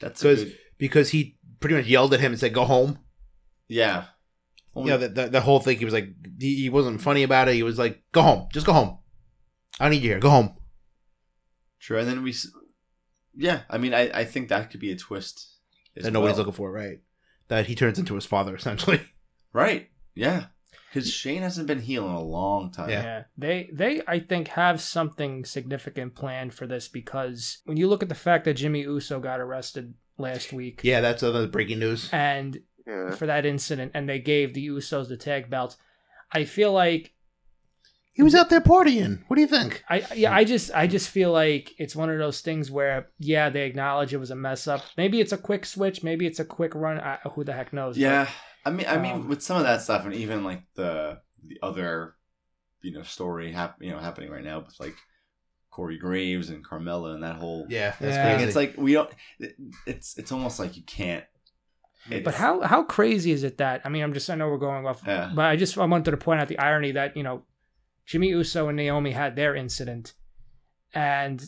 That's 0.00 0.22
because 0.22 0.44
good, 0.44 0.58
because 0.78 1.10
he 1.10 1.36
pretty 1.60 1.76
much 1.76 1.86
yelled 1.86 2.14
at 2.14 2.20
him 2.20 2.32
and 2.32 2.40
said, 2.40 2.54
"Go 2.54 2.64
home." 2.64 3.00
yeah. 3.68 4.04
Well, 4.74 4.86
Yeah, 4.86 4.96
the, 4.96 5.08
the, 5.08 5.28
the 5.28 5.40
whole 5.40 5.60
thing. 5.60 5.78
He 5.78 5.84
was 5.84 5.94
like, 5.94 6.08
he, 6.38 6.56
he 6.62 6.68
wasn't 6.70 7.00
funny 7.02 7.22
about 7.22 7.48
it. 7.48 7.54
He 7.54 7.62
was 7.62 7.78
like, 7.78 8.02
"Go 8.12 8.22
home, 8.22 8.48
just 8.52 8.66
go 8.66 8.72
home. 8.72 8.98
I 9.78 9.84
don't 9.84 9.92
need 9.92 10.02
you 10.02 10.10
here. 10.10 10.18
Go 10.20 10.30
home." 10.30 10.56
true. 11.80 11.98
And 11.98 12.08
then 12.08 12.22
we, 12.22 12.34
yeah. 13.36 13.60
I 13.68 13.78
mean, 13.78 13.94
I 13.94 14.10
I 14.20 14.24
think 14.24 14.48
that 14.48 14.70
could 14.70 14.80
be 14.80 14.92
a 14.92 14.96
twist. 14.96 15.48
as 15.96 16.04
That 16.04 16.12
nobody's 16.12 16.36
well. 16.36 16.46
looking 16.46 16.56
for, 16.56 16.70
right? 16.72 17.00
That 17.48 17.66
he 17.66 17.74
turns 17.74 17.98
into 17.98 18.14
his 18.14 18.26
father 18.26 18.54
essentially. 18.60 19.00
Right. 19.52 19.90
Yeah. 20.14 20.46
Because 20.92 21.10
Shane 21.10 21.40
hasn't 21.42 21.66
been 21.66 21.80
heel 21.80 22.04
in 22.06 22.12
a 22.12 22.22
long 22.22 22.70
time. 22.70 22.90
Yeah. 22.90 23.02
Yeah, 23.02 23.22
they 23.36 23.70
they 23.72 24.02
I 24.06 24.20
think 24.20 24.48
have 24.48 24.80
something 24.80 25.44
significant 25.44 26.14
planned 26.14 26.52
for 26.54 26.66
this 26.66 26.86
because 26.88 27.58
when 27.64 27.78
you 27.78 27.88
look 27.88 28.02
at 28.02 28.08
the 28.10 28.14
fact 28.14 28.44
that 28.44 28.54
Jimmy 28.54 28.82
Uso 28.82 29.18
got 29.18 29.40
arrested 29.40 29.94
last 30.18 30.52
week, 30.52 30.80
yeah, 30.84 31.00
that's 31.00 31.22
other 31.22 31.46
breaking 31.46 31.78
news. 31.78 32.10
and 32.12 32.60
Yeah. 32.92 33.14
for 33.14 33.26
that 33.26 33.46
incident, 33.46 33.92
and 33.94 34.08
they 34.08 34.18
gave 34.18 34.52
the 34.54 34.66
Usos 34.68 35.08
the 35.08 35.16
tag 35.16 35.48
belts, 35.50 35.76
I 36.30 36.44
feel 36.44 36.72
like 36.72 37.12
He 38.14 38.22
was 38.22 38.34
out 38.34 38.50
there 38.50 38.60
partying. 38.60 39.22
What 39.28 39.36
do 39.36 39.40
you 39.40 39.48
think? 39.48 39.82
I 39.88 40.04
yeah 40.14 40.34
I 40.34 40.44
just 40.44 40.70
I 40.74 40.86
just 40.86 41.08
feel 41.08 41.32
like 41.32 41.72
it's 41.78 41.96
one 41.96 42.10
of 42.10 42.18
those 42.18 42.40
things 42.42 42.70
where 42.70 43.08
yeah 43.18 43.48
they 43.50 43.64
acknowledge 43.66 44.12
it 44.12 44.18
was 44.18 44.30
a 44.30 44.36
mess 44.36 44.66
up. 44.68 44.82
Maybe 44.98 45.20
it's 45.20 45.32
a 45.32 45.38
quick 45.38 45.64
switch. 45.64 46.02
Maybe 46.02 46.26
it's 46.26 46.40
a 46.40 46.44
quick 46.44 46.74
run. 46.74 47.00
I, 47.00 47.18
who 47.34 47.42
the 47.44 47.52
heck 47.54 47.72
knows? 47.72 47.96
but- 47.96 48.02
Yeah. 48.02 48.28
I 48.64 48.70
mean, 48.70 48.86
I 48.86 48.96
mean, 48.98 49.12
Um, 49.14 49.28
with 49.28 49.42
some 49.42 49.56
of 49.56 49.64
that 49.64 49.82
stuff, 49.82 50.04
and 50.04 50.14
even 50.14 50.44
like 50.44 50.62
the 50.74 51.20
the 51.44 51.58
other, 51.62 52.14
you 52.82 52.92
know, 52.92 53.02
story 53.02 53.50
hap- 53.52 53.82
you 53.82 53.90
know 53.90 53.98
happening 53.98 54.30
right 54.30 54.44
now 54.44 54.60
with 54.60 54.78
like 54.78 54.94
Corey 55.70 55.98
Graves 55.98 56.48
and 56.50 56.64
Carmella 56.64 57.14
and 57.14 57.22
that 57.24 57.36
whole 57.36 57.66
Yeah, 57.70 57.94
that's 57.98 58.14
Yeah. 58.14 58.24
crazy. 58.34 58.44
It's 58.46 58.56
like 58.56 58.74
we 58.76 58.92
don't. 58.92 59.10
it- 59.40 59.56
It's 59.86 60.16
it's 60.18 60.30
almost 60.32 60.58
like 60.60 60.76
you 60.76 60.82
can't. 60.84 61.24
It's, 62.10 62.24
But 62.24 62.34
how 62.34 62.60
how 62.62 62.82
crazy 62.82 63.30
is 63.32 63.44
it 63.44 63.58
that 63.58 63.82
I 63.84 63.88
mean 63.88 64.02
I'm 64.02 64.12
just 64.12 64.28
I 64.28 64.34
know 64.34 64.48
we're 64.48 64.58
going 64.58 64.86
off, 64.86 65.02
Yeah. 65.06 65.30
but 65.34 65.44
I 65.44 65.56
just 65.56 65.76
I 65.78 65.84
wanted 65.84 66.10
to 66.10 66.16
point 66.16 66.40
out 66.40 66.48
the 66.48 66.58
irony 66.58 66.92
that 66.92 67.16
you 67.16 67.22
know 67.22 67.42
Jimmy 68.06 68.28
Uso 68.30 68.68
and 68.68 68.76
Naomi 68.76 69.12
had 69.12 69.36
their 69.36 69.54
incident, 69.54 70.14
and 70.92 71.42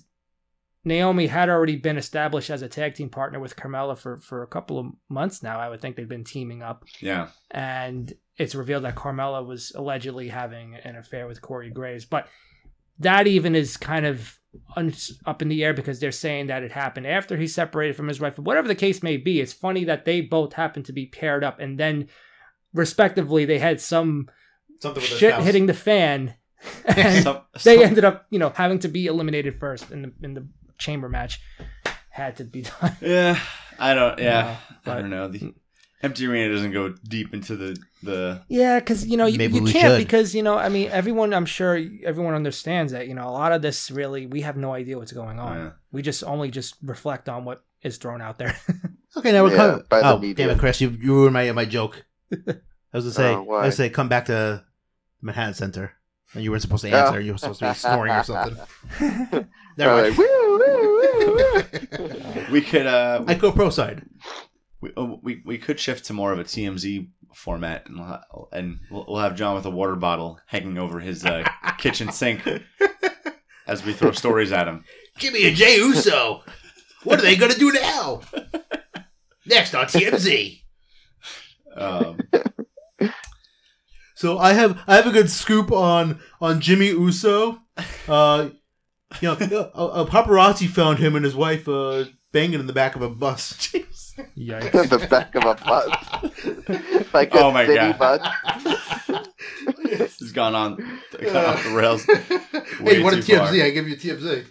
Naomi 0.85 1.27
had 1.29 1.49
already 1.49 1.77
been 1.77 1.97
established 1.97 2.51
as 2.51 2.61
a 2.63 2.69
tag 2.69 2.95
team 2.95 3.09
partner 3.09 3.41
with 3.41 3.57
Carmella 3.57 3.99
for 3.99 4.19
for 4.19 4.43
a 4.43 4.47
couple 4.47 4.79
of 4.79 4.87
months 5.09 5.43
now. 5.43 5.59
I 5.59 5.69
would 5.69 5.81
think 5.81 5.97
they've 5.97 6.09
been 6.09 6.25
teaming 6.25 6.63
up, 6.63 6.85
Yeah. 7.01 7.29
and 7.51 8.13
it's 8.37 8.55
revealed 8.55 8.85
that 8.85 8.95
Carmella 8.95 9.45
was 9.47 9.73
allegedly 9.75 10.29
having 10.29 10.77
an 10.77 10.97
affair 10.97 11.27
with 11.27 11.41
Corey 11.41 11.71
Graves, 11.71 12.05
but 12.05 12.29
that 12.99 13.27
even 13.27 13.55
is 13.55 13.77
kind 13.77 14.07
of 14.07 14.39
up 15.27 15.43
in 15.43 15.49
the 15.49 15.65
air 15.65 15.75
because 15.75 15.99
they're 15.99 16.13
saying 16.13 16.47
that 16.47 16.63
it 16.63 16.73
happened 16.73 17.07
after 17.07 17.37
he 17.37 17.47
separated 17.47 17.97
from 17.97 18.09
his 18.09 18.21
wife. 18.21 18.39
Whatever 18.39 18.69
the 18.69 18.75
case 18.75 19.03
may 19.03 19.17
be, 19.17 19.41
it's 19.41 19.53
funny 19.53 19.85
that 19.85 20.05
they 20.05 20.21
both 20.21 20.53
happened 20.53 20.87
to 20.87 20.93
be 20.93 21.07
paired 21.07 21.43
up, 21.43 21.59
and 21.59 21.79
then 21.79 22.09
respectively 22.73 23.45
they 23.45 23.59
had 23.59 23.81
some 23.81 24.29
something 24.81 25.03
with 25.03 25.11
shit 25.11 25.35
hitting 25.37 25.67
the 25.67 25.75
fan, 25.75 26.35
and 26.85 27.25
Some- 27.25 27.43
they 27.65 27.85
ended 27.85 28.05
up, 28.05 28.27
you 28.31 28.39
know, 28.39 28.51
having 28.51 28.79
to 28.81 28.89
be 28.89 29.07
eliminated 29.07 29.59
first 29.59 29.91
in 29.91 30.03
the 30.03 30.13
in 30.23 30.35
the 30.35 30.47
chamber 30.79 31.09
match. 31.09 31.41
Had 32.11 32.37
to 32.37 32.45
be 32.45 32.63
done. 32.63 32.97
Yeah. 33.01 33.41
I 33.77 33.93
don't. 33.95 34.21
Yeah. 34.21 34.57
No, 34.87 34.93
I 34.93 35.01
don't 35.01 35.11
know. 35.11 35.27
The 35.27 35.53
empty 36.05 36.27
arena 36.27 36.53
doesn't 36.55 36.73
go 36.73 36.91
deep 37.09 37.33
into 37.35 37.57
the 37.57 37.77
the. 38.03 38.43
Yeah, 38.49 38.79
because 38.79 39.07
you 39.07 39.17
know 39.17 39.27
you, 39.27 39.39
Maybe 39.39 39.55
you 39.57 39.63
we 39.63 39.73
can't 39.73 39.93
should. 39.99 39.99
because 40.07 40.35
you 40.35 40.43
know 40.43 40.57
I 40.57 40.69
mean 40.69 40.89
everyone 40.91 41.33
I'm 41.35 41.47
sure 41.47 41.81
everyone 42.05 42.35
understands 42.35 42.93
that 42.93 43.09
you 43.09 43.15
know 43.15 43.27
a 43.29 43.31
lot 43.33 43.53
of 43.53 43.63
this 43.63 43.91
really 43.91 44.27
we 44.27 44.43
have 44.43 44.57
no 44.57 44.73
idea 44.75 44.99
what's 44.99 45.13
going 45.13 45.39
on. 45.39 45.57
Yeah. 45.59 45.71
We 45.93 46.03
just 46.03 46.23
only 46.25 46.51
just 46.51 46.75
reflect 46.83 47.29
on 47.29 47.45
what 47.45 47.65
is 47.83 47.97
thrown 47.99 48.21
out 48.21 48.39
there. 48.39 48.57
Okay, 49.17 49.31
now 49.31 49.45
we're 49.45 49.51
Yeah, 49.53 49.57
coming. 49.57 49.85
by 49.89 50.01
Oh, 50.01 50.19
media. 50.19 50.35
damn 50.49 50.51
it, 50.57 50.59
Chris! 50.59 50.81
You, 50.81 50.91
you 50.91 51.15
ruined 51.15 51.35
my 51.35 51.53
my 51.53 51.65
joke. 51.65 52.05
I 52.33 52.57
was 52.93 53.05
gonna 53.05 53.13
say, 53.13 53.31
Oh, 53.33 53.43
I 53.43 53.47
was 53.47 53.47
gonna 53.47 53.73
say, 53.73 53.89
come 53.91 54.09
back 54.09 54.25
to 54.25 54.65
Manhattan 55.23 55.55
Center. 55.55 55.93
And 56.35 56.43
you 56.43 56.51
weren't 56.51 56.63
supposed 56.63 56.83
to 56.83 56.91
Oh. 56.91 56.99
answer. 56.99 57.21
You 57.21 57.31
were 57.31 57.39
supposed 57.39 57.61
to 57.61 57.69
be 57.69 57.75
snoring 57.79 58.13
or 58.13 58.25
something. 58.25 58.57
They're 58.99 59.47
Never 59.79 60.03
like, 60.03 60.05
mind. 60.05 60.19
woo, 60.19 60.59
woo, 60.59 60.99
woo, 60.99 61.37
woo. 61.37 62.45
We 62.51 62.61
could. 62.61 62.87
uh 62.89 63.23
I 63.29 63.35
go 63.35 63.53
pro 63.53 63.71
side. 63.71 64.03
We, 64.85 64.93
oh, 64.99 65.19
we 65.23 65.43
we 65.47 65.57
could 65.59 65.81
shift 65.81 66.05
to 66.07 66.13
more 66.13 66.31
of 66.33 66.39
a 66.39 66.45
TMZ 66.45 67.09
format, 67.35 67.87
and 67.87 67.99
we'll 67.99 68.49
and 68.53 68.81
we'll, 68.91 69.07
we'll 69.09 69.21
have 69.21 69.35
John 69.35 69.55
with 69.55 69.65
a 69.65 69.71
water 69.71 69.97
bottle 69.97 70.39
hanging 70.47 70.77
over 70.77 71.01
his 71.01 71.25
uh, 71.25 71.43
kitchen 71.79 72.13
sink 72.13 72.43
as 73.67 73.85
we 73.85 73.95
throw 73.95 74.13
stories 74.13 74.53
at 74.53 74.69
him. 74.69 74.85
Give 75.19 75.33
me 75.33 75.47
a 75.47 75.55
Jey 75.55 75.77
Uso. 75.77 76.43
What 77.05 77.19
are 77.19 77.23
they 77.23 77.37
gonna 77.37 77.55
do 77.55 77.73
now? 77.73 78.21
Next 79.47 79.75
on 79.75 79.87
TMZ. 79.87 80.61
Um, 81.77 82.19
So 84.17 84.39
I 84.39 84.53
have 84.53 84.81
I 84.87 84.97
have 84.97 85.07
a 85.07 85.13
good 85.13 85.31
scoop 85.31 85.73
on 85.73 86.21
on 86.41 86.61
Jimmy 86.61 86.89
Uso. 86.89 87.59
Uh, 88.07 88.51
you 89.21 89.29
know, 89.29 89.71
a, 89.75 90.03
a 90.03 90.07
paparazzi 90.07 90.69
found 90.69 90.99
him 90.99 91.17
and 91.17 91.25
his 91.25 91.35
wife 91.35 91.69
uh, 91.69 92.05
banging 92.33 92.61
in 92.61 92.67
the 92.67 92.73
back 92.73 92.97
of 92.97 93.03
a 93.03 93.11
bus. 93.11 93.75
Yikes. 94.37 94.89
the 94.89 95.07
back 95.09 95.35
of 95.35 95.45
a 95.45 95.55
bus, 95.55 97.09
like 97.13 97.35
a 97.35 97.39
Oh 97.39 97.51
my 97.53 97.67
city 97.67 97.93
God. 97.93 97.99
bus. 97.99 99.27
this 99.85 100.19
has 100.21 100.33
gone 100.33 100.55
on, 100.55 100.77
gone 101.23 101.37
off 101.37 101.65
the 101.65 101.71
rails. 101.71 102.05
hey, 102.05 103.03
what 103.03 103.15
a 103.15 103.23
too 103.23 103.37
far. 103.37 103.49
TMZ! 103.49 103.63
I 103.65 103.71
give 103.71 103.89
you 103.89 103.97
TMZ. 103.97 104.45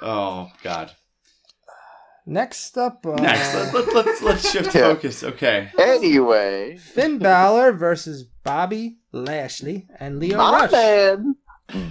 Oh 0.00 0.50
God. 0.62 0.90
Next 2.24 2.78
up, 2.78 3.04
uh, 3.04 3.16
Next, 3.16 3.52
let, 3.54 3.74
let, 3.74 3.94
let's 3.94 4.22
let's 4.22 4.50
shift 4.50 4.74
Yeah. 4.74 4.82
focus. 4.94 5.24
Okay. 5.24 5.70
Anyway, 5.76 6.76
Finn 6.76 7.18
Balor 7.18 7.72
versus 7.72 8.22
Bobby 8.44 8.98
Lashley 9.10 9.88
and 9.98 10.20
Leo 10.20 10.38
my 10.38 10.52
Rush. 10.62 10.72
man, 10.72 11.34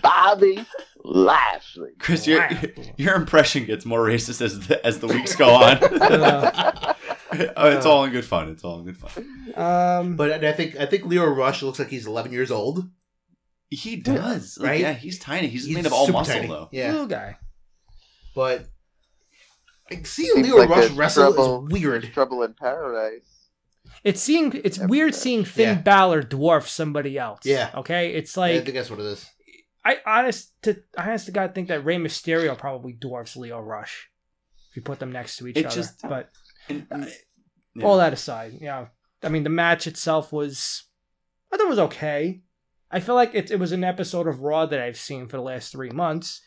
Bobby 0.02 0.66
Lashley. 1.04 1.92
Chris, 2.00 2.28
your 2.28 2.48
your 2.98 3.16
impression 3.16 3.66
gets 3.66 3.86
more 3.86 4.00
racist 4.06 4.42
as 4.42 4.68
the, 4.68 4.86
as 4.86 5.00
the 5.00 5.08
weeks 5.08 5.36
go 5.36 5.50
on. 5.50 5.78
Uh, 7.32 7.54
oh, 7.56 7.70
it's 7.70 7.86
all 7.86 8.04
in 8.04 8.12
good 8.12 8.26
fun. 8.26 8.50
It's 8.50 8.62
all 8.66 8.80
in 8.80 8.86
good 8.86 8.98
fun. 8.98 9.54
Um, 9.56 10.18
But 10.18 10.44
I 10.44 10.52
think 10.52 10.76
I 10.76 10.86
think 10.86 11.06
Lio 11.06 11.26
Rush 11.26 11.64
looks 11.64 11.80
like 11.80 11.88
he's 11.88 12.06
11 12.06 12.34
years 12.34 12.52
old. 12.52 12.90
He 13.70 13.96
does, 13.96 14.58
Like, 14.60 14.68
Right? 14.70 14.80
Yeah, 14.82 14.92
he's 14.92 15.18
tiny. 15.18 15.48
He's, 15.48 15.66
He's 15.66 15.74
made 15.78 15.86
of 15.86 15.94
all 15.94 16.10
muscle 16.10 16.34
tiny. 16.36 16.48
though. 16.50 16.68
Yeah, 16.74 16.92
little 16.92 17.08
guy. 17.08 17.38
but 18.36 18.66
like, 19.90 20.06
seeing 20.06 20.34
Seems 20.34 20.46
Leo 20.48 20.58
like 20.58 20.68
Rush 20.70 20.80
there's 20.80 20.92
wrestle 20.92 21.34
trouble- 21.34 21.68
is 21.68 21.72
weird. 21.72 22.12
Trouble 22.14 22.44
in 22.44 22.54
Paradise. 22.54 23.48
It's 24.04 24.22
seeing 24.22 24.52
it's 24.66 24.78
Every 24.78 24.90
weird 24.90 25.16
seeing 25.16 25.46
Finn 25.46 25.78
Yeah. 25.78 25.82
Balor 25.82 26.24
dwarf 26.24 26.68
somebody 26.68 27.18
else. 27.18 27.46
Yeah. 27.46 27.70
Okay. 27.76 28.14
It's 28.14 28.38
I 28.38 28.42
like 28.56 28.64
think 28.66 28.76
that's 28.76 28.90
what 28.90 29.00
it 29.00 29.06
is. 29.06 29.26
I 29.84 29.98
honest 30.06 30.54
to 30.64 30.78
I 30.98 31.08
honest 31.10 31.26
to 31.28 31.32
God 31.32 31.56
think 31.56 31.68
that 31.70 31.84
Rey 31.86 31.98
Mysterio 31.98 32.58
probably 32.58 32.94
dwarfs 32.94 33.36
Lio 33.36 33.60
Rush 33.60 34.10
if 34.70 34.76
you 34.78 34.82
put 34.82 35.00
them 35.00 35.12
next 35.12 35.38
to 35.38 35.48
each 35.48 35.58
It 35.58 35.66
other. 35.66 35.76
just- 35.76 36.02
but 36.08 36.30
And, 36.70 36.86
uh, 36.92 37.06
yeah. 37.76 37.86
all 37.86 37.98
that 37.98 38.14
aside, 38.14 38.54
yeah. 38.62 38.88
I 39.24 39.30
mean, 39.30 39.44
the 39.44 39.50
match 39.50 39.88
itself 39.88 40.32
was 40.32 40.84
I 41.52 41.58
thought 41.58 41.66
it 41.66 41.70
was 41.70 41.80
okay. 41.80 42.42
I 42.92 43.00
feel 43.00 43.16
like 43.16 43.32
it, 43.34 43.52
it 43.52 43.60
was 43.60 43.72
an 43.72 43.84
episode 43.84 44.28
of 44.28 44.42
Raw 44.42 44.66
that 44.66 44.80
I've 44.82 44.98
seen 44.98 45.28
for 45.28 45.38
the 45.38 45.44
last 45.44 45.72
three 45.72 45.90
months, 45.92 46.42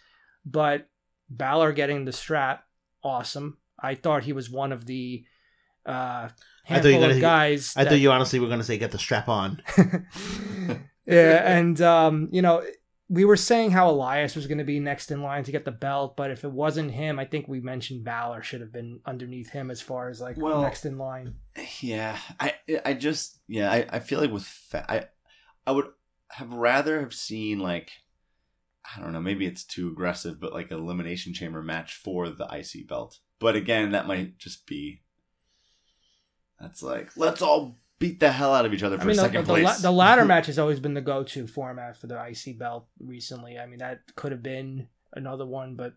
but 0.45 0.89
Balor 1.31 1.73
getting 1.73 2.05
the 2.05 2.13
strap, 2.13 2.65
awesome. 3.03 3.59
I 3.83 3.95
thought 3.95 4.25
he 4.25 4.33
was 4.33 4.49
one 4.51 4.71
of 4.73 4.85
the 4.87 5.25
uh, 5.87 5.91
I 5.91 6.31
you 6.69 6.75
handful 6.75 6.93
were 6.93 7.05
of 7.07 7.11
gonna- 7.11 7.21
guys. 7.21 7.75
I 7.77 7.85
that- 7.85 7.91
thought 7.91 7.99
you 8.01 8.11
honestly 8.13 8.39
were 8.41 8.47
going 8.49 8.61
to 8.61 8.65
say 8.65 8.79
get 8.79 8.91
the 8.93 8.99
strap 8.99 9.29
on. 9.29 9.63
yeah, 11.07 11.57
and 11.57 11.81
um, 11.81 12.29
you 12.33 12.43
know, 12.43 12.63
we 13.09 13.25
were 13.25 13.37
saying 13.37 13.71
how 13.71 13.91
Elias 13.91 14.35
was 14.35 14.47
going 14.47 14.59
to 14.59 14.65
be 14.65 14.81
next 14.81 15.11
in 15.11 15.23
line 15.23 15.45
to 15.45 15.53
get 15.53 15.65
the 15.65 15.71
belt, 15.71 16.17
but 16.17 16.31
if 16.31 16.43
it 16.43 16.51
wasn't 16.51 16.91
him, 16.91 17.19
I 17.19 17.27
think 17.27 17.47
we 17.47 17.61
mentioned 17.61 18.05
Balor 18.05 18.43
should 18.43 18.63
have 18.63 18.73
been 18.73 19.01
underneath 19.05 19.51
him 19.51 19.71
as 19.71 19.83
far 19.83 20.09
as 20.09 20.21
like 20.21 20.37
Well- 20.39 20.63
next 20.63 20.87
in 20.87 20.97
line. 20.99 21.35
Yeah, 21.81 22.19
I 22.41 22.55
I 22.85 22.95
just 22.95 23.39
yeah 23.47 23.71
I, 23.71 23.87
I 23.91 23.99
feel 24.01 24.21
like 24.21 24.33
with 24.33 24.45
fa- 24.45 24.87
I 24.91 25.05
I 25.67 25.73
would 25.73 25.87
have 26.31 26.53
rather 26.53 27.01
have 27.01 27.15
seen 27.15 27.59
like 27.61 27.91
I 28.97 29.01
don't 29.01 29.13
know 29.13 29.21
maybe 29.21 29.47
it's 29.47 29.65
too 29.65 29.89
aggressive 29.89 30.41
but 30.41 30.53
like 30.53 30.71
an 30.71 30.79
elimination 30.79 31.33
chamber 31.33 31.63
match 31.63 31.95
for 31.95 32.29
the 32.31 32.45
IC 32.47 32.89
belt. 32.89 33.19
But 33.39 33.55
again, 33.57 33.93
that 33.93 34.07
might 34.07 34.39
just 34.39 34.67
be 34.67 35.03
that's 36.59 36.83
like 36.83 37.17
let's 37.17 37.43
all 37.43 37.79
beat 37.99 38.21
the 38.21 38.31
hell 38.33 38.53
out 38.55 38.67
of 38.67 38.75
each 38.75 38.83
other 38.83 38.97
for 38.99 39.05
I 39.05 39.07
mean, 39.07 39.17
the, 39.17 39.23
second 39.23 39.47
the, 39.47 39.53
la- 39.53 39.59
place. 39.61 39.81
the 39.83 39.91
ladder 39.91 40.25
match 40.33 40.47
has 40.47 40.59
always 40.59 40.81
been 40.81 40.95
the 40.95 41.01
go-to 41.01 41.47
format 41.47 41.97
for 41.97 42.07
the 42.07 42.23
IC 42.23 42.59
belt 42.59 42.87
recently. 42.99 43.59
I 43.59 43.67
mean, 43.67 43.79
that 43.79 44.01
could 44.17 44.33
have 44.33 44.43
been 44.43 44.89
another 45.15 45.47
one, 45.47 45.75
but 45.77 45.95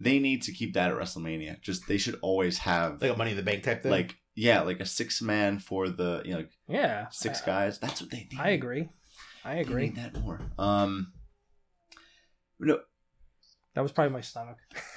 they 0.00 0.18
need 0.18 0.42
to 0.42 0.52
keep 0.52 0.74
that 0.74 0.90
at 0.90 0.96
WrestleMania. 0.96 1.60
Just 1.60 1.86
they 1.88 1.98
should 1.98 2.18
always 2.22 2.58
have 2.58 3.00
Like 3.02 3.12
a 3.12 3.16
Money 3.16 3.32
in 3.32 3.36
the 3.36 3.42
Bank 3.42 3.62
type 3.64 3.82
thing. 3.82 3.90
like 3.92 4.16
yeah 4.34 4.62
like 4.62 4.80
a 4.80 4.86
six 4.86 5.20
man 5.20 5.58
for 5.58 5.88
the 5.90 6.22
you 6.24 6.32
know 6.34 6.44
yeah, 6.68 7.08
six 7.10 7.42
I, 7.42 7.46
guys. 7.46 7.78
That's 7.78 8.00
what 8.00 8.10
they 8.10 8.28
need. 8.30 8.38
I 8.40 8.50
agree. 8.50 8.88
I 9.44 9.54
They 9.56 9.60
agree. 9.60 9.82
need 9.86 9.96
that 9.96 10.18
more. 10.20 10.40
Um. 10.58 11.12
No, 12.60 12.78
That 13.74 13.80
was 13.82 13.90
probably 13.90 14.12
my 14.12 14.20
stomach. 14.20 14.58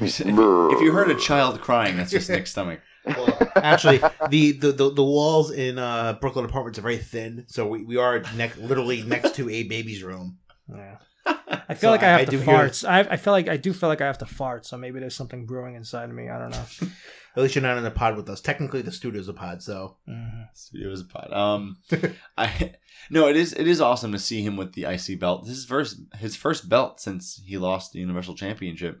if 0.00 0.80
you 0.80 0.92
heard 0.92 1.10
a 1.10 1.16
child 1.18 1.60
crying, 1.60 1.96
that's 1.96 2.10
just 2.12 2.30
Nick's 2.30 2.52
stomach. 2.52 2.80
Well, 3.16 3.52
actually, 3.56 3.98
the, 4.28 4.52
the, 4.52 4.72
the, 4.72 4.90
the 4.92 5.04
walls 5.04 5.50
in 5.50 5.78
uh, 5.78 6.14
Brooklyn 6.20 6.44
apartments 6.44 6.78
are 6.78 6.82
very 6.82 6.98
thin, 6.98 7.44
so 7.48 7.66
we, 7.66 7.82
we 7.84 7.96
are 7.96 8.20
neck 8.36 8.56
literally 8.56 9.02
next 9.02 9.34
to 9.36 9.48
a 9.50 9.62
baby's 9.64 10.02
room. 10.02 10.38
Yeah. 10.68 10.98
I 11.26 11.74
feel 11.74 11.88
So 11.88 11.90
like 11.90 12.02
I 12.02 12.06
I- 12.06 12.10
have 12.10 12.20
I 12.20 12.24
to 12.26 12.30
do 12.30 12.38
hear- 12.38 12.44
fart. 12.70 12.84
I, 12.86 13.00
I 13.00 13.16
feel 13.16 13.32
like 13.32 13.48
I 13.48 13.56
do 13.56 13.72
feel 13.72 13.88
like 13.88 14.00
I 14.00 14.06
have 14.06 14.18
to 14.18 14.26
fart. 14.26 14.64
So 14.66 14.76
maybe 14.78 14.98
there's 15.00 15.14
something 15.16 15.44
brewing 15.46 15.74
inside 15.74 16.08
of 16.08 16.14
me. 16.14 16.28
I 16.28 16.38
don't 16.38 16.50
know. 16.50 16.64
At 17.36 17.42
least 17.42 17.54
you're 17.54 17.62
not 17.62 17.78
in 17.78 17.84
a 17.86 17.90
pod 17.90 18.16
with 18.16 18.28
us. 18.30 18.40
Technically, 18.40 18.82
the 18.82 18.90
studio's 18.90 19.28
a 19.28 19.32
pod, 19.34 19.62
so 19.62 19.96
Mhm. 20.08 20.48
Studio 20.54 20.90
is 20.90 21.02
a 21.02 21.04
pod. 21.04 21.32
Um, 21.32 21.76
I 22.38 22.74
no, 23.10 23.28
it 23.28 23.36
is 23.36 23.52
it 23.52 23.68
is 23.68 23.80
awesome 23.80 24.12
to 24.12 24.18
see 24.18 24.42
him 24.42 24.56
with 24.56 24.72
the 24.72 24.84
IC 24.84 25.20
belt. 25.20 25.46
This 25.46 25.56
is 25.58 25.64
first 25.66 26.00
his 26.16 26.34
first 26.34 26.68
belt 26.68 27.00
since 27.00 27.40
he 27.46 27.56
lost 27.58 27.92
the 27.92 28.00
Universal 28.00 28.34
Championship 28.34 29.00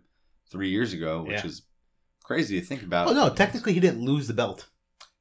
three 0.52 0.68
years 0.70 0.92
ago, 0.92 1.22
which 1.22 1.40
Yeah. 1.40 1.46
is 1.46 1.62
crazy 2.28 2.60
to 2.60 2.64
think 2.66 2.82
about. 2.84 3.08
Oh 3.08 3.12
no! 3.14 3.28
Technically, 3.34 3.72
he 3.72 3.80
didn't 3.80 4.04
lose 4.04 4.28
the 4.28 4.34
belt. 4.34 4.68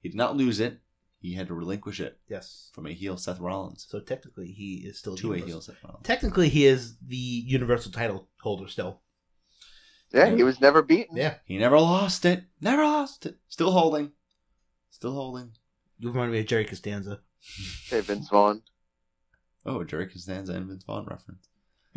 he 0.02 0.10
did 0.10 0.16
not 0.18 0.38
lose 0.38 0.60
it. 0.60 0.80
He 1.20 1.34
had 1.34 1.48
to 1.48 1.56
relinquish 1.56 2.00
it 2.00 2.20
Yes. 2.30 2.70
from 2.74 2.86
a 2.86 2.94
heel 2.94 3.18
Seth 3.18 3.40
Rollins 3.40 3.88
So 3.90 4.00
technically, 4.00 4.52
he 4.52 4.76
is 4.86 5.00
still 5.00 5.16
to 5.18 5.34
a 5.34 5.38
heel 5.40 5.62
Seth 5.62 5.84
Rollins. 5.84 6.06
Technically, 6.06 6.48
he 6.50 6.66
is 6.68 6.96
the 7.06 7.16
Universal 7.18 7.92
title 7.92 8.28
holder 8.40 8.68
still. 8.68 9.02
Yeah, 10.14 10.30
he 10.30 10.44
was 10.44 10.62
never 10.62 10.82
beaten. 10.84 11.18
Yeah. 11.18 11.36
He 11.46 11.58
never 11.58 11.80
lost 11.80 12.24
it. 12.24 12.44
Never 12.62 12.84
lost 12.84 13.26
it. 13.26 13.38
Still 13.50 13.72
holding. 13.72 14.12
Still 14.92 15.14
holding. 15.14 15.52
You 16.00 16.12
remind 16.12 16.32
me 16.32 16.40
of 16.40 16.46
Jerry 16.46 16.66
Costanza. 16.66 17.20
Hey, 17.90 18.02
Vince 18.02 18.30
Vaughn. 18.30 18.62
Oh, 19.66 19.84
Jerry 19.84 20.08
Costanza 20.08 20.54
and 20.54 20.68
Vince 20.68 20.84
Vaughn 20.86 21.06
reference. 21.10 21.50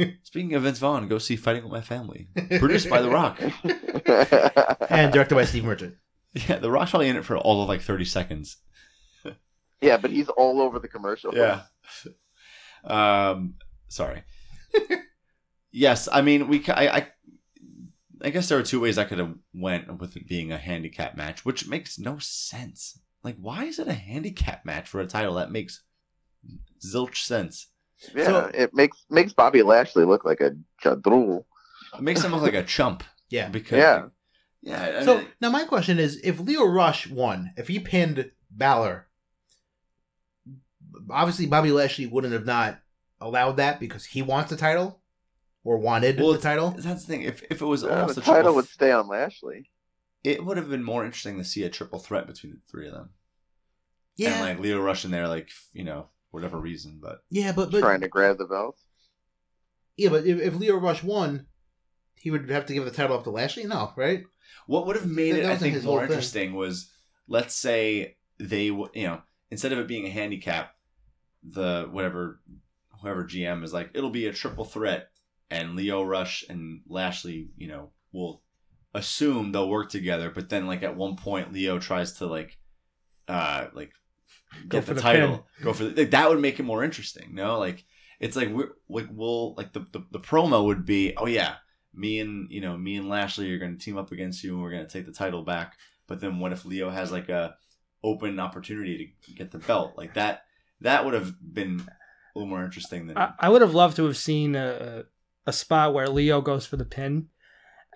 Speaking 0.22 0.54
of 0.54 0.62
Vince 0.62 0.78
Vaughn, 0.78 1.08
go 1.08 1.18
see 1.18 1.36
Fighting 1.36 1.64
with 1.64 1.72
My 1.72 1.80
Family. 1.80 2.28
Produced 2.58 2.88
by 2.88 3.02
The 3.02 3.10
Rock. 3.10 3.40
and 4.90 5.12
directed 5.12 5.34
by 5.34 5.44
Steve 5.44 5.64
Merchant. 5.64 5.96
Yeah, 6.32 6.58
The 6.58 6.70
Rock's 6.70 6.90
probably 6.90 7.08
in 7.08 7.16
it 7.16 7.24
for 7.24 7.36
all 7.36 7.62
of 7.62 7.68
like 7.68 7.80
30 7.80 8.04
seconds. 8.04 8.58
yeah, 9.80 9.96
but 9.96 10.10
he's 10.10 10.28
all 10.28 10.60
over 10.60 10.78
the 10.78 10.88
commercial. 10.88 11.34
Yeah. 11.34 11.62
Um, 12.84 13.54
sorry. 13.88 14.22
yes, 15.72 16.08
I 16.10 16.22
mean, 16.22 16.48
we. 16.48 16.60
ca- 16.60 16.74
I, 16.74 16.96
I, 16.96 17.08
I 18.22 18.30
guess 18.30 18.48
there 18.48 18.58
are 18.58 18.62
two 18.62 18.80
ways 18.80 18.98
I 18.98 19.04
could 19.04 19.18
have 19.18 19.34
went 19.54 19.98
with 19.98 20.16
it 20.16 20.28
being 20.28 20.52
a 20.52 20.58
handicap 20.58 21.16
match, 21.16 21.44
which 21.44 21.66
makes 21.66 21.98
no 21.98 22.18
sense. 22.18 22.98
Like, 23.22 23.36
why 23.40 23.64
is 23.64 23.78
it 23.78 23.88
a 23.88 23.92
handicap 23.92 24.64
match 24.64 24.88
for 24.88 25.00
a 25.00 25.06
title? 25.06 25.34
That 25.34 25.50
makes 25.50 25.82
zilch 26.84 27.24
sense. 27.24 27.69
Yeah, 28.14 28.24
So- 28.24 28.50
it 28.54 28.74
makes 28.74 29.04
makes 29.10 29.32
Bobby 29.32 29.62
Lashley 29.62 30.04
look 30.04 30.24
like 30.24 30.40
a 30.40 30.56
chadrul. 30.82 31.44
It 31.94 32.00
makes 32.02 32.22
him 32.22 32.32
look 32.32 32.42
like 32.42 32.54
a 32.54 32.62
chump. 32.62 33.02
Yeah. 33.28 33.48
Because 33.48 33.78
Yeah. 33.78 34.06
yeah. 34.62 34.98
I 35.00 35.04
So 35.04 35.18
mean, 35.18 35.26
now 35.40 35.50
my 35.50 35.64
question 35.64 35.98
is: 35.98 36.20
If 36.24 36.40
Lio 36.40 36.64
Rush 36.64 37.08
won, 37.08 37.50
if 37.56 37.68
he 37.68 37.78
pinned 37.78 38.30
Balor, 38.50 39.06
obviously 41.10 41.46
Bobby 41.46 41.72
Lashley 41.72 42.06
wouldn't 42.06 42.32
have 42.32 42.46
not 42.46 42.80
allowed 43.20 43.56
that 43.58 43.80
because 43.80 44.04
he 44.06 44.22
wants 44.22 44.50
the 44.50 44.56
title 44.56 45.00
or 45.64 45.78
wanted 45.78 46.18
Well, 46.18 46.32
the 46.32 46.38
title. 46.38 46.70
that's 46.70 47.04
the 47.04 47.12
thing. 47.12 47.22
If 47.22 47.42
if 47.50 47.60
it 47.60 47.66
was 47.66 47.82
Yeah, 47.82 48.00
almost 48.00 48.14
the 48.16 48.20
a 48.22 48.24
title 48.24 48.42
triple, 48.42 48.54
would 48.56 48.68
stay 48.68 48.92
on 48.92 49.08
Lashley. 49.08 49.70
it 50.24 50.44
would 50.44 50.56
have 50.56 50.70
been 50.70 50.84
more 50.84 51.04
interesting 51.04 51.36
to 51.38 51.44
see 51.44 51.62
a 51.64 51.70
triple 51.70 51.98
threat 51.98 52.26
between 52.26 52.52
the 52.52 52.60
three 52.70 52.86
of 52.88 52.94
them. 52.94 53.10
Yeah, 54.16 54.32
And 54.34 54.40
like 54.40 54.58
Lio 54.58 54.80
Rush 54.80 55.04
in 55.04 55.10
there, 55.10 55.28
like 55.28 55.50
you 55.72 55.84
know, 55.84 56.08
whatever 56.30 56.58
reason, 56.58 56.98
but 57.02 57.22
yeah, 57.30 57.52
but 57.52 57.70
but 57.70 57.80
trying 57.80 58.00
to 58.00 58.08
grab 58.08 58.38
the 58.38 58.46
belt. 58.46 58.78
yeah, 59.96 60.08
but 60.10 60.26
if, 60.26 60.40
if 60.40 60.54
Lio 60.56 60.76
Rush 60.76 61.02
won, 61.02 61.46
he 62.14 62.30
would 62.30 62.48
have 62.50 62.66
to 62.66 62.74
give 62.74 62.84
the 62.84 62.90
title 62.90 63.16
up 63.16 63.24
to 63.24 63.30
Lashley. 63.30 63.64
No, 63.64 63.92
right? 63.96 64.24
What 64.66 64.86
would 64.86 64.96
have 64.96 65.06
made 65.06 65.32
That- 65.32 65.38
it, 65.40 65.42
that 65.44 65.52
I 65.52 65.56
think, 65.56 65.74
his 65.74 65.84
more 65.84 65.98
whole 65.98 66.06
thing. 66.06 66.12
interesting 66.12 66.54
was, 66.54 66.90
let's 67.28 67.54
say 67.54 68.16
they, 68.38 68.68
w- 68.68 68.90
you 68.94 69.04
know, 69.06 69.22
instead 69.50 69.72
of 69.72 69.78
it 69.78 69.88
being 69.88 70.06
a 70.06 70.10
handicap, 70.10 70.74
the 71.42 71.88
whatever, 71.90 72.40
whoever 73.00 73.24
GM 73.24 73.64
is 73.64 73.72
like, 73.72 73.90
it'll 73.94 74.10
be 74.10 74.26
a 74.26 74.32
triple 74.32 74.64
threat, 74.64 75.08
and 75.50 75.74
Lio 75.76 76.02
Rush 76.02 76.44
and 76.48 76.82
Lashley, 76.88 77.48
you 77.56 77.68
know, 77.68 77.90
will 78.12 78.42
assume 78.94 79.52
they'll 79.52 79.68
work 79.68 79.88
together, 79.90 80.30
but 80.30 80.48
then 80.48 80.66
like 80.66 80.82
at 80.82 80.96
one 80.96 81.16
point 81.16 81.52
Lio 81.52 81.78
tries 81.78 82.14
to 82.14 82.26
like, 82.26 82.58
uh, 83.28 83.66
like 83.72 83.92
Go 84.68 84.78
get 84.78 84.84
for 84.84 84.94
the, 84.94 84.94
the 84.94 85.00
title, 85.00 85.46
go 85.62 85.72
for 85.72 85.84
the, 85.84 86.02
like, 86.02 86.10
that 86.10 86.28
would 86.28 86.40
make 86.40 86.58
it 86.58 86.64
more 86.64 86.82
interesting, 86.82 87.34
no? 87.34 87.58
Like 87.58 87.84
it's 88.18 88.36
like 88.36 88.50
we're 88.50 88.70
like 88.88 89.06
we'll 89.10 89.54
like 89.54 89.72
the, 89.72 89.80
the 89.92 90.04
the 90.10 90.20
promo 90.20 90.64
would 90.66 90.84
be, 90.84 91.14
oh 91.16 91.26
yeah, 91.26 91.54
me 91.94 92.20
and 92.20 92.50
you 92.50 92.60
know 92.60 92.76
me 92.76 92.96
and 92.96 93.08
Lashley 93.08 93.50
are 93.52 93.58
going 93.58 93.78
to 93.78 93.84
team 93.84 93.96
up 93.96 94.12
against 94.12 94.42
you 94.44 94.54
and 94.54 94.62
we're 94.62 94.72
going 94.72 94.86
to 94.86 94.92
take 94.92 95.06
the 95.06 95.12
title 95.12 95.44
back. 95.44 95.76
But 96.06 96.20
then 96.20 96.38
what 96.38 96.52
if 96.52 96.64
Lio 96.64 96.90
has 96.90 97.12
like 97.12 97.28
a 97.28 97.54
open 98.02 98.40
opportunity 98.40 99.14
to 99.26 99.32
get 99.34 99.50
the 99.50 99.58
belt 99.58 99.94
like 99.96 100.14
that? 100.14 100.44
That 100.80 101.04
would 101.04 101.14
have 101.14 101.34
been 101.40 101.80
a 101.80 102.38
little 102.38 102.48
more 102.48 102.64
interesting 102.64 103.06
than 103.06 103.16
I, 103.16 103.32
I 103.38 103.48
would 103.48 103.62
have 103.62 103.74
loved 103.74 103.96
to 103.96 104.06
have 104.06 104.16
seen 104.16 104.56
a, 104.56 105.04
a 105.46 105.52
spot 105.52 105.94
where 105.94 106.08
Lio 106.08 106.40
goes 106.40 106.66
for 106.66 106.76
the 106.76 106.84
pin, 106.84 107.28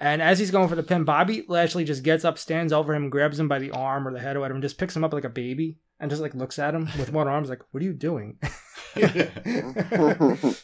And 0.01 0.21
as 0.21 0.39
he's 0.39 0.51
going 0.51 0.69
for 0.69 0.75
the 0.75 0.83
pin, 0.83 1.05
Bobby 1.05 1.45
Lashley 1.49 1.85
just 1.85 2.03
gets 2.03 2.25
up, 2.25 2.39
stands 2.39 2.73
over 2.73 2.95
him, 2.95 3.11
grabs 3.11 3.39
him 3.39 3.49
by 3.49 3.59
the 3.59 3.71
arm 3.71 4.07
or 4.07 4.13
the 4.13 4.21
head 4.21 4.37
or 4.37 4.41
whatever, 4.41 4.55
and 4.55 4.63
just 4.63 4.79
picks 4.79 4.95
him 4.97 5.05
up 5.05 5.13
like 5.13 5.25
a 5.25 5.29
baby 5.29 5.79
and 6.05 6.11
just 6.11 6.21
like 6.21 6.35
looks 6.35 6.59
at 6.59 6.75
him 6.75 6.87
with 6.99 7.11
one 7.11 7.27
arm. 7.27 7.43
He's 7.43 7.49
like, 7.49 7.63
"What 7.71 7.83
are 7.83 7.87
you 7.87 7.95
doing?" 7.95 8.39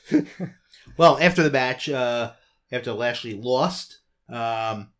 Well, 0.96 1.18
after 1.18 1.42
the 1.42 1.50
match, 1.50 1.88
uh, 1.88 2.32
after 2.70 2.92
Lashley 2.92 3.32
lost, 3.32 4.00
um, 4.28 4.90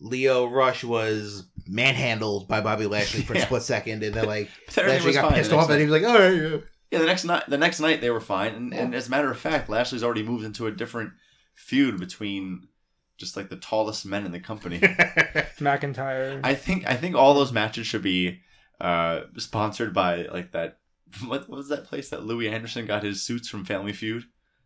Lio 0.00 0.46
Rush 0.46 0.84
was 0.84 1.48
manhandled 1.66 2.46
by 2.46 2.60
Bobby 2.60 2.86
Lashley 2.86 3.22
for 3.22 3.34
a 3.34 3.40
split 3.46 3.62
second, 3.62 4.04
and 4.04 4.14
then 4.14 4.26
like 4.26 4.48
Everything 4.76 4.94
Lashley 4.94 5.12
got 5.14 5.34
pissed 5.34 5.50
the 5.50 5.56
next 5.56 5.64
off, 5.64 5.70
and 5.70 5.80
he 5.80 5.86
night. 5.86 5.92
was 5.92 6.02
like, 6.02 6.10
"All 6.12 6.18
right." 6.20 6.40
yeah." 6.40 6.58
Yeah, 6.92 6.98
the 7.00 7.06
next 7.06 7.24
night, 7.24 7.44
the 7.48 7.58
next 7.58 7.80
night 7.80 8.00
they 8.00 8.10
were 8.10 8.20
fine, 8.20 8.54
and, 8.54 8.72
and 8.72 8.94
as 8.94 9.08
a 9.08 9.10
matter 9.10 9.30
of 9.30 9.38
fact, 9.38 9.68
Lashley's 9.68 10.04
already 10.04 10.22
moved 10.22 10.44
into 10.44 10.68
a 10.68 10.70
different 10.70 11.14
feud 11.54 11.98
between 11.98 12.68
just 13.16 13.36
like 13.36 13.50
the 13.50 13.56
tallest 13.56 14.06
men 14.06 14.24
in 14.24 14.30
the 14.30 14.38
company. 14.40 14.78
McIntyre. 14.78 16.40
I 16.44 16.54
think 16.54 16.86
I 16.86 16.94
think 16.94 17.16
all 17.16 17.34
those 17.34 17.52
matches 17.52 17.88
should 17.88 18.02
be 18.02 18.40
uh, 18.80 19.22
sponsored 19.36 19.92
by 19.94 20.22
like 20.32 20.52
that. 20.52 20.78
What, 21.26 21.48
what 21.48 21.56
was 21.56 21.68
that 21.70 21.86
place 21.86 22.10
that 22.10 22.26
Louie 22.26 22.50
Anderson 22.50 22.84
got 22.84 23.02
his 23.02 23.22
suits 23.22 23.48
from? 23.48 23.64
Family 23.64 23.94
Feud, 23.94 24.24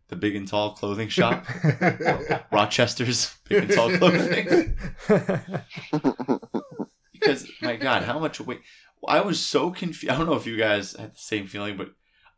the 0.08 0.16
Big 0.16 0.34
and 0.34 0.48
Tall 0.48 0.74
clothing 0.74 1.08
shop, 1.08 1.46
Rochester's 2.52 3.32
Big 3.48 3.62
and 3.62 3.72
Tall 3.72 3.96
clothing. 3.96 4.76
because 7.12 7.48
my 7.62 7.76
God, 7.76 8.02
how 8.02 8.18
much 8.18 8.40
weight? 8.40 8.60
I 9.06 9.20
was 9.20 9.38
so 9.38 9.70
confused. 9.70 10.12
I 10.12 10.18
don't 10.18 10.26
know 10.26 10.34
if 10.34 10.46
you 10.46 10.56
guys 10.56 10.94
had 10.94 11.14
the 11.14 11.18
same 11.18 11.46
feeling, 11.46 11.76
but 11.76 11.90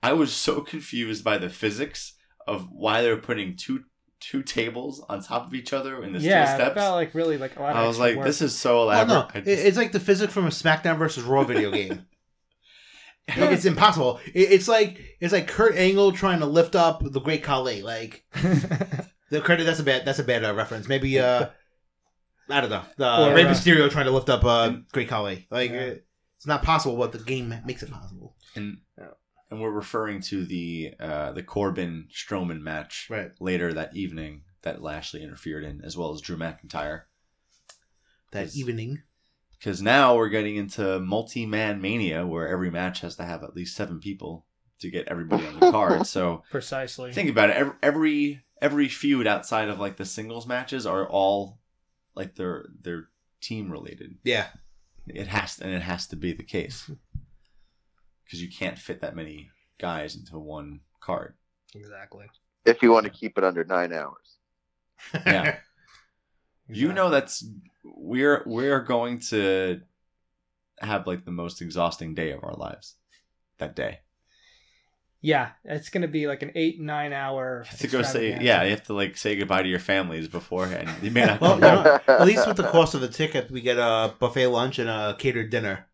I 0.02 0.12
was 0.12 0.34
so 0.34 0.60
confused 0.60 1.24
by 1.24 1.38
the 1.38 1.48
physics 1.48 2.14
of 2.46 2.68
why 2.70 3.00
they 3.00 3.08
were 3.08 3.16
putting 3.16 3.56
two 3.56 3.84
two 4.30 4.42
tables 4.42 5.04
on 5.08 5.22
top 5.22 5.46
of 5.46 5.54
each 5.54 5.72
other 5.72 6.02
in 6.02 6.12
the 6.12 6.18
yeah, 6.20 6.44
steel 6.44 6.54
it 6.54 6.60
steps. 6.70 6.74
felt 6.80 6.94
like 6.94 7.14
really 7.14 7.36
like 7.38 7.56
a 7.56 7.62
lot 7.62 7.70
of 7.72 7.76
I 7.76 7.86
was 7.86 7.98
like, 7.98 8.16
work. 8.16 8.24
this 8.26 8.40
is 8.42 8.56
so 8.58 8.86
Well, 8.86 9.00
elaborate. 9.00 9.34
no, 9.34 9.40
just- 9.54 9.64
it's 9.66 9.76
like 9.76 9.92
the 9.92 10.00
physics 10.00 10.32
from 10.32 10.46
a 10.46 10.50
SmackDown 10.50 10.98
versus 10.98 11.24
Raw 11.24 11.44
video 11.44 11.70
game. 11.70 12.06
Like, 13.26 13.52
it's 13.52 13.64
impossible. 13.64 14.20
It- 14.34 14.52
It's 14.52 14.68
like 14.68 15.00
it's 15.20 15.32
like 15.32 15.48
Kurt 15.48 15.76
Angle 15.76 16.12
trying 16.12 16.40
to 16.40 16.46
lift 16.46 16.76
up 16.76 17.02
the 17.02 17.20
Great 17.20 17.42
Khali. 17.42 17.80
Like 17.82 18.22
the 19.30 19.40
credit. 19.42 19.64
That's 19.64 19.80
a 19.80 19.82
bad. 19.82 20.04
That's 20.04 20.18
a 20.18 20.24
bad 20.24 20.44
uh, 20.44 20.54
reference. 20.54 20.88
Maybe 20.88 21.18
uh, 21.18 21.46
I 22.50 22.60
don't 22.60 22.68
know. 22.68 22.82
The 22.98 23.30
Or, 23.30 23.34
Rey 23.34 23.44
uh, 23.44 23.50
Mysterio 23.50 23.90
trying 23.90 24.04
to 24.04 24.10
lift 24.10 24.28
up 24.28 24.44
uh, 24.44 24.74
Great 24.92 25.08
Khali. 25.08 25.46
Like 25.50 25.70
Yeah. 25.70 25.94
it's 26.36 26.46
not 26.46 26.62
possible, 26.62 26.96
but 26.98 27.12
the 27.12 27.18
game 27.18 27.54
makes 27.64 27.82
it 27.82 27.90
possible. 27.90 28.36
and 28.56 28.66
Yeah. 28.66 28.83
And 29.50 29.60
we're 29.60 29.70
referring 29.70 30.20
to 30.22 30.44
the 30.44 30.94
uh, 31.00 31.32
the 31.32 31.42
Corbin 31.42 32.08
Strowman 32.12 32.60
match 32.60 33.06
Right. 33.10 33.30
later 33.40 33.72
that 33.72 33.94
evening 33.96 34.42
that 34.62 34.82
Lashley 34.82 35.22
interfered 35.22 35.64
in, 35.64 35.82
as 35.84 35.96
well 35.96 36.12
as 36.12 36.20
Drew 36.20 36.36
McIntyre. 36.36 37.02
That 38.32 38.54
evening. 38.56 39.02
Because 39.58 39.80
now 39.80 40.16
we're 40.16 40.28
getting 40.28 40.56
into 40.56 40.98
multi 41.00 41.46
man 41.46 41.80
mania, 41.80 42.26
where 42.26 42.48
every 42.48 42.70
match 42.70 43.00
has 43.00 43.16
to 43.16 43.24
have 43.24 43.42
at 43.42 43.54
least 43.54 43.76
seven 43.76 43.98
people 44.00 44.44
to 44.80 44.90
get 44.90 45.08
everybody 45.08 45.46
on 45.46 45.60
the 45.60 45.70
card. 45.70 46.06
So 46.06 46.42
precisely. 46.50 47.12
think 47.12 47.30
about 47.30 47.50
it. 47.50 47.56
Every, 47.56 47.74
every 47.82 48.44
every 48.60 48.88
feud 48.88 49.26
outside 49.26 49.68
of 49.68 49.78
like 49.78 49.96
the 49.96 50.04
singles 50.04 50.46
matches 50.46 50.84
are 50.86 51.08
all 51.08 51.60
like 52.14 52.34
they're 52.34 52.66
they're 52.82 53.08
team 53.40 53.70
related. 53.70 54.16
Yeah. 54.24 54.48
It 55.06 55.28
has 55.28 55.58
and 55.60 55.72
it 55.72 55.82
has 55.82 56.06
to 56.08 56.16
be 56.16 56.32
the 56.32 56.42
case 56.42 56.90
because 58.24 58.42
you 58.42 58.48
can't 58.50 58.78
fit 58.78 59.00
that 59.00 59.16
many 59.16 59.50
guys 59.78 60.16
into 60.16 60.38
one 60.38 60.80
card. 61.00 61.34
exactly. 61.74 62.26
if 62.64 62.82
you 62.82 62.90
want 62.90 63.04
to 63.04 63.10
keep 63.10 63.36
it 63.38 63.44
under 63.44 63.64
nine 63.64 63.92
hours. 63.92 64.38
Yeah. 65.26 65.58
You 66.66 66.94
know 66.94 67.10
that's 67.10 67.44
we're 67.84 68.42
we're 68.46 68.80
going 68.80 69.18
to 69.28 69.82
have 70.78 71.06
like 71.06 71.26
the 71.26 71.30
most 71.30 71.60
exhausting 71.60 72.14
day 72.14 72.30
of 72.30 72.42
our 72.42 72.54
lives 72.54 72.94
that 73.58 73.76
day. 73.76 74.00
Yeah, 75.20 75.50
it's 75.64 75.90
gonna 75.90 76.08
be 76.08 76.26
like 76.26 76.42
an 76.42 76.52
eight 76.54 76.80
nine 76.80 77.12
hour. 77.12 77.62
You 77.64 77.70
have 77.70 77.78
to 77.80 77.86
go 77.88 78.02
say 78.02 78.38
yeah, 78.42 78.62
you 78.62 78.70
have 78.70 78.84
to 78.84 78.94
like 78.94 79.16
say 79.18 79.36
goodbye 79.36 79.62
to 79.62 79.68
your 79.68 79.78
families 79.78 80.28
beforehand. 80.28 80.88
You 81.02 81.10
may 81.10 81.26
not 81.26 81.40
Well, 81.40 81.58
come 81.58 81.84
you 82.08 82.14
At 82.14 82.26
least 82.26 82.46
with 82.46 82.56
the 82.56 82.68
cost 82.70 82.94
of 82.94 83.00
the 83.02 83.08
ticket, 83.08 83.50
we 83.50 83.60
get 83.60 83.76
a 83.78 84.14
buffet 84.18 84.46
lunch 84.46 84.78
and 84.78 84.88
a 84.88 85.16
catered 85.18 85.50
dinner. 85.50 85.86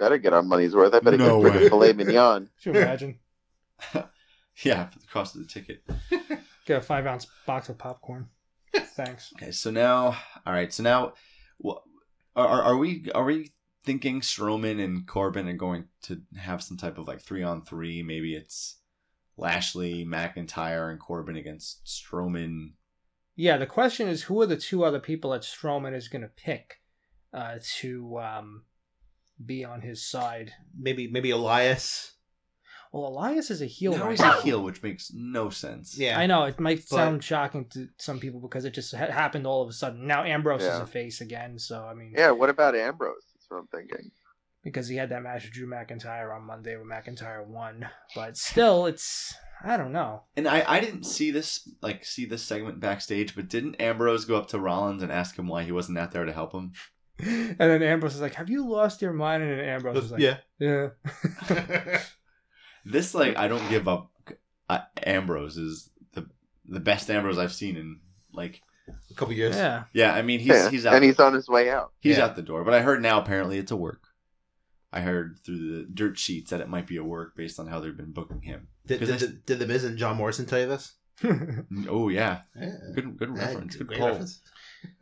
Better 0.00 0.16
get 0.18 0.32
our 0.32 0.42
money's 0.42 0.74
worth. 0.74 0.94
I 0.94 1.00
better 1.00 1.18
No 1.18 1.42
get 1.42 1.62
a 1.62 1.68
filet 1.68 1.92
mignon. 1.92 2.48
Could 2.64 2.74
you 2.74 2.80
imagine? 2.80 3.18
Yeah, 4.62 4.88
for 4.88 4.98
the 4.98 5.06
cost 5.06 5.36
of 5.36 5.42
the 5.42 5.48
ticket. 5.48 5.82
Get 6.66 6.78
a 6.78 6.80
five 6.82 7.06
ounce 7.06 7.26
box 7.46 7.70
of 7.70 7.78
popcorn. 7.78 8.28
Thanks. 8.74 9.32
Okay, 9.36 9.52
so 9.52 9.70
now 9.70 10.16
all 10.44 10.52
right, 10.52 10.70
so 10.70 10.82
now 10.82 11.14
wha- 11.58 11.80
are 12.36 12.62
are 12.62 12.76
we 12.76 13.10
are 13.14 13.24
we 13.24 13.52
thinking 13.84 14.20
Strowman 14.20 14.82
and 14.82 15.06
Corbin 15.06 15.48
are 15.48 15.54
going 15.54 15.86
to 16.02 16.20
have 16.36 16.62
some 16.62 16.76
type 16.76 16.98
of 16.98 17.08
like 17.08 17.22
three 17.22 17.42
on 17.42 17.64
three? 17.64 18.02
Maybe 18.02 18.34
it's 18.34 18.76
Lashley, 19.38 20.04
McIntyre, 20.04 20.90
and 20.90 21.00
Corbin 21.00 21.36
against 21.36 21.86
Strowman. 21.86 22.72
Yeah, 23.36 23.56
the 23.56 23.66
question 23.66 24.08
is 24.08 24.24
who 24.24 24.42
are 24.42 24.46
the 24.46 24.58
two 24.58 24.84
other 24.84 25.00
people 25.00 25.30
that 25.30 25.42
Strowman 25.42 25.94
is 25.94 26.08
gonna 26.08 26.28
pick 26.28 26.82
uh, 27.32 27.54
to 27.78 28.18
um, 28.18 28.64
be 29.44 29.64
on 29.64 29.80
his 29.82 30.04
side? 30.08 30.52
Maybe 30.78 31.08
maybe 31.08 31.30
Elias. 31.30 32.12
Well, 32.92 33.06
Elias 33.06 33.52
is 33.52 33.62
a 33.62 33.66
heel 33.66 33.92
now 33.92 34.02
right 34.02 34.10
he's 34.10 34.20
now. 34.20 34.38
a 34.38 34.42
heel, 34.42 34.62
which 34.64 34.82
makes 34.82 35.12
no 35.14 35.48
sense. 35.48 35.96
Yeah. 35.96 36.18
I 36.18 36.26
know 36.26 36.42
it 36.44 36.58
might 36.58 36.78
But- 36.90 36.96
sound 36.96 37.22
shocking 37.24 37.66
to 37.66 37.88
some 37.98 38.18
people 38.18 38.40
because 38.40 38.64
it 38.64 38.74
just 38.74 38.92
ha- 38.94 39.12
happened 39.12 39.46
all 39.46 39.62
of 39.62 39.68
a 39.68 39.72
sudden. 39.72 40.08
Now 40.08 40.24
Ambrose 40.24 40.62
is 40.62 40.78
a 40.80 40.86
face 40.86 41.20
again, 41.20 41.56
so 41.58 41.84
I 41.84 41.94
mean, 41.94 42.14
Yeah, 42.16 42.32
what 42.32 42.50
about 42.50 42.74
Ambrose? 42.74 43.22
That's 43.34 43.48
what 43.48 43.58
I'm 43.58 43.68
thinking. 43.68 44.10
because 44.64 44.88
he 44.88 44.96
had 44.96 45.08
that 45.10 45.22
match 45.22 45.44
with 45.44 45.52
Drew 45.52 45.68
McIntyre 45.68 46.34
on 46.34 46.42
Monday 46.44 46.76
where 46.76 46.84
McIntyre 46.84 47.46
won, 47.46 47.88
but 48.16 48.36
still, 48.36 48.86
it's 48.86 49.34
I 49.62 49.76
don't 49.76 49.92
know. 49.92 50.24
And 50.36 50.48
I, 50.48 50.64
I 50.66 50.80
didn't 50.80 51.04
see 51.04 51.30
this 51.30 51.68
like 51.82 52.04
see 52.04 52.24
this 52.24 52.42
segment 52.42 52.80
backstage, 52.80 53.36
but 53.36 53.48
didn't 53.48 53.76
Ambrose 53.80 54.24
go 54.24 54.36
up 54.36 54.48
to 54.48 54.58
Rollins 54.58 55.02
and 55.04 55.12
ask 55.12 55.38
him 55.38 55.46
why 55.46 55.62
he 55.62 55.70
wasn't 55.70 55.96
out 55.98 56.10
there 56.10 56.24
to 56.24 56.32
help 56.32 56.52
him? 56.52 56.72
And 57.22 57.56
then 57.58 57.82
Ambrose 57.82 58.14
is 58.14 58.20
like, 58.20 58.34
"Have 58.34 58.48
you 58.50 58.66
lost 58.68 59.02
your 59.02 59.12
mind?" 59.12 59.42
And 59.42 59.52
then 59.52 59.60
Ambrose 59.68 60.04
is 60.04 60.10
like, 60.12 60.20
yeah. 60.20 60.38
yeah." 60.58 60.88
This 62.84 63.14
like 63.14 63.36
I 63.36 63.46
don't 63.48 63.68
give 63.68 63.88
up. 63.88 64.10
Uh, 64.68 64.80
Ambrose 65.04 65.56
is 65.58 65.90
the 66.14 66.26
the 66.66 66.80
best 66.80 67.10
Ambrose 67.10 67.38
I've 67.38 67.52
seen 67.52 67.76
in 67.76 68.00
like 68.32 68.62
a 69.10 69.14
couple 69.14 69.34
years. 69.34 69.54
Yeah. 69.56 69.84
yeah. 69.92 70.14
I 70.14 70.22
mean 70.22 70.40
he's 70.40 70.48
yeah. 70.48 70.70
he's 70.70 70.86
out 70.86 70.94
and 70.94 71.04
he's 71.04 71.20
on 71.20 71.34
his 71.34 71.48
way 71.48 71.68
out. 71.70 71.92
he's 72.00 72.16
Yeah. 72.16 72.24
out 72.24 72.36
the 72.36 72.42
door, 72.42 72.64
but 72.64 72.72
I 72.72 72.80
heard 72.80 73.02
now 73.02 73.20
apparently 73.20 73.58
it's 73.58 73.70
a 73.70 73.76
work. 73.76 74.04
I 74.92 75.02
heard 75.02 75.38
through 75.44 75.58
the 75.76 75.88
dirt 75.92 76.18
sheets 76.18 76.50
that 76.50 76.60
it 76.60 76.68
might 76.68 76.86
be 76.86 76.96
a 76.96 77.04
work 77.04 77.36
based 77.36 77.60
on 77.60 77.66
how 77.66 77.80
they've 77.80 77.96
been 77.96 78.12
booking 78.12 78.40
him. 78.42 78.68
Did, 78.86 78.98
'Cause 79.00 79.08
did, 79.08 79.16
I- 79.16 79.18
did, 79.26 79.46
did 79.46 79.58
the 79.58 79.66
Miz 79.66 79.84
and 79.84 79.98
John 79.98 80.16
Morrison 80.16 80.46
tell 80.46 80.60
you 80.60 80.66
this? 80.66 80.94
Oh 81.88 82.08
yeah, 82.08 82.40
Yeah. 82.56 82.72
good 82.94 83.16
good 83.18 83.30
Yeah, 83.36 83.44
reference, 83.44 83.76
good 83.76 83.86
great 83.88 84.00
reference. 84.00 84.40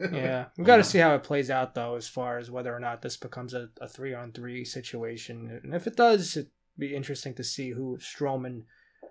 Yeah, 0.01 0.47
we 0.57 0.65
got 0.65 0.77
to 0.77 0.85
see 0.85 0.99
how 0.99 1.15
it 1.15 1.23
plays 1.23 1.51
out 1.51 1.75
though, 1.75 1.97
as 1.97 2.09
far 2.09 2.39
as 2.39 2.51
whether 2.51 2.75
or 2.75 2.81
not 2.81 3.03
this 3.03 3.17
becomes 3.17 3.55
a, 3.55 3.69
a 3.81 3.89
three 3.89 4.15
on 4.15 4.33
three 4.33 4.65
situation, 4.65 5.61
and 5.63 5.75
if 5.75 5.87
it 5.87 5.97
does, 5.97 6.37
it'd 6.37 6.51
be 6.79 6.95
interesting 6.95 7.35
to 7.35 7.45
see 7.45 7.71
who 7.71 7.99
Strowman 7.99 8.65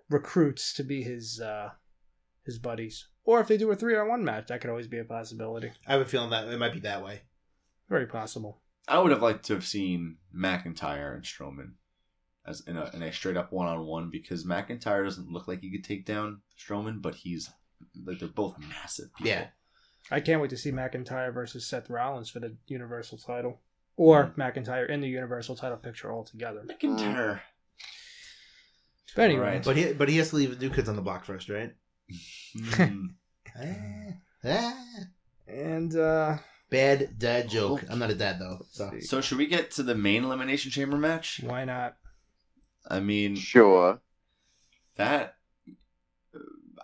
recruits 0.09 0.73
to 0.73 0.83
be 0.83 1.03
his 1.03 1.39
uh, 1.39 1.69
his 2.45 2.59
buddies, 2.59 3.07
or 3.25 3.39
if 3.39 3.47
they 3.47 3.57
do 3.57 3.71
a 3.71 3.75
three 3.75 3.97
on 3.97 4.07
one 4.07 4.23
match, 4.23 4.47
that 4.47 4.61
could 4.61 4.69
always 4.69 4.87
be 4.87 4.99
a 4.99 5.05
possibility. 5.05 5.71
I 5.85 5.93
have 5.93 6.01
a 6.01 6.05
feeling 6.05 6.29
that 6.31 6.47
it 6.47 6.59
might 6.59 6.73
be 6.73 6.79
that 6.81 7.03
way. 7.03 7.21
Very 7.89 8.07
possible. 8.07 8.61
I 8.87 8.99
would 8.99 9.11
have 9.11 9.21
liked 9.21 9.45
to 9.45 9.53
have 9.53 9.65
seen 9.65 10.17
McIntyre 10.33 11.13
and 11.15 11.23
Strowman 11.23 11.73
as 12.47 12.61
in 12.61 12.77
a, 12.77 12.89
in 12.93 13.03
a 13.03 13.11
straight 13.11 13.37
up 13.37 13.51
one 13.51 13.67
on 13.67 13.85
one 13.85 14.09
because 14.09 14.45
McIntyre 14.45 15.03
doesn't 15.03 15.29
look 15.29 15.47
like 15.47 15.61
he 15.61 15.69
could 15.69 15.83
take 15.83 16.05
down 16.05 16.41
Strowman, 16.57 17.01
but 17.01 17.13
he's 17.13 17.49
like 18.05 18.19
they're 18.19 18.29
both 18.29 18.57
massive 18.57 19.13
people. 19.15 19.29
Yeah. 19.29 19.47
I 20.09 20.19
can't 20.21 20.41
wait 20.41 20.49
to 20.51 20.57
see 20.57 20.71
McIntyre 20.71 21.33
versus 21.33 21.65
Seth 21.67 21.89
Rollins 21.89 22.29
for 22.29 22.39
the 22.39 22.55
Universal 22.67 23.17
title, 23.19 23.59
or 23.97 24.33
McIntyre 24.37 24.89
in 24.89 25.01
the 25.01 25.07
Universal 25.09 25.55
title 25.57 25.77
picture 25.77 26.11
altogether. 26.11 26.63
McIntyre. 26.65 27.41
But 29.15 29.23
anyway, 29.23 29.41
Right. 29.41 29.63
But 29.63 29.75
he 29.75 29.93
but 29.93 30.09
he 30.09 30.17
has 30.17 30.29
to 30.29 30.35
leave 30.35 30.57
the 30.57 30.65
new 30.67 30.73
kids 30.73 30.87
on 30.89 30.95
the 30.95 31.01
block 31.01 31.25
first, 31.25 31.49
right? 31.49 31.73
Hmm. 32.57 33.05
Ah, 33.55 34.13
ah. 34.45 34.73
and 35.47 35.95
uh, 35.95 36.37
Bad 36.69 37.17
dad 37.17 37.49
joke. 37.49 37.83
I'm 37.89 37.99
not 37.99 38.11
a 38.11 38.15
dad 38.15 38.39
though. 38.39 38.65
So 38.71 38.91
so 39.01 39.21
should 39.21 39.37
we 39.39 39.47
get 39.47 39.71
to 39.71 39.83
the 39.83 39.95
main 39.95 40.23
elimination 40.23 40.69
chamber 40.71 40.97
match? 40.97 41.41
why 41.43 41.65
not? 41.65 41.97
I 42.89 42.99
mean 43.01 43.35
Sure. 43.35 43.99
that 44.95 45.35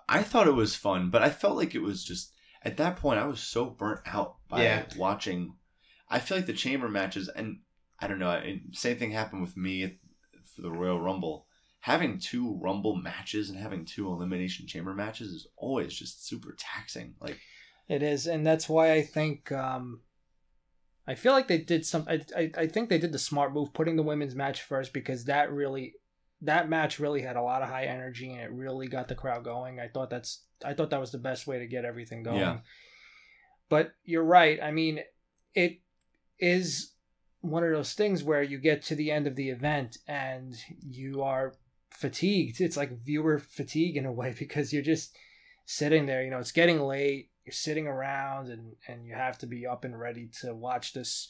I 0.10 0.24
thought 0.24 0.48
it 0.48 0.56
was 0.56 0.76
fun, 0.76 1.10
but 1.10 1.22
I 1.22 1.30
felt 1.30 1.56
like 1.56 1.76
it 1.76 1.82
was 1.82 2.04
just 2.04 2.33
at 2.63 2.78
that 2.78 2.97
point 2.97 3.19
I 3.19 3.26
was 3.26 3.39
so 3.41 3.65
burnt 3.65 4.02
out 4.06 4.38
by 4.47 4.63
Yeah. 4.63 4.86
watching. 4.97 5.56
I 6.10 6.19
feel 6.19 6.38
like 6.38 6.45
the 6.45 6.54
chamber 6.54 6.88
matches, 6.89 7.28
and 7.30 7.60
I 7.99 8.08
don't 8.08 8.19
know. 8.19 8.41
Same 8.71 8.97
thing 8.97 9.12
happened 9.12 9.41
with 9.41 9.58
me 9.58 9.97
for 10.45 10.62
the 10.62 10.71
Royal 10.71 10.99
Rumble. 10.99 11.47
Having 11.82 12.19
two 12.19 12.58
Rumble 12.62 12.95
matches 12.95 13.49
and 13.49 13.58
having 13.60 13.84
two 13.86 14.08
Elimination 14.10 14.67
Chamber 14.67 14.93
matches 14.93 15.30
is 15.34 15.47
always 15.58 15.93
just 15.93 16.26
super 16.26 16.56
taxing. 16.58 17.15
Like 17.19 17.39
It 17.89 18.02
is, 18.04 18.28
and 18.28 18.45
that's 18.47 18.69
why 18.69 18.93
I 18.93 19.02
think 19.02 19.52
um, 19.52 20.02
I 21.06 21.15
feel 21.15 21.34
like 21.34 21.47
they 21.49 21.58
did 21.58 21.86
some. 21.86 22.06
I, 22.08 22.21
I 22.38 22.52
I 22.58 22.67
think 22.67 22.88
they 22.89 22.99
did 22.99 23.12
the 23.12 23.19
smart 23.19 23.54
move, 23.54 23.73
putting 23.73 23.97
the 23.97 24.04
women's 24.04 24.36
match 24.36 24.62
first 24.62 24.93
because 24.93 25.26
that 25.26 25.52
really 25.52 25.95
that 26.41 26.69
match 26.69 26.99
really 26.99 27.21
had 27.21 27.36
a 27.36 27.41
lot 27.41 27.62
of 27.62 27.69
high 27.69 27.86
energy 27.86 28.32
and 28.32 28.41
it 28.41 28.52
really 28.52 28.88
got 28.88 29.08
the 29.08 29.15
crowd 29.15 29.43
going. 29.43 29.80
I 29.80 29.88
thought 29.88 30.10
that's 30.10 30.43
I 30.65 30.73
thought 30.73 30.89
that 30.91 30.99
was 30.99 31.12
the 31.12 31.17
best 31.17 31.47
way 31.47 31.60
to 31.60 31.67
get 31.67 31.86
everything 31.86 32.23
going. 32.23 32.39
Yeah. 32.39 32.58
But 33.69 33.93
you're 34.04 34.23
right. 34.23 34.60
I 34.62 34.71
mean, 34.71 34.99
it 35.56 35.80
is 36.39 36.91
one 37.41 37.63
of 37.63 37.71
those 37.71 37.93
things 37.93 38.23
where 38.23 38.43
you 38.43 38.58
get 38.58 38.84
to 38.84 38.95
the 38.95 39.12
end 39.12 39.28
of 39.28 39.36
the 39.36 39.49
event 39.49 39.97
and 40.08 40.54
you 40.82 41.21
are 41.23 41.54
fatigued. 41.89 42.62
It's 42.62 42.78
like 42.78 43.04
viewer 43.04 43.39
fatigue 43.39 43.97
in 43.97 44.06
a 44.06 44.12
way 44.19 44.36
because 44.38 44.71
you're 44.73 44.82
just 44.84 45.15
sitting 45.65 46.06
there. 46.06 46.23
You 46.23 46.32
know, 46.32 46.39
it's 46.39 46.52
getting 46.52 46.80
late. 46.82 47.30
You're 47.45 47.54
sitting 47.54 47.88
around 47.88 48.49
and 48.49 48.73
and 48.88 49.06
you 49.06 49.13
have 49.15 49.38
to 49.39 49.45
be 49.47 49.65
up 49.67 49.84
and 49.84 49.99
ready 49.99 50.30
to 50.41 50.54
watch 50.56 50.93
this 50.93 51.28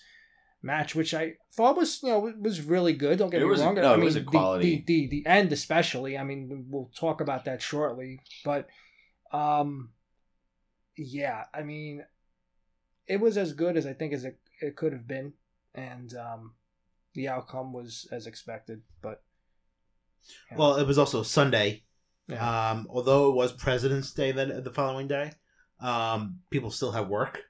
match, 0.61 0.93
which 0.95 1.13
I 1.13 1.33
thought 1.53 1.75
was 1.75 2.01
you 2.03 2.09
know 2.09 2.31
was 2.39 2.61
really 2.61 2.93
good. 2.93 3.17
Don't 3.17 3.31
get 3.31 3.41
It 3.41 3.45
me 3.47 3.53
a- 3.55 3.63
wrong. 3.65 3.75
no, 3.75 3.81
I 3.91 3.93
it 3.93 3.97
mean, 3.97 4.05
was 4.05 4.15
a 4.15 4.19
the- 4.19 4.25
quality- 4.25 4.83
The, 4.85 5.07
the 5.07 5.23
the 5.23 5.29
end 5.29 5.51
especially. 5.51 6.15
I 6.17 6.23
mean, 6.23 6.67
we'll 6.69 6.91
talk 6.95 7.19
about 7.19 7.45
that 7.45 7.61
shortly. 7.63 8.19
But 8.45 8.67
um, 9.33 9.89
yeah, 10.95 11.45
I 11.53 11.63
mean, 11.63 12.05
it 13.07 13.19
was 13.19 13.37
as 13.37 13.53
good 13.53 13.77
as 13.77 13.85
I 13.85 13.93
think 13.93 14.13
as 14.13 14.23
it 14.23 14.37
it 14.61 14.75
could 14.75 14.93
have 14.93 15.07
been, 15.07 15.33
and 15.73 16.13
um, 16.15 16.53
the 17.13 17.27
outcome 17.27 17.73
was 17.73 18.07
as 18.11 18.27
expected. 18.27 18.81
But 19.01 19.21
yeah. 20.51 20.57
Well, 20.57 20.75
it 20.75 20.87
was 20.87 20.97
also 20.97 21.23
Sunday. 21.23 21.83
Yeah. 22.27 22.71
Um, 22.71 22.87
although 22.89 23.29
it 23.29 23.35
was 23.35 23.51
President's 23.51 24.13
Day 24.13 24.31
then 24.31 24.63
the 24.63 24.71
following 24.71 25.07
day, 25.07 25.31
um, 25.81 26.39
people 26.49 26.71
still 26.71 26.91
have 26.91 27.09
work. 27.09 27.41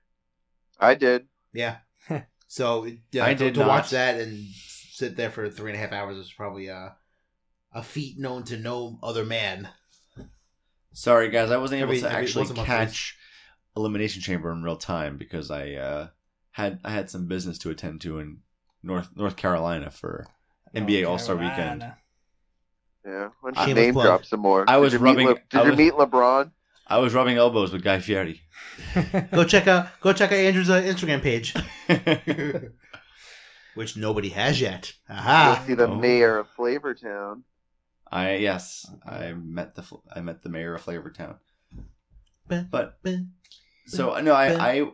I 0.79 0.95
did. 0.95 1.27
Yeah. 1.53 1.77
so 2.47 2.87
yeah, 3.11 3.25
I 3.25 3.35
to, 3.35 3.43
did 3.45 3.53
to 3.55 3.59
not. 3.61 3.69
watch 3.69 3.89
that 3.91 4.19
and 4.19 4.47
sit 4.91 5.15
there 5.15 5.29
for 5.29 5.49
three 5.49 5.71
and 5.71 5.77
a 5.77 5.81
half 5.81 5.91
hours 5.91 6.17
is 6.17 6.31
probably 6.31 6.67
a 6.67 6.95
a 7.71 7.83
feat 7.83 8.19
known 8.19 8.43
to 8.45 8.57
no 8.57 8.99
other 9.03 9.25
man. 9.25 9.69
Sorry, 10.93 11.29
guys, 11.29 11.51
I 11.51 11.57
wasn't 11.57 11.81
able 11.81 11.91
Every- 11.91 12.01
to 12.01 12.11
actually 12.11 12.45
once 12.45 12.57
a 12.59 12.63
catch 12.63 13.17
Elimination 13.75 14.21
Chamber 14.21 14.51
in 14.51 14.63
real 14.63 14.75
time 14.77 15.17
because 15.17 15.49
I 15.51 15.71
uh, 15.73 16.07
had 16.51 16.79
I 16.83 16.91
had 16.91 17.09
some 17.09 17.27
business 17.27 17.57
to 17.59 17.69
attend 17.71 18.01
to 18.01 18.19
in 18.19 18.39
North 18.83 19.09
North 19.15 19.35
Carolina 19.35 19.89
for 19.89 20.27
NBA 20.75 21.07
All-Star 21.07 21.35
Weekend. 21.35 21.81
Yeah. 23.05 23.29
Why 23.41 23.51
don't 23.51 23.57
I- 23.57 23.61
you 23.61 23.67
Shameless 23.69 23.85
name 23.85 23.93
plug. 23.93 24.05
drop 24.05 24.25
some 24.25 24.39
more? 24.41 24.65
I 24.67 24.77
was 24.77 24.91
did 24.93 24.99
you 25.01 25.05
meet 25.05 25.09
rubbing- 25.11 25.27
Le- 25.27 25.33
did 25.49 25.59
I 25.61 25.65
you 25.65 25.75
meet 25.75 25.93
LeBron? 25.93 26.51
I 26.85 26.97
was 26.99 27.13
rubbing 27.13 27.37
elbows 27.37 27.71
with 27.71 27.81
Guy 27.83 27.99
Fieri. 27.99 28.41
Go 29.31 29.43
check 29.45 29.67
out 29.67 29.87
go 30.01 30.11
check 30.13 30.31
out 30.31 30.37
Andrew's 30.37 30.69
uh, 30.69 30.81
Instagram 30.81 31.21
page, 31.21 31.53
which 33.75 33.95
nobody 33.97 34.29
has 34.29 34.59
yet. 34.61 34.93
You'll 35.09 35.55
see 35.65 35.73
the 35.75 35.87
Oh. 35.87 35.95
mayor 35.95 36.37
of 36.37 36.47
Flavortown. 36.55 37.41
I 38.13 38.35
yes, 38.35 38.85
I 39.03 39.33
met 39.33 39.73
the 39.73 39.83
I 40.15 40.21
met 40.21 40.43
the 40.43 40.49
mayor 40.49 40.75
of 40.75 40.83
Flavortown. 40.85 41.37
But 42.47 42.99
so 43.87 44.19
no, 44.21 44.33
I 44.33 44.73
I 44.81 44.85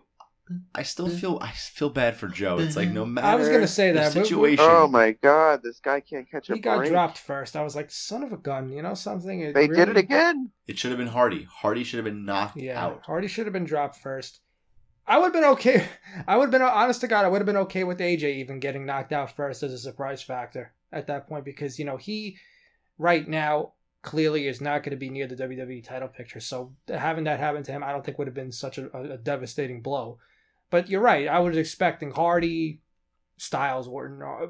I 0.74 0.84
still 0.84 1.10
feel 1.10 1.38
I 1.42 1.52
feel 1.52 1.90
bad 1.90 2.16
for 2.16 2.30
Joe. 2.30 2.60
It's 2.60 2.78
like 2.78 2.90
no 2.90 3.06
matter 3.06 3.28
I 3.28 3.36
was 3.36 3.50
gonna 3.50 3.68
say 3.68 3.92
that, 3.92 4.14
situation. 4.14 4.64
Oh 4.66 4.88
my 4.88 5.12
god, 5.12 5.62
this 5.62 5.82
guy 5.82 6.00
can't 6.00 6.32
catch 6.32 6.50
a 6.50 6.54
he 6.54 6.62
got 6.62 6.78
break. 6.78 6.92
dropped 6.92 7.18
first. 7.18 7.58
I 7.58 7.62
was 7.62 7.76
like, 7.76 7.92
son 7.92 8.24
of 8.24 8.32
a 8.32 8.38
gun, 8.38 8.72
you 8.72 8.82
know 8.82 8.94
something. 8.94 9.42
It 9.42 9.54
They 9.54 9.68
did 9.68 9.90
it 9.90 9.98
again. 9.98 10.52
It 10.66 10.80
should 10.80 10.92
have 10.92 10.98
been 10.98 11.08
Hardy. 11.08 11.44
Hardy 11.44 11.84
should 11.84 11.98
have 11.98 12.06
been 12.06 12.24
knocked 12.24 12.56
Yeah, 12.56 12.82
out. 12.82 13.02
Hardy 13.06 13.28
should 13.28 13.48
have 13.48 13.54
been 13.54 13.66
dropped 13.66 13.98
first. 13.98 14.40
I 15.06 15.18
would 15.18 15.26
have 15.26 15.34
been 15.34 15.52
okay. 15.52 15.86
I 16.28 16.38
would 16.38 16.46
have 16.46 16.52
been 16.52 16.62
honest 16.62 17.02
to 17.02 17.08
God. 17.08 17.26
I 17.26 17.28
would 17.28 17.40
have 17.42 17.46
been 17.46 17.58
okay 17.58 17.84
with 17.84 18.00
AJ 18.00 18.36
even 18.36 18.62
getting 18.62 18.86
knocked 18.86 19.12
out 19.12 19.36
first 19.36 19.62
as 19.62 19.74
a 19.74 19.78
surprise 19.78 20.22
factor 20.22 20.72
at 20.94 21.08
that 21.08 21.28
point 21.28 21.44
because 21.44 21.78
you 21.78 21.84
know 21.84 21.98
he 21.98 22.38
right 23.00 23.28
now 23.28 23.72
clearly 24.02 24.48
is 24.48 24.62
not 24.62 24.84
going 24.84 24.92
to 24.92 24.98
be 24.98 25.10
near 25.10 25.26
the 25.26 25.36
WWE 25.36 25.84
title 25.84 26.08
picture. 26.08 26.40
So 26.40 26.74
having 26.88 27.24
that 27.24 27.40
happen 27.40 27.64
to 27.64 27.72
him, 27.72 27.84
I 27.84 27.92
don't 27.92 28.06
think 28.06 28.18
would 28.20 28.28
have 28.28 28.36
been 28.36 28.52
such 28.52 28.78
a, 28.78 28.96
a 28.96 29.18
devastating 29.18 29.82
blow. 29.82 30.20
But 30.70 30.90
you're 30.90 31.02
right. 31.02 31.28
I 31.28 31.40
was 31.40 31.58
expecting 31.58 32.12
Hardy, 32.12 32.82
Styles, 33.38 33.88
Orton, 33.88 34.22
uh, 34.22 34.48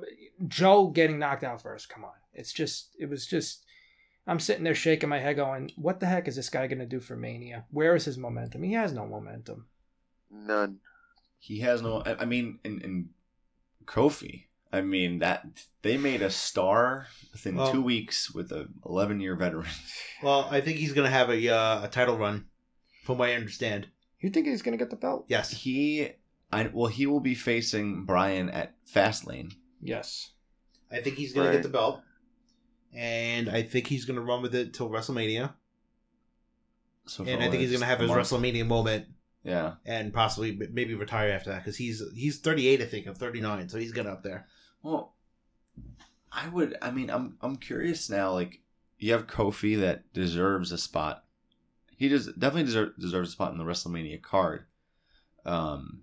Joe 0.47 0.87
getting 0.87 1.19
knocked 1.19 1.45
out 1.45 1.61
first. 1.61 1.87
Come 1.87 2.03
on, 2.03 2.11
it's 2.33 2.51
just 2.51 2.95
it 2.99 3.09
was 3.09 3.25
just. 3.25 3.63
I'm 4.27 4.39
sitting 4.39 4.63
there 4.63 4.75
shaking 4.75 5.09
my 5.09 5.19
head, 5.19 5.37
going, 5.37 5.71
"What 5.75 6.01
the 6.01 6.05
heck 6.05 6.27
is 6.27 6.35
this 6.35 6.49
guy 6.49 6.67
going 6.67 6.79
to 6.79 6.85
do 6.85 6.99
for 6.99 7.15
Mania? 7.15 7.65
Where 7.71 7.95
is 7.95 8.05
his 8.05 8.17
momentum? 8.17 8.63
He 8.63 8.73
has 8.73 8.91
no 8.91 9.07
momentum." 9.07 9.67
None. 10.29 10.79
He 11.39 11.61
has 11.61 11.81
no. 11.81 12.03
I 12.05 12.23
I 12.23 12.25
mean, 12.25 12.59
in, 12.65 12.81
in 12.81 13.09
Kofi, 13.85 14.47
I 14.71 14.81
mean 14.81 15.19
that 15.19 15.45
they 15.81 15.97
made 15.97 16.21
a 16.21 16.29
star 16.29 17.07
within 17.31 17.55
Well- 17.55 17.71
two 17.71 17.81
weeks 17.81 18.31
with 18.31 18.51
a 18.51 18.67
11 18.85 19.19
year 19.19 19.35
veteran. 19.35 19.67
Well, 20.21 20.47
I 20.51 20.59
think 20.59 20.77
he's 20.79 20.91
gonna 20.93 21.09
have 21.09 21.29
a 21.29 21.47
uh, 21.49 21.85
a 21.85 21.87
title 21.87 22.17
run, 22.17 22.45
from 23.05 23.17
what 23.19 23.29
I 23.29 23.33
understand. 23.35 23.87
You 24.19 24.29
think 24.29 24.47
he's 24.47 24.61
going 24.61 24.77
to 24.77 24.83
get 24.83 24.89
the 24.89 24.97
belt? 24.97 25.23
Yes. 25.29 25.49
He, 25.49 26.09
I 26.51 26.69
well, 26.73 26.87
he 26.87 27.05
will 27.05 27.21
be 27.21 27.35
facing 27.35 28.03
Bryan 28.03 28.49
at 28.49 28.73
Fastlane. 28.85 29.53
Yes. 29.81 30.31
I 30.91 30.99
think 30.99 31.15
he's 31.15 31.31
gonna 31.33 31.47
Right. 31.47 31.53
get 31.53 31.63
the 31.63 31.69
belt, 31.69 32.01
and 32.93 33.47
I 33.49 33.61
think 33.63 33.87
he's 33.87 34.03
gonna 34.03 34.19
run 34.19 34.41
with 34.41 34.53
it 34.55 34.73
till 34.73 34.89
WrestleMania. 34.89 35.53
So 37.05 37.23
And 37.23 37.41
I 37.41 37.49
think 37.49 37.61
he's 37.61 37.71
gonna 37.71 37.85
have 37.85 37.99
his 38.01 38.09
month. 38.09 38.19
WrestleMania 38.27 38.67
moment, 38.67 39.05
Yeah. 39.43 39.75
and 39.85 40.13
possibly 40.13 40.51
maybe 40.71 40.93
retire 40.95 41.31
after 41.31 41.49
that 41.51 41.59
because 41.63 41.77
he's 41.77 42.03
he's 42.13 42.39
38, 42.39 42.81
I 42.81 42.85
think, 42.85 43.05
of 43.07 43.17
39, 43.17 43.69
so 43.69 43.77
he's 43.79 43.93
getting 43.93 44.11
up 44.11 44.23
there. 44.23 44.47
Well, 44.83 45.13
I 46.31 46.47
would. 46.49 46.77
I 46.81 46.91
mean, 46.91 47.09
I'm 47.09 47.37
I'm 47.41 47.55
curious 47.57 48.09
now. 48.09 48.31
Like, 48.31 48.61
you 48.97 49.11
have 49.13 49.27
Kofi 49.27 49.79
that 49.79 50.11
deserves 50.13 50.71
a 50.71 50.77
spot. 50.77 51.23
He 51.97 52.07
does 52.07 52.27
definitely 52.27 52.63
deserve, 52.63 52.89
deserves 52.97 53.29
a 53.29 53.31
spot 53.33 53.51
in 53.51 53.57
the 53.57 53.63
WrestleMania 53.65 54.21
card. 54.21 54.65
Um, 55.45 56.01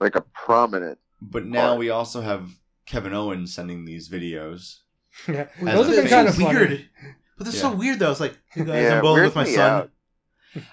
Like 0.00 0.14
a 0.14 0.20
prominent. 0.22 0.98
but 1.20 1.44
now 1.44 1.68
Card. 1.68 1.78
we 1.80 1.90
also 1.90 2.20
have 2.22 2.50
Kevin 2.86 3.12
Owens 3.12 3.52
sending 3.54 3.84
these 3.84 4.08
videos. 4.08 4.78
Yeah. 5.28 5.46
Those 5.62 5.88
a 5.88 5.94
have 5.94 6.04
been 6.04 6.08
kind 6.08 6.28
of 6.28 6.36
weird. 6.38 6.68
funny. 6.68 6.88
But 7.38 7.44
that's 7.44 7.56
Yeah. 7.56 7.62
so 7.70 7.74
weird 7.74 7.98
though. 7.98 8.10
It's 8.10 8.20
like, 8.20 8.38
you 8.54 8.64
guys, 8.64 8.82
Yeah, 8.84 8.96
I'm 8.96 9.02
bowling 9.02 9.24
with 9.24 9.34
my 9.34 9.44
son. 9.44 9.58
out. 9.70 9.90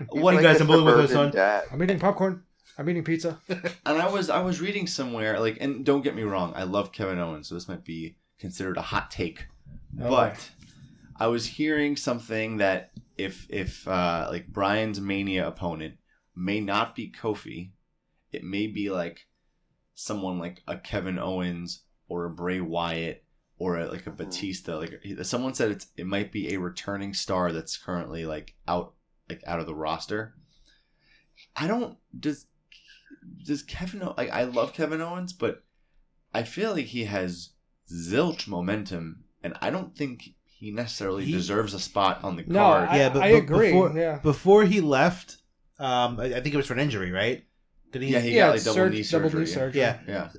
What 0.10 0.36
you 0.36 0.42
guys, 0.42 0.60
I'm 0.62 0.68
bowling 0.68 0.86
with 0.86 0.98
my 0.98 1.06
son. 1.08 1.32
dad. 1.32 1.64
I'm 1.72 1.82
eating 1.84 2.00
popcorn. 2.00 2.44
I'm 2.78 2.90
eating 2.90 3.04
pizza. 3.04 3.40
And 3.86 4.02
I 4.02 4.10
was 4.10 4.30
I 4.30 4.42
was 4.42 4.62
reading 4.62 4.88
somewhere 4.88 5.40
like, 5.40 5.58
and 5.62 5.86
don't 5.86 6.02
get 6.02 6.16
me 6.16 6.24
wrong, 6.24 6.54
I 6.56 6.64
love 6.64 6.92
Kevin 6.92 7.20
Owens, 7.20 7.50
so 7.50 7.56
this 7.56 7.68
might 7.68 7.84
be 7.84 8.16
considered 8.40 8.78
a 8.78 8.82
hot 8.82 9.12
take. 9.12 9.48
Oh, 10.02 10.10
but 10.10 10.50
I 11.18 11.28
was 11.28 11.46
hearing 11.46 11.96
something 11.96 12.58
that 12.58 12.92
if 13.18 13.48
if 13.50 13.88
uh, 13.88 14.28
like 14.30 14.48
Bryan's 14.48 15.00
Mania 15.00 15.48
opponent 15.48 15.96
may 16.36 16.60
not 16.60 16.96
be 16.96 17.12
Kofi, 17.12 17.72
it 18.32 18.44
may 18.44 18.68
be 18.68 18.90
like 18.90 19.28
someone 19.94 20.40
like 20.40 20.62
a 20.68 20.78
Kevin 20.78 21.20
Owens 21.20 21.84
or 22.08 22.26
a 22.26 22.30
Bray 22.30 22.60
Wyatt 22.60 23.24
or 23.58 23.78
a, 23.78 23.88
like 23.88 24.08
a 24.08 24.12
Batista. 24.12 24.78
Like 24.78 25.00
someone 25.24 25.54
said, 25.54 25.72
it's 25.72 25.88
it 25.98 26.08
might 26.08 26.32
be 26.32 26.54
a 26.54 26.60
returning 26.60 27.14
star 27.14 27.52
that's 27.52 27.78
currently 27.78 28.26
like 28.26 28.56
out 28.68 28.94
like 29.30 29.44
out 29.46 29.60
of 29.60 29.68
the 29.68 29.76
roster. 29.76 30.36
I 31.56 31.68
don't 31.68 31.98
does 32.18 32.48
does 33.46 33.64
Kevin 33.64 34.04
O- 34.04 34.14
like 34.18 34.30
I 34.32 34.44
love 34.44 34.74
Kevin 34.74 35.02
Owens, 35.02 35.34
but 35.34 35.64
I 36.34 36.44
feel 36.44 36.72
like 36.74 36.86
he 36.86 37.06
has 37.06 37.50
zilch 37.92 38.48
momentum, 38.48 39.24
and 39.44 39.54
I 39.62 39.70
don't 39.70 39.96
think 39.96 40.30
he 40.46 40.72
necessarily 40.72 41.26
He- 41.26 41.32
deserves 41.34 41.74
a 41.74 41.80
spot 41.80 42.24
on 42.24 42.36
the 42.38 42.44
No, 42.48 42.60
card. 42.60 42.90
I, 42.90 42.98
Yeah, 42.98 43.10
but- 43.10 43.22
I 43.24 43.32
but 43.34 43.38
agree. 43.40 43.68
before- 43.72 43.98
yeah. 43.98 44.20
Before 44.20 44.64
he 44.66 44.82
left, 44.82 45.38
um, 45.80 46.20
I, 46.20 46.26
I 46.26 46.40
think 46.42 46.54
it 46.54 46.58
was 46.58 46.66
for 46.68 46.74
an 46.74 46.80
injury, 46.80 47.12
right? 47.12 47.44
Did 47.92 48.02
he? 48.02 48.10
yeah, 48.14 48.20
he 48.20 48.32
yeah, 48.36 48.48
got 48.48 48.52
like 48.56 48.64
double 48.64 48.76
surg- 48.76 48.92
knee 48.94 49.04
double 49.04 49.30
surgery. 49.30 49.40
knee 49.42 49.46
surgery. 49.52 49.82
Yeah. 49.82 50.00
Yeah, 50.08 50.30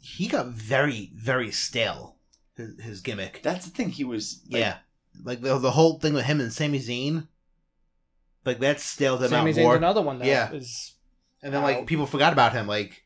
he 0.00 0.26
got 0.26 0.46
very, 0.48 1.12
very 1.14 1.50
stale. 1.52 2.16
His, 2.56 2.80
his 2.82 3.00
gimmick. 3.02 3.40
that's 3.42 3.66
the 3.66 3.70
thing. 3.70 3.90
He 3.90 4.02
was 4.02 4.40
like, 4.50 4.60
yeah, 4.60 4.76
like 5.22 5.40
the 5.42 5.56
the 5.58 5.70
whole 5.72 6.00
thing 6.00 6.12
with 6.14 6.24
him 6.24 6.40
and 6.40 6.52
Sami 6.52 6.80
Zayn, 6.80 7.28
like 8.44 8.58
that 8.60 8.80
staled 8.80 9.22
him 9.22 9.28
Sami 9.28 9.50
out 9.52 9.56
Zayn's 9.56 9.62
more. 9.62 9.76
another 9.76 10.02
one 10.02 10.18
that 10.18 10.26
Yeah. 10.26 10.50
is- 10.52 10.94
And 11.42 11.52
then 11.54 11.62
like 11.62 11.86
people 11.86 12.06
forgot 12.06 12.32
about 12.32 12.52
him. 12.52 12.66
Like 12.66 13.02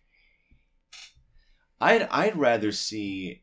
I'd 1.81 2.03
I'd 2.11 2.37
rather 2.37 2.73
see, 2.73 3.43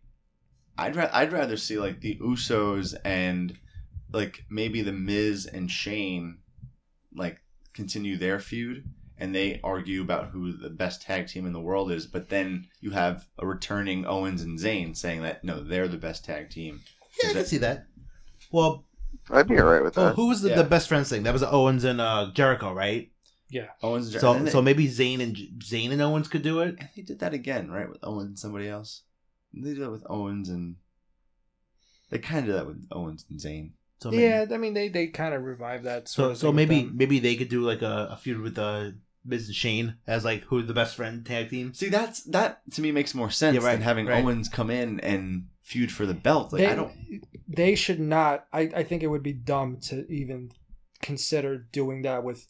I'd 0.77 0.95
ra- 0.95 1.09
I'd 1.11 1.33
rather 1.33 1.57
see 1.57 1.77
like 1.77 2.01
the 2.01 2.17
Usos 2.21 2.95
and 3.03 3.57
like 4.11 4.45
maybe 4.49 4.81
the 4.81 4.91
Miz 4.91 5.45
and 5.45 5.69
Shane, 5.69 6.39
like 7.13 7.39
continue 7.73 8.17
their 8.17 8.39
feud 8.39 8.83
and 9.17 9.35
they 9.35 9.59
argue 9.63 10.01
about 10.01 10.29
who 10.29 10.53
the 10.55 10.69
best 10.69 11.01
tag 11.01 11.27
team 11.27 11.45
in 11.45 11.51
the 11.53 11.59
world 11.59 11.91
is. 11.91 12.05
But 12.07 12.29
then 12.29 12.67
you 12.79 12.91
have 12.91 13.27
a 13.37 13.45
returning 13.45 14.05
Owens 14.05 14.41
and 14.41 14.57
Zayn 14.57 14.95
saying 14.95 15.21
that 15.23 15.43
no, 15.43 15.61
they're 15.61 15.89
the 15.89 15.97
best 15.97 16.23
tag 16.23 16.49
team. 16.49 16.81
yeah, 17.21 17.27
I 17.27 17.27
Is 17.27 17.33
can 17.33 17.41
that- 17.41 17.47
see 17.47 17.57
that. 17.57 17.85
Well, 18.51 18.85
I'd 19.29 19.47
be 19.47 19.59
alright 19.59 19.83
with 19.83 19.97
oh, 19.97 20.05
that. 20.05 20.15
who 20.15 20.27
was 20.29 20.41
the, 20.41 20.49
Yeah. 20.49 20.55
the 20.55 20.63
best 20.63 20.87
friends 20.87 21.09
thing? 21.09 21.23
That 21.23 21.33
was 21.33 21.43
Owens 21.43 21.83
and 21.83 21.99
uh, 22.01 22.31
Jericho, 22.33 22.73
right? 22.73 23.11
Owens. 23.81 24.13
and- 24.13 24.21
So 24.21 24.33
and 24.33 24.45
then 24.45 24.51
so 24.51 24.59
they, 24.61 24.65
maybe 24.65 24.87
Zayn 24.87 25.21
and 25.21 25.35
Zayn 25.61 25.91
and 25.91 26.01
Owens 26.01 26.27
could 26.27 26.41
do 26.43 26.59
it. 26.61 26.75
and 26.79 26.89
they 26.95 27.01
did 27.01 27.19
that 27.19 27.33
again, 27.33 27.69
right? 27.71 27.89
With 27.89 27.99
Owens 28.03 28.27
and 28.27 28.39
somebody 28.39 28.67
else. 28.67 29.03
They 29.53 29.71
did 29.71 29.79
that 29.81 29.91
with 29.91 30.05
Owens 30.09 30.49
and 30.49 30.75
they 32.09 32.19
kind 32.19 32.39
of 32.39 32.45
did 32.45 32.55
that 32.55 32.67
with 32.67 32.85
Owens 32.91 33.25
and 33.29 33.39
Zayn. 33.39 33.71
So 34.01 34.11
maybe, 34.11 34.23
Yeah, 34.23 34.45
I 34.51 34.57
mean 34.57 34.73
they 34.73 34.87
they 34.89 35.07
kind 35.07 35.33
of 35.33 35.43
revived 35.43 35.83
that. 35.85 36.07
Sort 36.07 36.27
So 36.27 36.31
of 36.31 36.37
so 36.37 36.47
thing 36.47 36.55
with 36.55 36.69
maybe 36.69 36.81
them. 36.87 36.97
maybe 36.97 37.19
they 37.19 37.35
could 37.35 37.49
do 37.49 37.61
like 37.61 37.81
a, 37.81 38.09
a 38.11 38.17
feud 38.17 38.39
with 38.39 38.57
uh, 38.57 38.91
Miz 39.25 39.47
and 39.47 39.55
Shane 39.55 39.95
as 40.07 40.23
like 40.23 40.43
who 40.45 40.59
are 40.59 40.63
the 40.63 40.73
best 40.73 40.95
friend 40.95 41.25
tag 41.25 41.49
team. 41.49 41.73
See, 41.73 41.89
that's 41.89 42.23
that 42.25 42.61
to 42.71 42.81
me 42.81 42.91
makes 42.91 43.13
more 43.13 43.29
sense 43.29 43.55
Yeah, 43.55 43.65
right, 43.65 43.73
than 43.73 43.81
having 43.81 44.05
right. 44.05 44.23
Owens 44.23 44.47
come 44.47 44.69
in 44.69 44.99
and 45.01 45.47
feud 45.63 45.91
for 45.91 46.05
the 46.05 46.13
belt. 46.13 46.53
Like 46.53 46.61
they, 46.61 46.67
I 46.67 46.75
don't. 46.75 46.93
they 47.47 47.75
should 47.75 47.99
not. 47.99 48.45
I, 48.53 48.61
I 48.73 48.83
think 48.83 49.03
it 49.03 49.07
would 49.07 49.23
be 49.23 49.33
dumb 49.33 49.77
to 49.89 50.09
even 50.11 50.51
consider 51.01 51.57
doing 51.57 52.03
that 52.03 52.23
with 52.23 52.47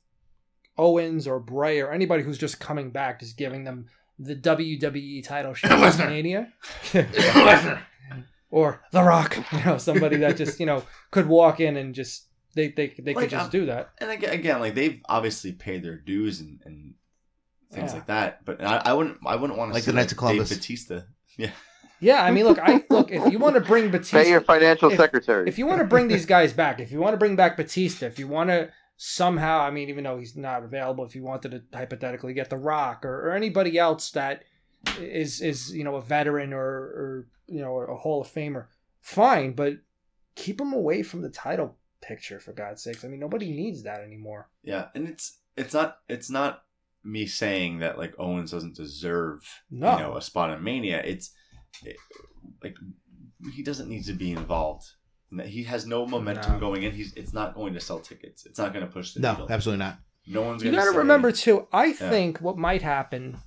Owens 0.79 1.27
or 1.27 1.39
Bray 1.39 1.81
or 1.81 1.91
anybody 1.91 2.23
who's 2.23 2.37
just 2.37 2.59
coming 2.59 2.89
back, 2.91 3.19
just 3.19 3.37
giving 3.37 3.65
them 3.65 3.85
the 4.17 4.35
WWE 4.35 5.23
title 5.23 5.53
shot 5.59 5.71
at 5.71 5.79
Lesnar. 5.79 6.07
Mania. 6.09 6.53
or 8.51 8.81
The 8.91 9.03
Rock, 9.03 9.37
you 9.51 9.63
know, 9.65 9.77
somebody 9.77 10.17
that 10.17 10.37
just, 10.37 10.59
you 10.59 10.65
know, 10.65 10.83
could 11.11 11.27
walk 11.27 11.59
in 11.59 11.77
and 11.77 11.93
just 11.93 12.25
they 12.55 12.69
they, 12.69 12.87
they 12.99 13.13
Like, 13.13 13.23
could 13.25 13.29
just 13.29 13.45
um, 13.45 13.51
do 13.51 13.65
that. 13.67 13.89
And 13.99 14.09
again, 14.09 14.31
again, 14.33 14.59
like 14.59 14.73
they've 14.75 14.99
obviously 15.07 15.51
paid 15.51 15.83
their 15.83 15.97
dues 15.97 16.39
and, 16.39 16.59
and 16.65 16.93
things 17.71 17.91
Yeah. 17.91 17.95
like 17.97 18.07
that. 18.07 18.45
But 18.45 18.63
I, 18.63 18.77
I 18.85 18.93
wouldn't. 18.93 19.17
I 19.25 19.35
wouldn't 19.35 19.57
want 19.59 19.69
to 19.69 19.73
Like 19.75 19.83
see 19.83 19.91
the 19.91 19.95
Knights 19.95 20.07
like, 20.07 20.11
of 20.13 20.17
Columbus. 20.17 20.49
Dave 20.49 20.57
Batista. 20.59 21.01
Yeah. 21.37 21.51
Yeah, 22.01 22.23
I 22.23 22.31
mean, 22.31 22.45
look, 22.45 22.57
I 22.59 22.81
look 22.89 23.11
if 23.11 23.29
you 23.29 23.39
want 23.39 23.55
to 23.55 23.61
bring 23.61 23.91
Batista, 23.91 24.23
Pay 24.23 24.29
your 24.29 24.39
financial 24.39 24.89
if- 24.89 24.97
secretary. 24.97 25.49
if 25.49 25.57
you 25.57 25.65
want 25.65 25.79
to 25.79 25.85
bring 25.85 26.07
these 26.07 26.25
guys 26.25 26.53
back, 26.53 26.79
if 26.79 26.93
you 26.93 26.99
want 26.99 27.11
to 27.13 27.17
bring 27.17 27.35
back 27.35 27.57
Batista, 27.57 28.05
if 28.05 28.17
you 28.17 28.27
want 28.29 28.49
to 28.49 28.69
somehow, 29.01 29.61
I 29.61 29.71
mean, 29.71 29.87
even 29.87 30.03
though 30.03 30.19
he's 30.19 30.35
not 30.35 30.65
available, 30.65 31.05
if 31.05 31.15
you 31.15 31.23
wanted 31.23 31.51
to 31.51 31.77
hypothetically 31.77 32.33
get 32.33 32.49
The 32.49 32.57
Rock 32.57 33.05
or, 33.05 33.29
or 33.29 33.31
anybody 33.31 33.77
else 33.77 34.11
that 34.11 34.43
is 34.99 35.41
is 35.41 35.73
you 35.73 35.85
know 35.85 35.95
a 35.95 36.01
veteran 36.01 36.53
or 36.53 36.65
or 36.67 37.27
you 37.47 37.61
know 37.61 37.77
a 37.77 37.95
Hall 37.95 38.21
of 38.21 38.27
Famer, 38.27 38.65
fine, 39.01 39.53
but 39.53 39.75
keep 40.35 40.59
him 40.59 40.73
away 40.73 41.01
from 41.01 41.21
the 41.21 41.29
title 41.29 41.77
picture 42.01 42.39
for 42.41 42.51
God's 42.51 42.83
sakes. 42.83 43.05
I 43.05 43.07
mean, 43.07 43.21
nobody 43.21 43.51
needs 43.51 43.83
that 43.83 44.01
anymore. 44.01 44.49
Yeah, 44.63 44.87
and 44.93 45.07
it's 45.07 45.39
it's 45.55 45.73
not 45.73 45.99
it's 46.09 46.29
not 46.29 46.63
me 47.01 47.25
saying 47.25 47.79
that 47.79 47.97
like 47.97 48.13
Owens 48.19 48.51
doesn't 48.51 48.75
deserve 48.75 49.41
No. 49.71 49.93
you 49.93 50.03
know 50.03 50.17
a 50.17 50.21
spot 50.21 50.51
in 50.51 50.61
Mania. 50.61 51.01
It's 51.05 51.31
it, 51.85 51.95
like 52.61 52.75
he 53.53 53.63
doesn't 53.63 53.87
need 53.87 54.03
to 54.05 54.13
be 54.13 54.33
involved. 54.33 54.91
He 55.45 55.63
has 55.63 55.85
no 55.85 56.05
momentum 56.07 56.53
No. 56.53 56.59
going 56.59 56.83
in. 56.83 56.91
He's 56.91 57.13
it's 57.13 57.33
not 57.33 57.53
going 57.55 57.73
to 57.75 57.79
sell 57.79 57.99
tickets. 57.99 58.45
It's 58.45 58.57
not 58.59 58.73
going 58.73 58.85
to 58.85 58.91
push 58.91 59.13
the 59.13 59.19
No, 59.19 59.31
needle. 59.33 59.47
absolutely 59.51 59.85
not. 59.85 59.99
No 60.27 60.41
one's 60.41 60.63
You 60.63 60.71
going 60.71 60.79
to. 60.81 60.85
got 60.87 60.91
to 60.93 60.97
remember 60.99 61.31
too. 61.31 61.67
I 61.71 61.85
Yeah. 61.87 61.93
think 62.09 62.39
what 62.39 62.57
might 62.57 62.81
happen. 62.81 63.37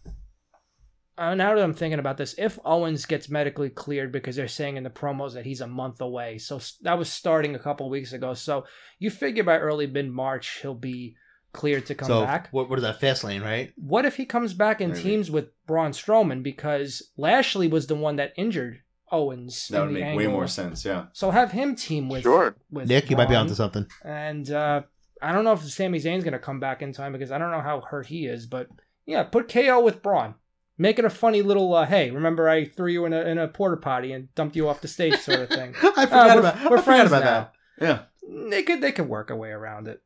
Uh, 1.18 1.34
now 1.34 1.54
that 1.54 1.62
I'm 1.62 1.74
thinking 1.74 1.98
about 1.98 2.16
this, 2.16 2.34
if 2.38 2.58
Owens 2.64 3.04
gets 3.04 3.28
medically 3.28 3.68
cleared 3.68 4.10
because 4.12 4.34
they're 4.34 4.48
saying 4.48 4.76
in 4.78 4.82
the 4.82 4.90
promos 4.90 5.34
that 5.34 5.44
he's 5.44 5.60
a 5.60 5.66
month 5.66 6.00
away, 6.00 6.38
so 6.38 6.56
s- 6.56 6.78
that 6.82 6.98
was 6.98 7.10
starting 7.12 7.54
a 7.54 7.58
couple 7.58 7.88
weeks 7.90 8.12
ago. 8.14 8.32
So 8.32 8.64
you 8.98 9.10
figure 9.10 9.44
by 9.44 9.58
early 9.58 9.86
mid 9.86 10.10
March 10.10 10.60
he'll 10.62 10.74
be 10.74 11.14
cleared 11.52 11.84
to 11.86 11.94
come 11.94 12.06
so 12.08 12.24
back. 12.24 12.48
what 12.50 12.70
what 12.70 12.78
is 12.78 12.82
that 12.82 12.98
Fastlane, 12.98 13.42
right? 13.42 13.72
What 13.76 14.06
if 14.06 14.16
he 14.16 14.24
comes 14.24 14.54
back 14.54 14.80
in 14.80 14.90
Maybe. 14.92 15.02
teams 15.02 15.30
with 15.30 15.48
Braun 15.66 15.90
Strowman 15.92 16.42
because 16.42 17.10
Lashley 17.18 17.68
was 17.68 17.86
the 17.88 17.94
one 17.94 18.16
that 18.16 18.32
injured 18.38 18.80
Owens? 19.12 19.68
That 19.68 19.80
would 19.82 19.90
the 19.90 20.00
make 20.00 20.16
way 20.16 20.26
more 20.26 20.48
sense. 20.48 20.84
Yeah. 20.84 21.06
So 21.12 21.30
have 21.30 21.52
him 21.52 21.76
team 21.76 22.08
with 22.08 22.22
Sure. 22.22 22.56
with 22.70 22.88
Nick, 22.88 23.10
you 23.10 23.16
might 23.16 23.26
be 23.26 23.34
Braun. 23.34 23.42
onto 23.42 23.54
something. 23.54 23.86
And 24.04 24.50
uh, 24.50 24.82
I 25.20 25.32
don't 25.32 25.44
know 25.44 25.52
if 25.52 25.62
Sami 25.62 25.98
Zayn's 26.00 26.24
going 26.24 26.32
to 26.32 26.38
come 26.38 26.58
back 26.58 26.82
in 26.82 26.92
time 26.92 27.12
because 27.12 27.30
I 27.30 27.38
don't 27.38 27.50
know 27.52 27.60
how 27.60 27.80
hurt 27.82 28.06
he 28.06 28.26
is. 28.26 28.46
But 28.46 28.68
yeah, 29.06 29.22
put 29.22 29.48
KO 29.52 29.80
with 29.80 30.02
Braun. 30.02 30.34
Make 30.78 30.98
it 30.98 31.04
a 31.04 31.10
funny 31.10 31.42
little, 31.42 31.74
uh, 31.74 31.84
hey, 31.86 32.10
remember 32.10 32.48
I 32.48 32.64
threw 32.64 32.90
you 32.90 33.04
in 33.04 33.12
a, 33.12 33.20
in 33.20 33.38
a 33.38 33.46
porta 33.46 33.76
potty 33.76 34.12
and 34.12 34.34
dumped 34.34 34.56
you 34.56 34.68
off 34.68 34.80
the 34.80 34.88
stage 34.88 35.18
sort 35.18 35.40
of 35.40 35.48
thing. 35.50 35.74
I 35.82 35.86
Uh, 35.88 36.06
forgot 36.06 36.26
we're, 36.34 36.40
about 36.40 36.54
we're 36.70 36.78
I 36.78 36.80
forgot 36.80 36.84
friends 36.84 37.12
about 37.12 37.24
now. 37.24 37.50
Yeah. 37.80 38.48
They 38.50 38.62
could 38.62 38.80
they 38.80 38.92
could 38.92 39.08
work 39.08 39.30
a 39.30 39.36
way 39.36 39.50
around 39.50 39.86
it. 39.88 40.00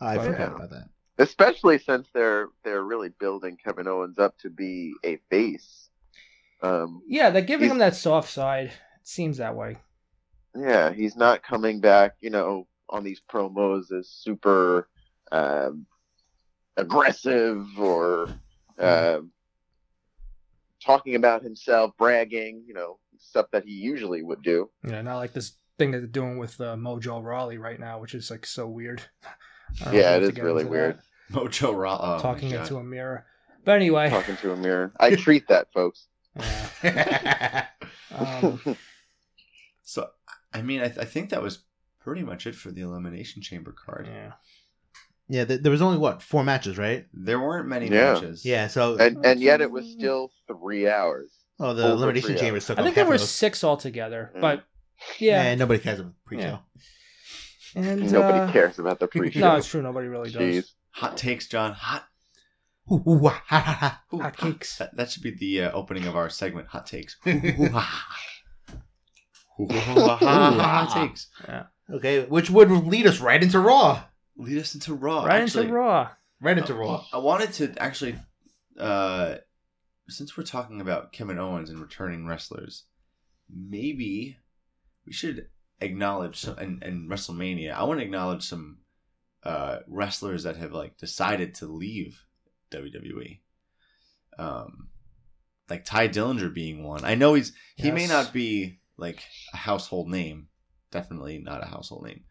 I 0.00 0.16
But- 0.16 0.26
forgot 0.26 0.54
about 0.54 0.70
that. 0.70 0.88
especially 1.18 1.78
since 1.78 2.06
they're 2.12 2.48
they're 2.62 2.82
really 2.82 3.08
building 3.08 3.56
Kevin 3.56 3.88
Owens 3.88 4.18
up 4.18 4.36
to 4.40 4.50
be 4.50 4.92
a 5.04 5.16
face. 5.30 5.81
Um, 6.62 7.02
Yeah, 7.08 7.30
they're 7.30 7.42
giving 7.42 7.70
him 7.70 7.78
that 7.78 7.94
soft 7.96 8.30
side. 8.30 8.66
It 8.66 8.72
seems 9.08 9.38
that 9.38 9.56
way. 9.56 9.78
yeah, 10.56 10.92
he's 10.92 11.16
not 11.16 11.42
coming 11.42 11.80
back, 11.80 12.14
you 12.20 12.30
know, 12.30 12.66
on 12.88 13.02
these 13.04 13.20
promos 13.30 13.90
as 13.92 14.08
super 14.08 14.88
um, 15.32 15.86
aggressive 16.76 17.66
or 17.78 18.28
um 18.78 19.30
talking 20.84 21.14
about 21.14 21.42
himself, 21.42 21.92
bragging, 21.96 22.64
you 22.66 22.74
know, 22.74 22.98
stuff 23.18 23.46
that 23.52 23.64
he 23.64 23.70
usually 23.72 24.22
would 24.22 24.42
do. 24.42 24.68
Yeah, 24.86 25.00
not 25.02 25.16
like 25.18 25.32
this 25.32 25.52
thing 25.78 25.92
that 25.92 25.98
they're 25.98 26.06
doing 26.08 26.38
with 26.38 26.60
uh, 26.60 26.74
Mojo 26.76 27.22
Rawley 27.22 27.56
right 27.58 27.78
now, 27.78 28.00
which 28.00 28.14
is 28.14 28.30
like 28.30 28.44
so 28.46 28.66
weird. 28.66 29.02
I 29.80 29.84
don't 29.84 29.94
know 29.94 30.00
Yeah, 30.00 30.16
it 30.16 30.22
is 30.24 30.28
it 30.28 30.32
to 30.32 30.32
is 30.32 30.36
get 30.36 30.44
really 30.44 30.64
weird. 30.64 30.98
that. 31.30 31.34
Mojo 31.34 31.74
Raw. 31.76 31.98
Oh, 32.00 32.16
my 32.16 32.22
talking 32.22 32.50
God. 32.50 32.60
into 32.62 32.76
a 32.76 32.84
mirror. 32.84 33.24
But 33.64 33.76
anyway, 33.76 34.10
Talking 34.10 34.36
to 34.38 34.52
a 34.52 34.56
mirror. 34.56 34.92
I 35.00 35.14
treat 35.14 35.46
that, 35.48 35.68
folks. 35.72 36.08
Yeah. 36.82 37.66
Um, 38.14 38.60
So, 39.82 40.08
I 40.52 40.62
mean, 40.62 40.80
I, 40.80 40.88
th- 40.88 40.98
I 40.98 41.04
think 41.04 41.30
that 41.30 41.42
was 41.42 41.64
pretty 42.00 42.22
much 42.22 42.46
it 42.46 42.54
for 42.54 42.70
the 42.70 42.82
Elimination 42.82 43.42
Chamber 43.42 43.72
card. 43.72 44.06
yeah. 44.10 44.32
yeah, 45.28 45.44
th- 45.44 45.60
there 45.62 45.72
was 45.72 45.80
only 45.82 45.98
what 45.98 46.20
four 46.22 46.44
matches, 46.44 46.76
right? 46.78 47.06
There 47.14 47.40
weren't 47.40 47.68
many 47.68 47.88
Yeah. 47.88 48.14
matches. 48.14 48.44
Yeah, 48.44 48.66
so 48.68 48.96
And 48.98 49.24
and 49.24 49.40
yet 49.40 49.60
it 49.60 49.70
was 49.70 49.90
still 49.90 50.30
three 50.46 50.88
hours. 50.88 51.30
oh, 51.58 51.72
the 51.74 51.88
elimination 51.90 52.28
chamber 52.30 52.40
chambers 52.40 52.66
took 52.66 52.78
I 52.78 52.82
up 52.82 52.84
think 52.84 52.96
there 52.96 53.06
were 53.06 53.18
six 53.18 53.64
altogether, 53.64 54.30
Mm. 54.36 54.40
but 54.40 54.64
Yeah, 55.18 55.42
yeah, 55.44 55.54
nobody 55.54 55.80
cares 55.80 56.00
about 56.00 56.12
the 56.12 56.20
pre-show. 56.26 56.58
and 57.74 58.12
Nobody 58.12 58.38
uh, 58.38 58.52
cares 58.52 58.78
about 58.78 59.00
the 59.00 59.06
pre-show. 59.08 59.40
No, 59.46 59.56
it's 59.56 59.66
true. 59.68 59.82
Nobody 59.82 60.08
really 60.08 60.30
does. 60.30 60.74
Hot 60.90 61.16
takes, 61.16 61.48
John. 61.48 61.72
Hot. 61.72 62.04
Ooh, 62.90 63.02
ooh, 63.06 63.18
wah, 63.18 63.30
ha, 63.46 63.60
ha, 63.60 63.72
ha. 63.72 64.02
Ooh, 64.12 64.20
Hot 64.20 64.36
cakes. 64.36 64.78
That, 64.78 64.96
that 64.96 65.10
should 65.10 65.22
be 65.22 65.30
the 65.30 65.64
uh, 65.64 65.72
opening 65.72 66.06
of 66.06 66.16
our 66.16 66.28
segment. 66.28 66.68
Hot 66.68 66.86
takes. 66.86 67.16
Hot 69.60 70.92
takes. 70.94 71.28
Okay, 71.90 72.24
which 72.24 72.50
would 72.50 72.70
lead 72.70 73.06
us 73.06 73.20
right 73.20 73.42
into 73.42 73.60
Raw. 73.60 74.02
Lead 74.36 74.58
us 74.58 74.74
into 74.74 74.94
Raw. 74.94 75.24
right 75.24 75.42
actually. 75.42 75.64
into 75.64 75.74
Raw. 75.74 76.10
Right 76.40 76.58
into 76.58 76.74
Raw. 76.74 77.04
I 77.12 77.18
wanted 77.18 77.52
to 77.54 77.74
actually, 77.80 78.16
uh, 78.78 79.36
since 80.08 80.36
we're 80.36 80.44
talking 80.44 80.80
about 80.80 81.12
Kevin 81.12 81.38
Owens 81.38 81.70
and 81.70 81.80
returning 81.80 82.26
wrestlers, 82.26 82.84
maybe 83.48 84.38
we 85.06 85.12
should 85.12 85.46
acknowledge 85.80 86.38
some, 86.40 86.58
and, 86.58 86.82
and 86.82 87.10
WrestleMania. 87.10 87.72
I 87.74 87.84
want 87.84 88.00
to 88.00 88.04
acknowledge 88.04 88.42
some 88.44 88.78
uh, 89.44 89.78
wrestlers 89.86 90.44
that 90.44 90.56
have 90.56 90.72
like 90.72 90.96
decided 90.98 91.54
to 91.56 91.66
leave 91.66 92.24
WWE. 92.72 93.40
Um, 94.38 94.88
like 95.68 95.84
Tye 95.84 96.08
Dillinger 96.08 96.52
being 96.52 96.82
one. 96.84 97.04
I 97.04 97.14
know 97.14 97.34
he's 97.34 97.52
he 97.76 97.90
may 97.90 98.06
not 98.06 98.32
be 98.32 98.80
like 98.96 99.22
a 99.52 99.56
household 99.56 100.08
name, 100.08 100.48
definitely 100.90 101.38
not 101.38 101.62
a 101.62 101.66
household 101.68 102.04
name. 102.06 102.24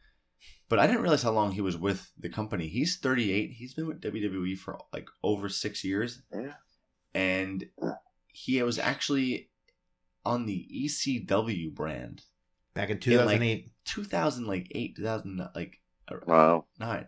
But 0.69 0.79
I 0.79 0.87
didn't 0.87 1.01
realize 1.01 1.23
how 1.23 1.31
long 1.31 1.51
he 1.51 1.61
was 1.61 1.77
with 1.77 2.11
the 2.17 2.29
company. 2.29 2.67
He's 2.67 2.97
38. 2.97 3.51
He's 3.51 3.73
been 3.73 3.87
with 3.87 4.01
WWE 4.01 4.57
for 4.57 4.79
like 4.93 5.09
over 5.21 5.49
six 5.49 5.83
years. 5.83 6.21
Yeah. 6.33 6.53
And 7.13 7.65
he 8.27 8.63
was 8.63 8.79
actually 8.79 9.49
on 10.25 10.45
the 10.45 10.65
ECW 10.73 11.73
brand 11.73 12.23
Back 12.73 12.89
in 12.89 12.99
2008, 12.99 13.33
in 13.33 13.47
like, 13.49 13.71
2008. 13.85 14.95
2008, 14.95 14.95
2000 14.95 15.49
like 15.55 15.81
Wow. 16.25 16.65
nine, 16.79 17.07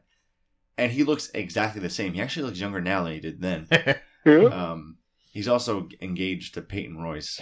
and 0.78 0.92
he 0.92 1.04
looks 1.04 1.30
exactly 1.34 1.82
the 1.82 1.90
same. 1.90 2.14
He 2.14 2.22
actually 2.22 2.48
looks 2.48 2.60
younger 2.60 2.82
now 2.82 3.04
than 3.04 3.14
he 3.14 3.20
did 3.20 3.42
then. 3.42 3.68
Um, 4.26 4.96
he's 5.34 5.50
also 5.50 5.90
engaged 6.00 6.54
to 6.54 6.62
Peyton 6.62 6.98
Royce. 6.98 7.42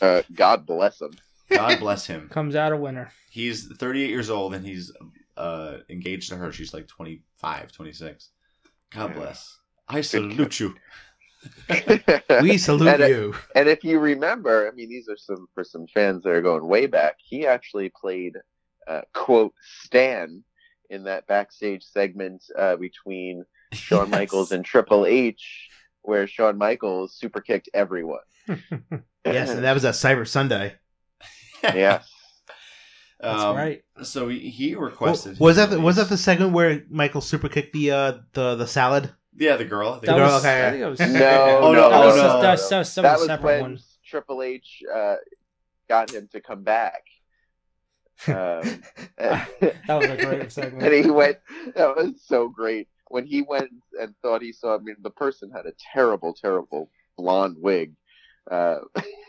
Uh, 0.00 0.22
God 0.32 0.64
bless 0.64 1.00
him. 1.00 1.10
God 1.50 1.80
bless 1.80 2.06
him. 2.06 2.28
Comes 2.32 2.54
out 2.54 2.70
a 2.70 2.76
winner. 2.76 3.10
He's 3.30 3.66
38 3.78 4.10
years 4.10 4.30
old 4.30 4.54
and 4.54 4.64
he's 4.64 4.92
uh, 5.36 5.78
engaged 5.90 6.28
to 6.28 6.36
her. 6.36 6.52
She's 6.52 6.72
like 6.72 6.86
25, 6.86 7.72
26. 7.72 8.28
God 8.92 9.10
Yeah. 9.10 9.16
bless. 9.16 9.58
I 9.88 10.02
salute 10.02 10.60
you. 10.60 10.76
we 12.40 12.58
salute 12.58 12.88
and, 12.88 13.02
uh, 13.02 13.06
you. 13.06 13.34
and 13.54 13.68
if 13.68 13.84
you 13.84 13.98
remember, 13.98 14.68
I 14.68 14.74
mean, 14.74 14.88
these 14.88 15.08
are 15.08 15.16
some 15.16 15.46
for 15.54 15.64
some 15.64 15.86
fans 15.92 16.22
that 16.22 16.30
are 16.30 16.42
going 16.42 16.66
way 16.66 16.86
back. 16.86 17.16
He 17.18 17.46
actually 17.46 17.90
played 18.00 18.36
uh, 18.86 19.02
quote 19.12 19.52
Stan 19.82 20.44
in 20.90 21.04
that 21.04 21.26
backstage 21.26 21.84
segment 21.84 22.44
uh, 22.58 22.76
between 22.76 23.44
Shawn 23.72 24.10
Michaels 24.10 24.52
and 24.52 24.64
Triple 24.64 25.06
H, 25.06 25.68
where 26.02 26.26
Shawn 26.26 26.58
Michaels 26.58 27.14
super 27.16 27.40
kicked 27.40 27.68
everyone. 27.74 28.20
Yes, 29.26 29.48
and 29.50 29.64
that 29.64 29.72
was 29.72 29.86
at 29.86 29.94
Cyber 29.94 30.28
Sunday. 30.28 30.74
yes. 31.62 32.06
That's 33.20 33.42
Um, 33.42 33.56
right. 33.56 33.82
So 34.02 34.28
he, 34.28 34.50
he 34.50 34.74
Well, 34.74 34.84
requested. 34.84 35.38
was 35.40 35.56
that 35.56 35.70
the, 35.70 35.80
was 35.80 35.96
that 35.96 36.10
the 36.10 36.18
segment 36.18 36.52
where 36.52 36.84
Michael 36.90 37.22
super 37.22 37.48
kicked 37.48 37.72
the 37.72 37.90
uh 37.90 38.12
the 38.34 38.54
the 38.56 38.66
salad? 38.66 39.14
Yeah, 39.36 39.56
the 39.56 39.64
girl. 39.64 39.88
I 39.94 40.00
That 40.00 40.06
The 40.06 40.12
girl, 40.12 40.26
was, 40.26 40.44
okay. 40.44 40.66
I 40.68 40.70
think 40.72 40.82
it 40.82 40.88
was, 40.90 41.00
No, 41.00 41.58
Oh, 41.62 41.72
no, 41.72 41.80
no, 41.80 41.90
that 41.90 42.04
was, 42.06 42.16
no, 42.16 42.22
that 42.22 42.42
no, 42.42 42.50
was, 42.50 42.68
that 42.68 42.78
was 42.78 42.94
that 42.96 43.02
was 43.18 43.24
separate 43.24 43.44
when 43.44 43.60
one. 43.62 43.78
Triple 44.04 44.42
H 44.42 44.82
uh, 44.94 45.16
got 45.88 46.10
him 46.12 46.28
to 46.32 46.40
come 46.40 46.62
back. 46.64 47.04
Um, 48.28 48.82
That 49.18 49.88
was 49.88 50.10
a 50.10 50.16
great 50.16 50.50
segment. 50.58 50.84
and 50.84 51.04
he 51.04 51.10
went. 51.10 51.38
That 51.74 51.96
was 51.96 52.12
so 52.24 52.48
great 52.48 52.88
when 53.08 53.26
he 53.26 53.42
went 53.42 53.70
and 54.00 54.14
thought 54.22 54.42
he 54.42 54.52
saw. 54.52 54.76
I 54.76 54.78
mean, 54.78 54.96
the 55.02 55.10
person 55.10 55.50
had 55.50 55.66
a 55.66 55.72
terrible, 55.92 56.34
terrible 56.34 56.90
blonde 57.16 57.56
wig, 57.58 57.94
uh, 58.50 58.78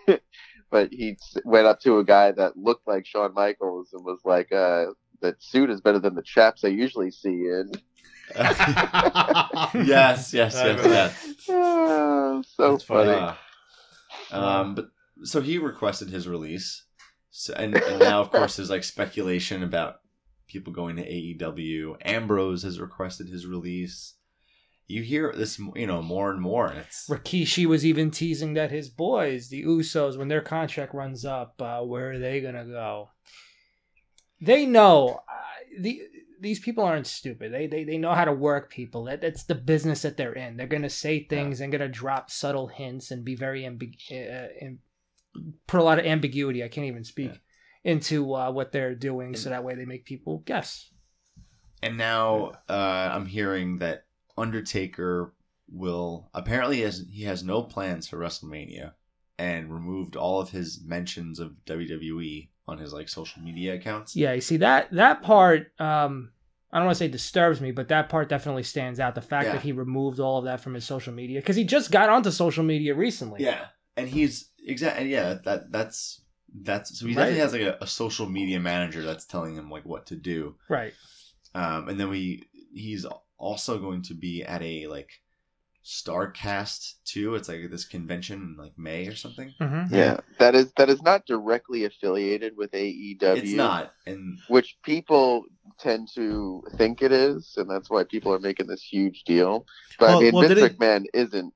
but 0.72 0.92
he 0.92 1.18
went 1.44 1.68
up 1.68 1.80
to 1.82 1.98
a 2.00 2.04
guy 2.04 2.32
that 2.32 2.58
looked 2.58 2.88
like 2.88 3.06
Shawn 3.06 3.34
Michaels 3.34 3.90
and 3.94 4.04
was 4.06 4.20
like, 4.26 4.52
uh, 4.52 4.86
"That 5.22 5.42
suit 5.42 5.70
is 5.70 5.82
better 5.82 6.00
than 6.00 6.16
the 6.16 6.24
chaps 6.24 6.64
I 6.64 6.70
usually 6.70 7.12
see 7.12 7.30
in." 7.30 7.72
yes, 8.36 10.34
yes, 10.34 10.56
I 10.56 10.68
yes, 10.68 10.86
yes. 10.86 11.36
Ah, 11.50 12.42
so 12.56 12.72
That's 12.72 12.84
funny. 12.84 13.12
funny. 13.12 13.38
Uh, 14.32 14.40
um, 14.62 14.76
but 14.76 14.90
so 15.24 15.42
he 15.42 15.58
requested 15.58 16.10
his 16.10 16.28
release, 16.28 16.84
so, 17.38 17.54
and, 17.54 17.76
and 17.76 18.00
now 18.00 18.22
of 18.22 18.32
course 18.32 18.56
there's 18.56 18.70
like 18.70 18.86
speculation 18.86 19.62
about 19.62 20.00
people 20.48 20.72
going 20.72 20.96
to 20.96 21.04
AEW. 21.04 21.98
Ambrose 22.02 22.64
has 22.64 22.80
requested 22.80 23.28
his 23.28 23.46
release. 23.46 24.14
You 24.88 25.02
hear 25.02 25.34
this, 25.36 25.60
you 25.76 25.86
know, 25.86 26.02
more 26.02 26.32
and 26.32 26.40
more. 26.40 26.72
It's 26.72 27.10
Rikishi 27.10 27.66
was 27.66 27.86
even 27.86 28.10
teasing 28.10 28.54
that 28.54 28.72
his 28.72 28.88
boys, 28.88 29.50
the 29.50 29.66
Usos, 29.66 30.18
when 30.18 30.30
their 30.30 30.40
contract 30.40 30.94
runs 30.94 31.26
up, 31.26 31.62
uh, 31.62 31.82
where 31.82 32.14
are 32.14 32.20
they 32.20 32.40
gonna 32.40 32.64
go? 32.64 33.10
They 34.40 34.66
know 34.66 35.20
uh, 35.30 35.82
the 35.82 36.04
these 36.40 36.62
people 36.62 36.86
aren't 36.86 37.08
stupid. 37.08 37.52
They, 37.52 37.68
they 37.68 37.84
they 37.84 37.98
know 37.98 38.14
how 38.14 38.24
to 38.24 38.32
work 38.32 38.70
people. 38.70 39.04
That 39.06 39.20
that's 39.20 39.44
the 39.44 39.56
business 39.56 40.04
that 40.04 40.16
they're 40.16 40.32
in. 40.32 40.56
They're 40.56 40.68
gonna 40.68 40.90
say 40.90 41.26
things 41.26 41.60
and 41.60 41.70
gonna 41.70 41.90
drop 41.90 42.32
subtle 42.32 42.68
hints 42.68 43.12
and 43.12 43.26
be 43.26 43.36
very 43.36 43.64
ambig- 43.64 44.10
uh, 44.10 44.54
and 44.62 44.80
put 45.68 45.80
a 45.80 45.84
lot 45.84 46.00
of 46.00 46.06
ambiguity. 46.06 46.64
I 46.64 46.68
can't 46.68 46.88
even 46.88 47.04
speak 47.04 47.32
into 47.84 48.34
uh, 48.34 48.52
what 48.52 48.72
they're 48.72 48.96
doing, 48.96 49.36
so 49.36 49.50
that 49.50 49.64
way 49.64 49.76
they 49.76 49.86
make 49.86 50.06
people 50.06 50.40
guess. 50.46 50.90
and 51.84 51.98
now 51.98 52.52
uh, 52.70 53.10
I'm 53.14 53.26
hearing 53.26 53.80
that 53.80 54.06
Undertaker 54.38 55.34
will 55.72 56.30
apparently 56.34 56.78
he 56.78 56.82
has 56.84 57.06
he 57.12 57.24
has 57.24 57.44
no 57.44 57.64
plans 57.64 58.08
for 58.08 58.18
WrestleMania 58.18 58.94
and 59.40 59.72
removed 59.74 60.16
all 60.16 60.40
of 60.40 60.50
his 60.52 60.82
mentions 60.86 61.40
of 61.40 61.54
WWE 61.66 62.50
on 62.68 62.78
his 62.78 62.94
like 62.94 63.10
social 63.10 63.42
media 63.42 63.74
accounts. 63.76 64.16
Yeah, 64.16 64.34
you 64.34 64.42
see 64.42 64.58
that 64.58 64.92
that 64.92 65.22
part. 65.22 65.72
Um, 65.80 66.32
I 66.72 66.78
don't 66.80 66.88
want 66.88 66.98
to 66.98 67.04
say 67.04 67.08
disturbs 67.08 67.62
me, 67.62 67.72
but 67.72 67.88
that 67.88 68.10
part 68.10 68.28
definitely 68.30 68.64
stands 68.64 69.00
out. 69.00 69.16
The 69.16 69.22
fact 69.22 69.46
Yeah. 69.46 69.54
that 69.54 69.62
he 69.62 69.72
removed 69.72 70.20
all 70.20 70.40
of 70.40 70.46
that 70.46 70.60
from 70.60 70.74
his 70.74 70.86
social 70.86 71.14
media 71.14 71.40
because 71.40 71.56
he 71.56 71.64
just 71.64 71.90
got 71.92 72.10
onto 72.10 72.32
social 72.32 72.64
media 72.64 72.94
recently. 72.96 73.44
Yeah, 73.44 73.66
and 73.96 74.08
he's 74.10 74.50
exactly 74.66 75.08
yeah 75.12 75.36
that 75.46 75.72
that's 75.72 76.22
that's 76.62 76.98
so 77.00 77.06
he 77.06 77.14
Right. 77.14 77.26
definitely 77.36 77.40
has 77.42 77.54
like 77.54 77.80
a, 77.82 77.84
a 77.84 77.88
social 77.88 78.28
media 78.30 78.60
manager 78.60 79.02
that's 79.04 79.26
telling 79.26 79.56
him 79.56 79.70
like 79.70 79.86
what 79.86 80.06
to 80.08 80.16
do. 80.16 80.56
right. 80.70 80.94
Um, 81.54 81.88
and 81.90 82.00
then 82.00 82.10
we 82.10 82.44
he's 82.74 83.06
also 83.38 83.78
going 83.80 84.02
to 84.04 84.14
be 84.14 84.44
at 84.44 84.62
a 84.62 84.88
like 84.88 85.10
Starcast 85.86 86.96
too. 87.06 87.36
It's 87.36 87.48
like 87.48 87.70
this 87.70 87.86
convention 87.86 88.42
in 88.42 88.58
like 88.58 88.74
May 88.78 89.08
or 89.08 89.16
something. 89.16 89.54
Mm-hmm. 89.62 89.94
Yeah, 89.94 90.18
that 90.40 90.56
is 90.56 90.72
that 90.78 90.90
is 90.90 91.02
not 91.04 91.26
directly 91.26 91.86
affiliated 91.86 92.58
with 92.58 92.72
AEW. 92.72 93.38
It's 93.38 93.52
not, 93.54 93.94
and 94.08 94.40
which 94.48 94.78
people 94.84 95.44
tend 95.80 96.10
to 96.16 96.64
think 96.78 97.02
it 97.02 97.12
is, 97.12 97.54
and 97.58 97.70
that's 97.70 97.90
why 97.90 98.04
people 98.04 98.34
are 98.34 98.40
making 98.40 98.68
this 98.68 98.82
huge 98.82 99.24
deal. 99.26 99.66
But 100.00 100.08
Well- 100.10 100.18
I 100.20 100.22
mean, 100.24 100.34
well, 100.34 100.48
Vince 100.48 100.60
did 100.60 100.64
it- 100.72 100.80
McMahon 100.80 101.06
isn't 101.14 101.54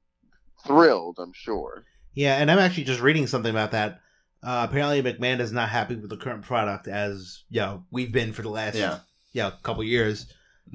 thrilled. 0.65 1.17
I'm 1.19 1.33
sure. 1.33 1.83
Yeah, 2.19 2.35
and 2.35 2.51
I'm 2.51 2.59
actually 2.59 2.83
just 2.83 2.99
reading 2.99 3.27
something 3.27 3.49
about 3.49 3.71
that. 3.71 4.01
Uh, 4.43 4.67
apparently, 4.69 5.01
McMahon 5.01 5.39
is 5.39 5.53
not 5.53 5.69
happy 5.69 5.95
with 5.95 6.09
the 6.09 6.17
current 6.17 6.41
product, 6.43 6.87
as 6.89 7.43
you 7.49 7.61
know 7.61 7.83
we've 7.91 8.11
been 8.11 8.33
for 8.33 8.41
the 8.41 8.49
last 8.49 8.75
Yeah. 8.75 8.99
yeah 9.31 9.51
couple 9.63 9.83
years. 9.85 10.25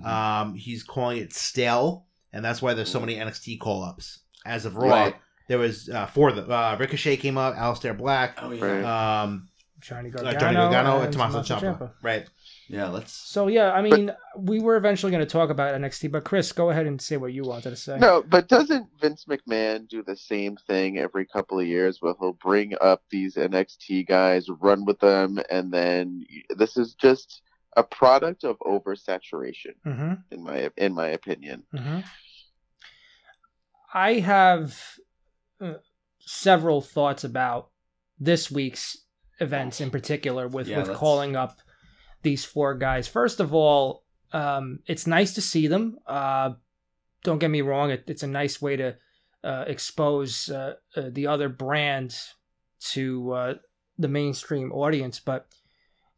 Mhm. 0.00 0.06
Um, 0.06 0.54
he's 0.54 0.82
calling 0.82 1.18
it 1.18 1.34
stale, 1.34 2.06
and 2.32 2.42
that's 2.42 2.62
why 2.62 2.72
there's 2.72 2.90
so 2.90 2.98
many 2.98 3.16
NXT 3.16 3.58
call 3.58 3.82
ups. 3.84 4.20
As 4.46 4.64
of 4.64 4.76
Raw, 4.76 4.88
Right. 4.88 5.14
there 5.48 5.58
was 5.58 5.88
uh, 5.90 6.06
four 6.06 6.30
of 6.30 6.36
them. 6.36 6.50
Uh, 6.50 6.76
Ricochet 6.78 7.18
came 7.18 7.36
up, 7.36 7.54
Aleister 7.56 7.96
Black, 7.96 8.38
oh 8.42 8.48
Right. 8.50 8.80
yeah, 8.80 9.22
um, 9.22 9.48
Johnny 9.80 10.08
uh, 10.08 10.12
Gargano, 10.12 10.38
Johnny 10.40 10.54
Gargano, 10.56 10.94
and 10.96 11.04
and 11.04 11.12
Tommaso 11.12 11.42
Tommaso 11.42 11.54
Ciampa. 11.60 11.78
Ciampa. 11.78 11.92
Right. 12.02 12.26
Yeah. 12.68 12.88
Let's 12.88 13.12
So 13.12 13.48
yeah, 13.48 13.72
I 13.72 13.82
mean, 13.82 14.10
we 14.36 14.60
were 14.60 14.76
eventually 14.76 15.12
going 15.12 15.24
to 15.24 15.30
talk 15.30 15.50
about 15.50 15.74
NXT, 15.80 16.10
but 16.12 16.24
Chris, 16.24 16.52
go 16.52 16.70
ahead 16.70 16.86
and 16.86 17.00
say 17.00 17.16
what 17.16 17.32
you 17.32 17.42
wanted 17.44 17.70
to 17.70 17.76
say. 17.76 17.98
No, 17.98 18.22
but 18.26 18.48
doesn't 18.48 18.88
Vince 19.00 19.26
McMahon 19.28 19.88
do 19.88 20.02
the 20.02 20.16
same 20.16 20.56
thing 20.66 20.98
every 20.98 21.26
couple 21.26 21.58
of 21.60 21.66
years 21.66 21.98
where 22.00 22.14
he'll 22.20 22.32
bring 22.32 22.74
up 22.80 23.02
these 23.10 23.34
NXT 23.36 24.06
guys, 24.06 24.48
run 24.60 24.84
with 24.84 24.98
them, 25.00 25.38
and 25.50 25.72
then 25.72 26.24
this 26.56 26.76
is 26.76 26.94
just 26.94 27.42
a 27.76 27.82
product 27.82 28.44
of 28.44 28.56
oversaturation, 28.60 29.74
Mm-hmm. 29.86 30.12
in 30.30 30.44
my 30.44 30.70
in 30.76 30.94
my 30.94 31.08
opinion. 31.08 31.64
Mm-hmm. 31.74 32.00
I 33.92 34.14
have 34.14 34.80
uh, 35.60 35.74
several 36.18 36.80
thoughts 36.80 37.24
about 37.24 37.70
this 38.18 38.50
week's 38.50 38.98
events 39.40 39.80
in 39.80 39.90
particular 39.90 40.48
with, 40.48 40.68
Yeah, 40.68 40.78
with 40.78 40.88
let's- 40.88 40.98
calling 41.00 41.36
up 41.36 41.58
these 42.24 42.44
four 42.44 42.74
guys. 42.74 43.06
First 43.06 43.38
of 43.38 43.54
all, 43.54 44.02
um, 44.32 44.80
it's 44.86 45.06
nice 45.06 45.34
to 45.34 45.40
see 45.40 45.68
them. 45.68 45.98
Uh, 46.06 46.54
don't 47.22 47.38
get 47.38 47.50
me 47.50 47.60
wrong; 47.60 47.90
it, 47.90 48.04
it's 48.08 48.24
a 48.24 48.28
nice 48.28 48.60
way 48.60 48.76
to 48.76 48.96
uh, 49.44 49.64
expose 49.68 50.50
uh, 50.50 50.74
uh, 50.96 51.10
the 51.10 51.28
other 51.28 51.48
brand 51.48 52.16
to 52.92 53.32
uh, 53.32 53.54
the 53.98 54.08
mainstream 54.08 54.72
audience. 54.72 55.20
But 55.20 55.46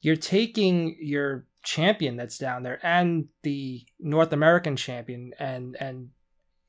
you're 0.01 0.17
taking 0.17 0.97
your 1.01 1.47
champion 1.63 2.17
that's 2.17 2.39
down 2.39 2.63
there 2.63 2.79
and 2.87 3.27
the 3.43 3.85
North 3.99 4.33
American 4.33 4.77
champion, 4.77 5.33
and 5.39 5.77
and 5.79 6.11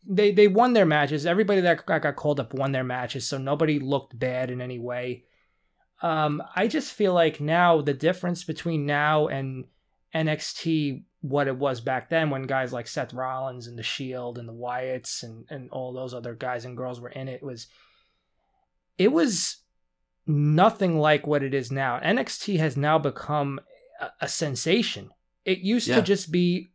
they 0.05 0.31
they 0.31 0.47
won 0.47 0.73
their 0.73 0.85
matches. 0.85 1.25
Everybody 1.25 1.61
that 1.61 1.85
got, 1.85 2.01
got 2.01 2.15
called 2.15 2.39
up 2.39 2.53
won 2.53 2.71
their 2.71 2.83
matches, 2.83 3.27
so 3.27 3.37
nobody 3.37 3.79
looked 3.79 4.17
bad 4.17 4.49
in 4.49 4.59
any 4.59 4.79
way. 4.79 5.23
Um, 6.01 6.43
I 6.55 6.67
just 6.67 6.93
feel 6.93 7.13
like 7.13 7.41
now 7.41 7.81
the 7.81 7.93
difference 7.93 8.43
between 8.43 8.85
now 8.85 9.27
and 9.27 9.65
NXT, 10.13 11.03
what 11.21 11.47
it 11.47 11.57
was 11.57 11.81
back 11.81 12.09
then, 12.09 12.29
when 12.29 12.43
guys 12.43 12.71
like 12.71 12.87
Seth 12.87 13.13
Rollins 13.13 13.67
and 13.67 13.77
the 13.77 13.83
Shield 13.83 14.37
and 14.37 14.47
the 14.47 14.53
Wyatts 14.53 15.23
and 15.23 15.45
and 15.49 15.69
all 15.71 15.93
those 15.93 16.13
other 16.13 16.35
guys 16.35 16.65
and 16.65 16.77
girls 16.77 16.99
were 17.01 17.09
in 17.09 17.27
it, 17.27 17.41
was 17.43 17.67
it 18.97 19.11
was 19.11 19.57
nothing 20.25 20.99
like 20.99 21.25
what 21.27 21.43
it 21.43 21.53
is 21.53 21.71
now. 21.71 21.99
NXT 21.99 22.57
has 22.59 22.75
now 22.77 22.97
become 22.99 23.59
a, 23.99 24.09
a 24.21 24.27
sensation. 24.27 25.09
It 25.45 25.59
used 25.59 25.87
Yeah. 25.87 25.95
to 25.95 26.01
just 26.01 26.31
be 26.31 26.67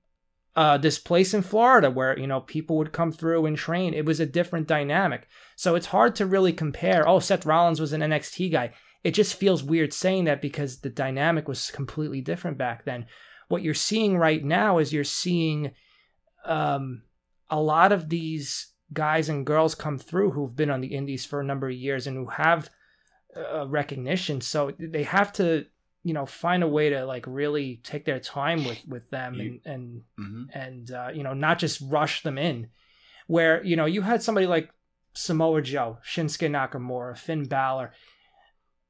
uh, 0.54 0.76
this 0.78 0.98
place 0.98 1.32
in 1.32 1.42
Florida 1.42 1.90
where 1.90 2.18
you 2.18 2.26
know 2.26 2.40
people 2.40 2.76
would 2.76 2.92
come 2.92 3.12
through 3.12 3.46
and 3.46 3.56
train. 3.56 3.94
It 3.94 4.04
was 4.04 4.20
a 4.20 4.26
different 4.26 4.66
dynamic, 4.68 5.26
so 5.56 5.74
it's 5.74 5.86
hard 5.86 6.14
to 6.16 6.26
really 6.26 6.52
compare. 6.52 7.08
Oh, 7.08 7.20
Seth 7.20 7.46
Rollins 7.46 7.80
was 7.80 7.92
an 7.92 8.00
NXT 8.02 8.52
guy. 8.52 8.72
It 9.05 9.12
just 9.12 9.34
feels 9.34 9.62
weird 9.62 9.92
saying 9.92 10.24
that 10.24 10.40
because 10.40 10.78
the 10.80 10.90
dynamic 10.90 11.48
was 11.48 11.70
completely 11.70 12.20
different 12.20 12.59
back 12.59 12.84
then. 12.84 13.07
What 13.48 13.62
you're 13.62 13.74
seeing 13.74 14.16
right 14.16 14.42
now 14.44 14.78
is 14.78 14.92
you're 14.92 15.05
seeing 15.05 15.72
um, 16.44 17.03
a 17.50 17.61
lot 17.61 17.92
of 17.92 18.09
these 18.09 18.68
guys 18.92 19.28
and 19.28 19.46
girls 19.46 19.74
come 19.74 19.98
through 19.98 20.30
who've 20.30 20.55
been 20.55 20.70
on 20.70 20.80
the 20.80 20.94
indies 20.94 21.24
for 21.26 21.40
a 21.40 21.44
number 21.44 21.68
of 21.68 21.74
years 21.74 22.07
and 22.07 22.16
who 22.16 22.26
have 22.26 22.70
uh, 23.36 23.66
recognition. 23.66 24.40
So 24.40 24.72
they 24.78 25.03
have 25.05 25.32
to, 25.34 25.66
you 26.05 26.14
know, 26.14 26.26
find 26.26 26.62
a 26.62 26.68
way 26.68 26.90
to 26.90 27.05
like 27.05 27.24
really 27.26 27.80
take 27.82 28.05
their 28.05 28.20
time 28.20 28.64
with 28.64 28.86
with 28.86 29.11
them 29.11 29.34
You- 29.34 29.61
and 29.64 29.72
and 29.74 30.03
mhm. 30.20 30.46
and 30.53 30.90
uh, 30.90 31.11
you 31.14 31.22
know 31.22 31.34
not 31.34 31.59
just 31.59 31.80
rush 31.88 32.22
them 32.22 32.38
in. 32.38 32.68
Where 33.26 33.64
you 33.64 33.76
know 33.76 33.86
you 33.86 34.03
had 34.03 34.22
somebody 34.22 34.46
like 34.46 34.70
Samoa 35.14 35.62
Joe, 35.62 35.98
Shinsuke 36.05 36.50
Nakamura, 36.50 37.16
Finn 37.16 37.44
Balor, 37.44 37.92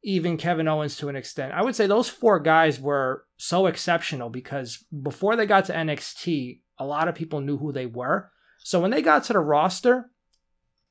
even 0.03 0.37
Kevin 0.37 0.69
Owens 0.69 0.97
to 0.97 1.09
an 1.09 1.17
extent. 1.17 1.53
I 1.53 1.63
would 1.63 1.77
say 1.77 1.87
those 1.87 2.09
four 2.09 2.41
guys 2.41 2.81
were 2.81 3.25
so 3.37 3.67
exceptional 3.67 4.31
because 4.31 4.85
before 5.03 5.37
they 5.37 5.47
got 5.47 5.67
to 5.67 5.75
NXT, 5.75 6.61
a 6.79 6.87
lot 6.87 7.09
of 7.09 7.15
people 7.15 7.41
knew 7.41 7.57
who 7.59 7.73
they 7.73 7.87
were. 7.87 8.31
So 8.59 8.81
when 8.81 8.91
they 8.91 9.03
got 9.03 9.25
to 9.25 9.33
the 9.33 9.39
roster, 9.41 10.11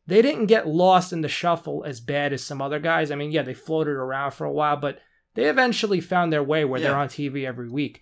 they 0.07 0.21
didn't 0.21 0.47
get 0.47 0.67
lost 0.67 1.13
in 1.13 1.21
the 1.21 1.27
shuffle 1.27 1.83
as 1.85 1.99
bad 1.99 2.33
as 2.33 2.43
some 2.43 2.61
other 2.61 2.79
guys. 2.79 3.11
I 3.11 3.15
mean, 3.15 3.31
yeah, 3.31 3.43
they 3.43 3.53
floated 3.53 3.91
around 3.91 4.31
for 4.31 4.45
a 4.45 4.51
while, 4.51 4.77
but 4.77 4.99
they 5.35 5.45
eventually 5.45 6.01
found 6.01 6.31
their 6.31 6.43
way 6.43 6.65
where 6.65 6.79
they're 6.79 6.95
on 6.95 7.07
TV 7.07 7.45
every 7.45 7.69
week. 7.69 8.01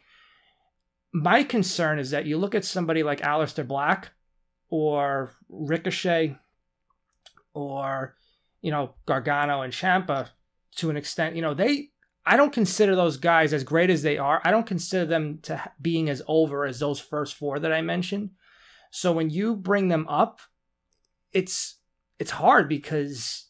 My 1.12 1.44
concern 1.44 2.00
is 2.00 2.12
that 2.12 2.26
you 2.26 2.38
look 2.38 2.56
at 2.56 2.66
somebody 2.66 3.04
like 3.04 3.22
Aleister 3.22 3.68
Black 3.68 4.12
or 4.70 5.32
Ricochet 5.50 6.38
or, 7.54 8.16
you 8.62 8.72
know, 8.72 8.94
Gargano 9.06 9.62
and 9.62 9.74
Ciampa 9.74 10.30
to 10.78 10.90
an 10.90 10.98
extent, 10.98 11.36
you 11.36 11.42
know, 11.42 11.54
they, 11.54 11.90
I 12.26 12.38
don't 12.38 12.54
consider 12.54 12.96
those 12.96 13.18
guys 13.18 13.54
as 13.54 13.64
great 13.64 13.90
as 13.90 14.02
they 14.04 14.18
are. 14.18 14.42
I 14.44 14.52
don't 14.52 14.66
consider 14.68 15.06
them 15.06 15.40
to 15.44 15.62
being 15.82 16.10
as 16.10 16.22
over 16.28 16.66
as 16.66 16.80
those 16.80 17.00
first 17.00 17.36
four 17.36 17.60
that 17.60 17.74
I 17.74 17.82
mentioned. 17.82 18.32
So 18.92 19.12
when 19.12 19.30
you 19.30 19.56
bring 19.56 19.88
them 19.88 20.08
up, 20.08 20.40
it's 21.32 21.78
it's 22.18 22.32
hard 22.32 22.68
because 22.68 23.46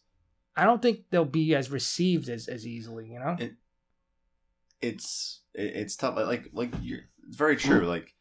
I 0.55 0.65
don't 0.65 0.81
think 0.81 1.05
they'll 1.09 1.25
be 1.25 1.55
as 1.55 1.71
received 1.71 2.29
as 2.29 2.47
as 2.47 2.65
easily. 2.67 3.07
You 3.07 3.19
know. 3.19 3.35
It- 3.39 3.55
it's 4.81 5.41
it- 5.53 5.75
it's 5.75 5.95
tough. 5.95 6.15
Like 6.15 6.49
like, 6.53 6.73
you're 6.81 7.01
it's 7.27 7.35
very 7.37 7.55
true. 7.55 7.85
Like 7.87 8.13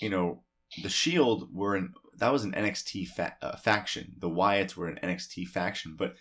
you 0.00 0.08
know, 0.10 0.42
the 0.82 0.88
Shield 0.88 1.54
were 1.54 1.76
in 1.76 1.92
that 2.16 2.32
was 2.32 2.44
an 2.44 2.52
NXT 2.52 3.08
fa- 3.08 3.36
uh, 3.42 3.56
faction. 3.56 4.12
The 4.18 4.30
Wyatts 4.30 4.76
were 4.76 4.88
an 4.88 4.98
NXT 5.02 5.48
faction, 5.48 5.94
but 5.96 6.14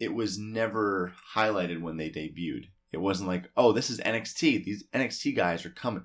it 0.00 0.12
was 0.12 0.38
never 0.38 1.12
highlighted 1.34 1.80
when 1.80 1.96
they 1.96 2.10
debuted. 2.10 2.66
It 2.92 2.98
wasn't 3.00 3.28
like, 3.28 3.50
oh, 3.56 3.72
this 3.72 3.90
is 3.90 4.00
NXT. 4.00 4.64
These 4.64 4.84
NXT 4.92 5.34
guys 5.36 5.64
are 5.66 5.70
coming. 5.70 6.04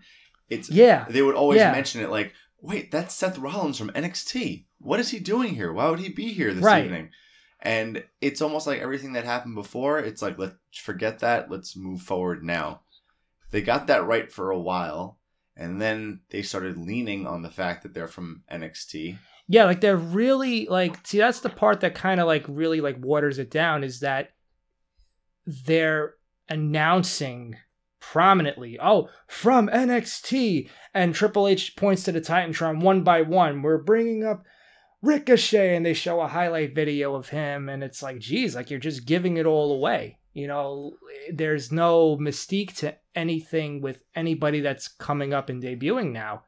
It's 0.50 0.70
Yeah. 0.70 1.06
they 1.10 1.22
would 1.22 1.36
always 1.36 1.60
Yeah. 1.60 1.72
mention 1.72 2.02
it 2.02 2.10
like, 2.10 2.34
wait, 2.62 2.92
that's 2.92 3.14
Seth 3.16 3.38
Rollins 3.38 3.78
from 3.78 3.92
NXT. 3.92 4.66
What 4.80 5.00
is 5.00 5.10
he 5.12 5.20
doing 5.20 5.56
here? 5.56 5.72
Why 5.72 5.90
would 5.90 6.00
he 6.00 6.10
be 6.10 6.34
here 6.34 6.54
this 6.54 6.64
Right. 6.64 6.86
evening? 6.86 7.12
And 7.62 8.04
it's 8.22 8.42
almost 8.42 8.66
like 8.68 8.80
everything 8.80 9.14
that 9.14 9.26
happened 9.26 9.56
before, 9.56 10.00
it's 10.00 10.22
like, 10.22 10.38
let's 10.38 10.56
forget 10.74 11.20
that. 11.20 11.52
Let's 11.52 11.76
move 11.76 12.02
forward 12.02 12.44
now. 12.44 12.82
They 13.52 13.62
got 13.62 13.88
that 13.88 14.06
right 14.06 14.32
for 14.32 14.50
a 14.52 14.60
while. 14.60 15.20
And 15.56 15.82
then 15.82 16.22
they 16.30 16.42
started 16.42 16.78
leaning 16.78 17.28
on 17.28 17.42
the 17.42 17.50
fact 17.52 17.84
that 17.84 17.94
they're 17.94 18.08
from 18.08 18.44
NXT. 18.50 19.18
Yeah, 19.52 19.66
like 19.66 19.82
they're 19.82 19.98
really 19.98 20.68
like 20.68 21.06
see 21.06 21.18
that's 21.18 21.40
the 21.40 21.50
part 21.50 21.82
that 21.82 21.96
kind 21.96 22.22
of 22.22 22.28
like 22.28 22.46
really 22.48 22.82
like 22.82 23.04
waters 23.04 23.40
it 23.40 23.50
down 23.50 23.84
is 23.84 24.02
that 24.02 24.30
they're 25.46 26.14
announcing 26.48 27.56
prominently, 28.00 28.78
oh, 28.82 29.10
from 29.28 29.68
NXT 29.68 30.70
and 30.94 31.16
Triple 31.16 31.48
H 31.48 31.76
points 31.76 32.04
to 32.04 32.12
the 32.12 32.22
Titantron 32.22 32.82
one 32.82 33.04
by 33.04 33.24
one. 33.24 33.64
We're 33.64 33.80
bringing 33.80 34.24
up 34.24 34.44
Ricochet 35.02 35.76
and 35.76 35.86
they 35.86 35.94
show 35.94 36.22
a 36.22 36.28
highlight 36.28 36.76
video 36.76 37.16
of 37.16 37.30
him 37.30 37.70
and 37.70 37.84
it's 37.84 38.04
like, 38.04 38.20
geez, 38.20 38.56
like 38.56 38.70
you're 38.70 38.80
just 38.80 39.06
giving 39.06 39.38
it 39.38 39.48
all 39.48 39.74
away. 39.74 40.20
You 40.34 40.48
know, 40.48 40.94
there's 41.34 41.72
no 41.72 42.18
mystique 42.18 42.76
to 42.78 42.96
anything 43.16 43.82
with 43.82 44.04
anybody 44.16 44.62
that's 44.62 44.88
coming 44.88 45.34
up 45.34 45.50
and 45.50 45.62
debuting 45.62 46.12
now. 46.12 46.44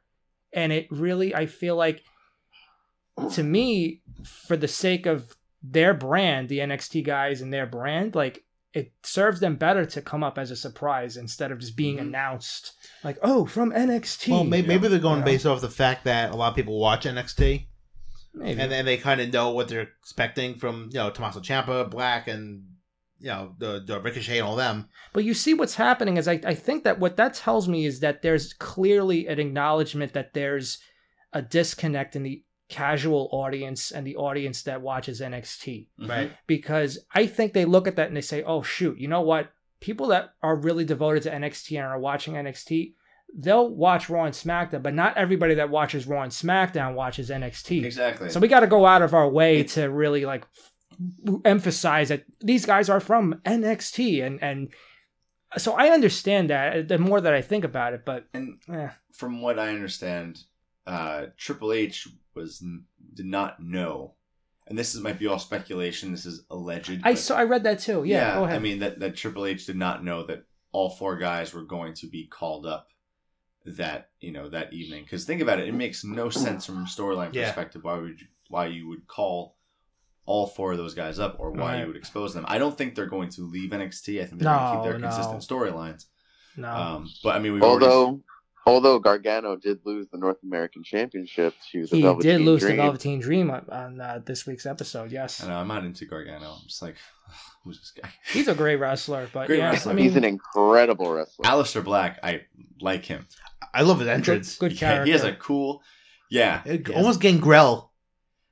And 0.54 0.72
it 0.72 0.88
really, 0.92 1.34
I 1.34 1.48
feel 1.48 1.76
like 1.76 2.04
to 3.30 3.44
me, 3.44 4.02
for 4.24 4.58
the 4.58 4.68
sake 4.68 5.06
of 5.06 5.36
their 5.64 5.94
brand, 5.94 6.50
the 6.50 6.60
NXT 6.60 7.04
guys 7.06 7.42
and 7.42 7.54
their 7.54 7.66
brand, 7.66 8.16
like 8.16 8.44
it 8.74 8.94
serves 9.04 9.40
them 9.42 9.56
better 9.58 9.86
to 9.86 10.02
come 10.02 10.24
up 10.24 10.38
as 10.38 10.50
a 10.50 10.56
surprise 10.56 11.18
instead 11.18 11.52
of 11.52 11.60
just 11.60 11.76
being 11.76 11.98
Mhm. 11.98 12.02
announced 12.02 12.72
like, 13.04 13.18
oh, 13.22 13.46
from 13.46 13.72
NXT. 13.72 14.32
Well, 14.32 14.44
maybe, 14.46 14.68
maybe 14.70 14.88
they're 14.88 14.98
going 15.00 15.20
Yeah. 15.20 15.26
based 15.26 15.46
off 15.46 15.60
the 15.62 15.70
fact 15.70 16.06
that 16.06 16.32
a 16.32 16.36
lot 16.38 16.50
of 16.50 16.56
people 16.56 16.80
watch 16.80 17.06
NXT, 17.06 17.68
Maybe. 18.34 18.62
and 18.62 18.72
then 18.72 18.86
they 18.86 18.98
kind 18.98 19.20
of 19.20 19.32
know 19.34 19.52
what 19.52 19.68
they're 19.68 19.90
expecting 20.02 20.56
from 20.56 20.90
you 20.94 21.00
know 21.00 21.10
Tommaso 21.10 21.42
Ciampa, 21.42 21.90
Black, 21.90 22.28
and 22.30 22.64
you 23.20 23.28
know 23.28 23.54
the, 23.60 23.84
the 23.86 24.00
Ricochet 24.00 24.40
and 24.40 24.48
all 24.48 24.56
them. 24.56 24.88
But 25.14 25.26
you 25.26 25.34
see 25.34 25.54
what's 25.54 25.76
happening 25.76 26.16
is 26.18 26.28
I, 26.28 26.40
I 26.46 26.56
think 26.56 26.84
that 26.86 26.98
what 26.98 27.18
that 27.18 27.34
tells 27.34 27.68
me 27.68 27.86
is 27.86 28.00
that 28.00 28.22
there's 28.22 28.54
clearly 28.54 29.28
an 29.28 29.38
acknowledgement 29.40 30.14
that 30.14 30.34
there's 30.34 30.80
a 31.34 31.42
disconnect 31.42 32.16
in 32.16 32.24
the 32.24 32.44
casual 32.72 33.30
audience 33.32 33.92
and 33.92 34.08
the 34.08 34.16
audience 34.16 34.64
that 34.64 34.82
watches 34.82 35.22
NXT. 35.22 35.88
Right. 36.00 36.32
Because 36.48 36.98
I 37.14 37.28
think 37.28 37.54
they 37.54 37.66
look 37.66 37.88
at 37.88 37.98
that 37.98 38.08
and 38.08 38.18
they 38.18 38.22
say, 38.22 38.42
oh, 38.44 38.64
shoot, 38.64 38.98
you 38.98 39.08
know 39.08 39.22
what? 39.22 39.52
People 39.82 40.08
that 40.08 40.34
are 40.42 40.56
really 40.56 40.86
devoted 40.86 41.24
to 41.24 41.32
NXT 41.32 41.78
and 41.78 41.86
are 41.86 42.00
watching 42.00 42.36
NXT, 42.36 42.94
they'll 43.38 43.70
watch 43.70 44.10
Raw 44.10 44.24
and 44.26 44.34
SmackDown, 44.34 44.82
but 44.84 44.94
not 44.94 45.18
everybody 45.18 45.56
that 45.56 45.70
watches 45.70 46.08
Raw 46.08 46.22
and 46.24 46.32
SmackDown 46.32 46.96
watches 46.96 47.30
NXT. 47.30 47.84
Exactly. 47.84 48.30
So 48.30 48.40
we 48.40 48.48
got 48.48 48.62
to 48.62 48.68
go 48.68 48.86
out 48.86 49.02
of 49.02 49.14
our 49.14 49.30
way 49.30 49.60
It's- 49.60 49.76
to 49.76 49.90
really 49.90 50.26
like 50.26 50.46
emphasize 51.46 52.10
that 52.10 52.24
these 52.42 52.66
guys 52.66 52.90
are 52.90 53.00
from 53.00 53.42
NXT 53.46 54.26
and 54.26 54.42
and 54.42 54.70
so 55.58 55.74
I 55.74 55.90
understand 55.90 56.50
that 56.50 56.88
the 56.88 56.98
more 56.98 57.20
that 57.20 57.34
I 57.34 57.42
think 57.42 57.64
about 57.66 57.94
it, 57.94 58.04
but 58.06 58.28
and 58.34 58.60
eh, 58.72 58.90
from 59.12 59.42
what 59.42 59.60
I 59.60 59.70
understand, 59.70 60.40
uh, 60.88 61.26
Triple 61.38 61.74
H 61.74 62.08
was 62.36 62.64
did 63.14 63.26
not 63.26 63.62
know, 63.62 64.14
and 64.68 64.78
this 64.78 64.96
is 64.96 65.02
might 65.02 65.20
be 65.20 65.28
all 65.28 65.40
speculation. 65.40 66.12
This 66.12 66.26
is 66.26 66.44
alleged. 66.50 66.92
I 67.04 67.12
but- 67.14 67.18
saw 67.20 67.38
I 67.38 67.44
read 67.44 67.64
that 67.64 67.80
too. 67.80 68.04
Yeah, 68.04 68.36
go 68.36 68.44
ahead. 68.46 68.56
I 68.56 68.60
mean 68.60 68.80
that 68.80 69.00
that 69.00 69.16
Triple 69.16 69.46
H 69.46 69.66
did 69.66 69.76
not 69.78 70.04
know 70.04 70.26
that 70.28 70.44
all 70.72 70.90
four 70.90 71.18
guys 71.18 71.54
were 71.54 71.64
going 71.64 71.94
to 71.96 72.08
be 72.08 72.28
called 72.28 72.66
up 72.66 72.88
that 73.66 74.10
you 74.20 74.32
know 74.32 74.50
that 74.50 74.74
evening. 74.74 75.04
Because 75.04 75.26
think 75.26 75.42
about 75.42 75.60
it, 75.60 75.68
it 75.68 75.74
makes 75.74 76.04
no 76.04 76.30
sense 76.30 76.66
from 76.66 76.78
a 76.84 76.86
storyline 76.86 77.34
Yeah. 77.34 77.46
perspective. 77.48 77.84
Why 77.84 77.98
would 77.98 78.20
you, 78.22 78.28
why 78.50 78.68
you 78.68 78.88
would 78.88 79.08
call 79.08 79.58
all 80.26 80.48
four 80.48 80.72
of 80.72 80.78
those 80.78 80.94
guys 80.94 81.20
up, 81.20 81.36
or 81.40 81.52
why 81.52 81.74
Right. 81.74 81.82
you 81.82 81.88
would 81.88 81.96
expose 81.98 82.34
them? 82.34 82.46
I 82.48 82.58
don't 82.58 82.78
think 82.78 82.96
they're 82.96 83.06
going 83.08 83.30
to 83.30 83.42
leave 83.42 83.72
NXT. 83.72 84.22
I 84.22 84.26
think 84.26 84.42
they're 84.42 84.54
going 84.54 84.72
to 84.72 84.76
keep 84.78 84.84
their 84.84 85.00
no. 85.00 85.08
consistent 85.10 85.42
storylines. 85.42 86.06
no. 86.56 86.70
Um, 86.72 87.10
but 87.24 87.36
I 87.36 87.40
mean, 87.40 87.54
we've 87.54 87.64
already- 87.64 88.22
Although, 88.66 88.92
although 88.94 89.00
Gargano 89.00 89.56
did 89.56 89.80
lose 89.86 90.08
the 90.12 90.18
North 90.18 90.38
American 90.44 90.84
Championship 90.84 91.54
to 91.72 91.86
the 91.88 91.96
he 91.96 92.02
Velveteen 92.02 92.38
did 92.38 92.42
lose 92.46 92.62
Dream. 92.62 92.78
the 92.78 92.84
Velveteen 92.84 93.20
Dream 93.20 93.50
on, 93.52 93.66
on 93.70 94.00
uh, 94.02 94.22
this 94.26 94.46
week's 94.46 94.66
episode. 94.66 95.12
Yes, 95.12 95.44
I 95.44 95.48
know 95.48 95.56
I'm 95.58 95.68
not 95.68 95.84
into 95.84 96.06
Gargano. 96.06 96.52
I'm 96.62 96.68
just 96.68 96.82
like, 96.82 96.96
who's 97.64 97.80
this 97.80 97.92
guy? 97.92 98.10
he's 98.32 98.48
a 98.48 98.56
great 98.56 98.76
wrestler, 98.78 99.28
but 99.34 99.48
Great 99.48 99.60
yeah, 99.60 99.72
wrestler. 99.72 99.92
I 99.92 99.96
mean, 99.96 100.06
He's 100.06 100.16
an 100.16 100.24
incredible 100.24 101.12
wrestler. 101.14 101.44
Aleister 101.46 101.84
Black, 101.84 102.20
I 102.24 102.42
like 102.80 103.06
him. 103.06 103.28
I 103.74 103.82
love 103.84 104.00
his 104.00 104.08
entrance. 104.08 104.58
good 104.58 104.74
Yeah, 104.74 104.80
character. 104.80 105.06
he 105.06 105.12
has 105.12 105.24
a 105.24 105.34
cool, 105.34 105.82
yeah, 106.30 106.62
It- 106.66 106.88
Yes. 106.88 106.98
Almost 106.98 107.20
Gangrel 107.22 107.92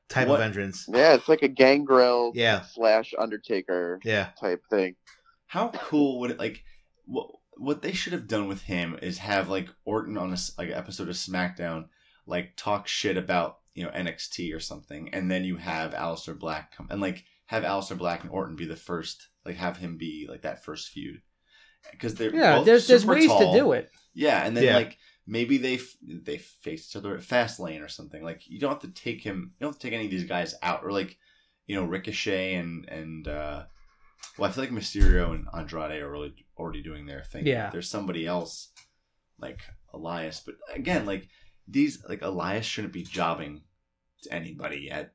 type 0.08 0.28
What- 0.28 0.40
of 0.40 0.46
entrance. 0.46 0.86
yeah, 0.88 1.14
it's 1.14 1.28
like 1.30 1.42
a 1.44 1.48
Gangrel 1.48 2.32
Yeah. 2.34 2.62
slash 2.62 3.14
Undertaker 3.18 4.00
Yeah. 4.04 4.30
type 4.40 4.64
thing. 4.70 4.96
How 5.48 5.70
cool 5.70 6.20
would 6.22 6.32
it 6.32 6.40
like? 6.40 6.64
What 7.06 7.28
what 7.60 7.82
they 7.82 7.92
should 7.92 8.14
have 8.14 8.28
done 8.28 8.48
with 8.48 8.62
him 8.64 8.98
is 9.02 9.18
have 9.20 9.50
like 9.50 9.70
Orton 9.86 10.18
on 10.18 10.34
a 10.34 10.38
like 10.58 10.70
episode 10.70 11.10
of 11.10 11.16
SmackDown, 11.16 11.86
like 12.26 12.54
talk 12.56 12.88
shit 12.88 13.18
about 13.18 13.58
you 13.76 13.84
know 13.84 13.92
NXT 13.92 14.56
or 14.56 14.60
something, 14.60 15.10
and 15.14 15.30
then 15.30 15.44
you 15.44 15.58
have 15.58 15.94
Aleister 15.94 16.38
Black 16.38 16.76
come 16.76 16.88
and 16.90 17.02
like 17.02 17.26
have 17.46 17.64
Aleister 17.64 17.98
Black 17.98 18.22
and 18.24 18.32
Orton 18.32 18.56
be 18.56 18.66
the 18.66 18.76
first, 18.76 19.28
like 19.46 19.56
have 19.58 19.78
him 19.78 19.98
be 19.98 20.28
like 20.30 20.44
that 20.44 20.64
first 20.64 20.90
feud, 20.90 21.22
because 21.92 22.16
they're 22.16 22.34
yeah, 22.34 22.58
both 22.58 22.66
there's 22.66 22.88
there's 22.88 23.06
ways 23.06 23.28
tall. 23.28 23.52
to 23.54 23.60
do 23.60 23.72
it. 23.74 23.90
Yeah, 24.14 24.46
and 24.46 24.56
then 24.56 24.64
Yeah. 24.64 24.76
like 24.78 24.98
maybe 25.28 25.58
they 25.58 25.76
f- 25.76 25.96
they 26.02 26.38
face 26.38 26.90
each 26.90 26.96
other 26.96 27.16
at 27.16 27.22
Fastlane 27.22 27.84
or 27.84 27.88
something. 27.88 28.24
Like 28.24 28.42
you 28.48 28.60
don't 28.60 28.72
have 28.72 28.82
to 28.94 29.02
take 29.02 29.22
him. 29.22 29.52
You 29.60 29.66
don't 29.66 29.74
have 29.74 29.80
to 29.80 29.88
take 29.88 29.94
any 29.94 30.06
of 30.06 30.12
these 30.12 30.24
guys 30.26 30.56
out 30.64 30.84
or 30.84 30.92
like 30.92 31.18
you 31.68 31.76
know 31.76 31.84
Ricochet 31.86 32.56
and 32.56 32.88
and 32.90 33.28
uh, 33.28 33.64
well, 34.38 34.50
I 34.50 34.54
feel 34.54 34.64
like 34.64 34.74
Mysterio 34.74 35.34
and 35.34 35.48
Andrade 35.54 36.02
are 36.02 36.12
really 36.12 36.34
already 36.58 36.82
doing 36.84 37.06
their 37.06 37.24
thing. 37.24 37.46
Yeah. 37.48 37.70
there's 37.72 37.90
somebody 37.90 38.26
else 38.26 38.70
like 39.40 39.62
Elias, 39.94 40.42
but 40.46 40.56
again, 40.74 41.06
like 41.06 41.28
these 41.68 42.04
like 42.08 42.22
Elias 42.22 42.66
shouldn't 42.66 42.94
be 42.94 43.04
jobbing 43.04 43.62
to 44.24 44.34
anybody 44.34 44.88
yet. 44.90 45.14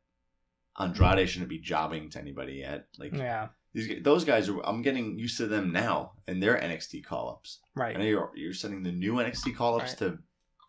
Andrade 0.79 1.29
shouldn't 1.29 1.49
be 1.51 1.59
jobbing 1.59 2.11
to 2.11 2.19
anybody 2.19 2.55
yet. 2.55 2.87
Like 2.99 3.13
Yeah, 3.15 3.49
these 3.73 4.03
those 4.03 4.25
guys 4.25 4.49
are. 4.49 4.61
I'm 4.67 4.83
getting 4.83 5.19
used 5.19 5.37
to 5.39 5.47
them 5.47 5.73
now 5.73 6.13
and 6.27 6.43
their 6.43 6.57
NXT 6.57 7.05
call 7.05 7.29
ups. 7.31 7.61
right. 7.75 7.95
I 7.97 7.99
know 8.01 8.05
you're 8.07 8.31
you're 8.35 8.55
sending 8.55 8.83
the 8.83 8.93
new 8.93 9.15
NXT 9.15 9.55
call 9.55 9.77
ups 9.81 9.91
Right. 9.91 9.99
to, 9.99 10.19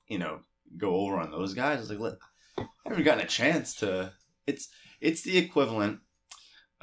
you 0.08 0.20
know, 0.20 0.42
go 0.78 0.96
over 0.96 1.18
on 1.18 1.32
those 1.32 1.54
guys. 1.54 1.80
It's 1.82 1.90
like, 1.90 2.00
look, 2.00 2.20
I 2.58 2.66
haven't 2.86 3.04
gotten 3.04 3.24
a 3.24 3.28
chance 3.28 3.74
to. 3.76 4.14
It's 4.46 4.70
it's 5.02 5.24
the 5.24 5.38
equivalent, 5.40 6.00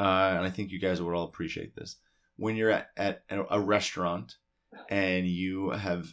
uh, 0.02 0.34
and 0.36 0.44
I 0.46 0.50
think 0.50 0.70
you 0.72 0.78
guys 0.78 1.00
will 1.00 1.14
all 1.14 1.24
appreciate 1.32 1.74
this. 1.74 1.96
When 2.36 2.56
you're 2.56 2.70
at, 2.70 2.90
at 2.96 3.22
a 3.28 3.60
restaurant 3.60 4.36
and 4.88 5.26
you 5.26 5.70
have 5.70 6.12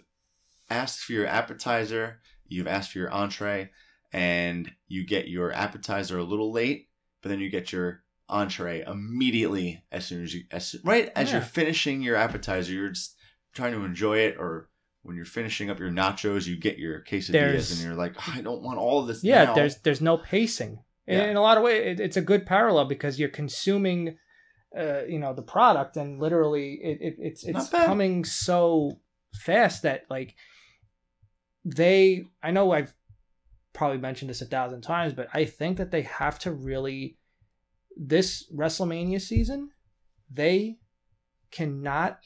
asked 0.69 0.99
for 1.05 1.13
your 1.13 1.25
appetizer, 1.27 2.19
you've 2.47 2.67
asked 2.67 2.91
for 2.91 2.99
your 2.99 3.11
entree, 3.11 3.69
and 4.11 4.69
you 4.87 5.05
get 5.05 5.27
your 5.27 5.51
appetizer 5.51 6.17
a 6.17 6.23
little 6.23 6.51
late, 6.51 6.89
but 7.21 7.29
then 7.29 7.39
you 7.39 7.49
get 7.49 7.71
your 7.71 8.03
entree 8.27 8.83
immediately 8.85 9.83
as 9.91 10.05
soon 10.05 10.23
as 10.23 10.33
you 10.35 10.43
as 10.51 10.75
right 10.83 11.11
as 11.15 11.31
you're 11.31 11.41
finishing 11.41 11.99
your 12.03 12.15
appetizer 12.15 12.71
you're 12.71 12.89
just 12.91 13.15
trying 13.55 13.73
to 13.73 13.83
enjoy 13.83 14.17
it 14.19 14.35
or 14.37 14.69
when 15.01 15.15
you're 15.15 15.25
finishing 15.25 15.71
up 15.71 15.79
your 15.79 15.89
nachos 15.89 16.45
you 16.45 16.55
get 16.55 16.77
your 16.77 17.01
quesadillas 17.03 17.31
There's- 17.31 17.71
and 17.71 17.81
you're 17.81 17.95
like 17.95 18.13
"Oh, 18.19 18.33
i 18.35 18.41
don't 18.41 18.61
want 18.61 18.77
all 18.77 19.01
of 19.01 19.07
this 19.07 19.23
yeah 19.23 19.45
now." 19.45 19.55
there's 19.55 19.77
there's 19.77 19.99
no 20.01 20.17
pacing 20.19 20.77
Yeah. 21.09 21.25
in 21.25 21.35
a 21.35 21.41
lot 21.41 21.57
of 21.57 21.63
ways 21.63 21.81
it, 21.85 21.99
it's 21.99 22.17
a 22.17 22.21
good 22.21 22.45
parallel 22.45 22.85
because 22.85 23.19
you're 23.19 23.29
consuming 23.29 24.17
uh, 24.77 25.03
you 25.07 25.17
know 25.17 25.33
the 25.33 25.41
product 25.41 25.97
and 25.97 26.19
literally 26.19 26.79
it, 26.83 26.97
it, 27.01 27.15
it's 27.19 27.43
it's 27.43 27.69
coming 27.69 28.23
so 28.23 28.99
fast 29.33 29.81
that 29.83 30.03
like 30.09 30.35
they 31.65 32.25
i 32.43 32.51
know 32.51 32.71
i've 32.71 32.93
probably 33.73 33.97
mentioned 33.97 34.29
this 34.29 34.41
a 34.41 34.45
thousand 34.45 34.81
times 34.81 35.13
but 35.13 35.27
i 35.33 35.45
think 35.45 35.77
that 35.77 35.91
they 35.91 36.03
have 36.03 36.37
to 36.37 36.51
really 36.51 37.17
this 37.97 38.51
wrestlemania 38.55 39.19
season 39.19 39.69
they 40.31 40.77
cannot 41.51 42.19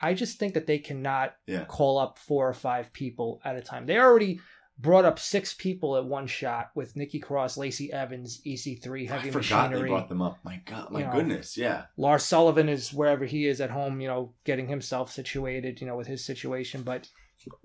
i 0.00 0.14
just 0.14 0.38
think 0.38 0.54
that 0.54 0.66
they 0.66 0.78
cannot 0.78 1.34
yeah 1.46 1.64
call 1.64 1.98
up 1.98 2.18
four 2.18 2.48
or 2.48 2.54
five 2.54 2.92
people 2.92 3.40
at 3.44 3.56
a 3.56 3.60
time. 3.60 3.86
They 3.86 3.98
already 3.98 4.40
brought 4.78 5.04
up 5.06 5.18
six 5.18 5.54
people 5.54 5.96
at 5.96 6.04
one 6.04 6.26
shot 6.26 6.70
with 6.74 6.96
Nikki 6.96 7.18
Cross, 7.18 7.56
Lacey 7.56 7.92
Evans, 7.92 8.40
EC3, 8.46 9.08
Heavy 9.08 9.28
I 9.28 9.32
forgot 9.32 9.70
Machinery. 9.70 9.82
they 9.82 9.88
brought 9.88 10.08
them 10.08 10.20
up. 10.22 10.38
My 10.44 10.60
God, 10.66 10.90
my 10.90 11.00
You 11.00 11.06
know. 11.06 11.12
goodness, 11.12 11.56
yeah. 11.56 11.84
Lars 11.96 12.24
Sullivan 12.24 12.68
is 12.68 12.92
wherever 12.92 13.24
he 13.24 13.46
is 13.46 13.60
at 13.60 13.70
home, 13.70 14.00
you 14.00 14.08
know, 14.08 14.34
getting 14.44 14.68
himself 14.68 15.10
situated, 15.10 15.80
you 15.80 15.86
know, 15.86 15.96
with 15.96 16.06
his 16.06 16.24
situation. 16.24 16.82
But 16.82 17.08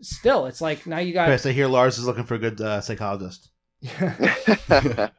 still, 0.02 0.46
it's 0.46 0.62
like 0.62 0.88
now 0.88 1.00
you 1.00 1.14
got, 1.14 1.28
Chris, 1.28 1.46
I 1.46 1.52
hear 1.52 1.68
Lars 1.68 1.98
is 1.98 2.06
looking 2.06 2.24
for 2.24 2.36
a 2.36 2.40
good 2.40 2.62
uh, 2.62 2.80
psychologist. 2.82 3.50
yeah, 3.82 5.10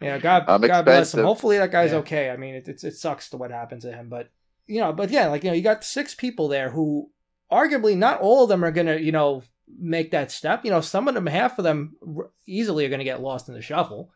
God, 0.00 0.44
I'm 0.48 0.60
God 0.60 0.84
bless 0.84 1.14
him. 1.14 1.24
Hopefully 1.24 1.58
that 1.58 1.70
guy's 1.72 1.92
Yeah. 1.92 1.98
okay. 1.98 2.30
I 2.30 2.36
mean, 2.36 2.54
it, 2.54 2.68
it's 2.68 2.84
it 2.84 2.94
sucks 2.94 3.30
to 3.30 3.36
what 3.36 3.50
happened 3.50 3.82
to 3.82 3.92
him, 3.92 4.08
but 4.08 4.30
you 4.66 4.80
know, 4.80 4.92
but 4.92 5.10
yeah, 5.10 5.28
like 5.28 5.44
you 5.44 5.50
know, 5.50 5.54
you 5.56 5.62
got 5.62 5.84
six 5.84 6.14
people 6.14 6.48
there 6.48 6.70
who, 6.70 7.10
arguably, 7.50 7.96
not 7.96 8.20
all 8.20 8.42
of 8.44 8.48
them 8.48 8.64
are 8.64 8.70
gonna, 8.72 8.96
you 8.96 9.12
know, 9.12 9.42
make 9.68 10.10
that 10.10 10.30
step. 10.30 10.64
You 10.64 10.70
know, 10.70 10.80
some 10.80 11.08
of 11.08 11.14
them, 11.14 11.26
half 11.26 11.58
of 11.58 11.64
them, 11.64 11.94
easily 12.46 12.84
are 12.84 12.90
gonna 12.90 13.04
get 13.04 13.20
lost 13.20 13.48
in 13.48 13.54
the 13.54 13.62
shuffle. 13.62 14.10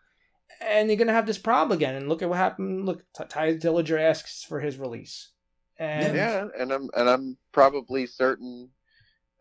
And 0.61 0.89
you're 0.89 0.97
gonna 0.97 1.13
have 1.13 1.27
this 1.27 1.39
problem 1.39 1.77
again. 1.77 1.95
And 1.95 2.09
look 2.09 2.23
at 2.23 2.29
what 2.29 2.39
happened. 2.39 2.87
Look, 2.87 3.05
Ty 3.15 3.25
Tye 3.25 3.55
Dillinger 3.55 4.01
asks 4.01 4.45
for 4.45 4.61
his 4.61 4.79
release, 4.79 5.31
and 5.79 6.17
yeah, 6.17 6.47
and 6.59 6.73
I'm 6.73 6.91
and 6.95 7.09
I'm 7.09 7.37
probably 7.53 8.07
certain 8.07 8.71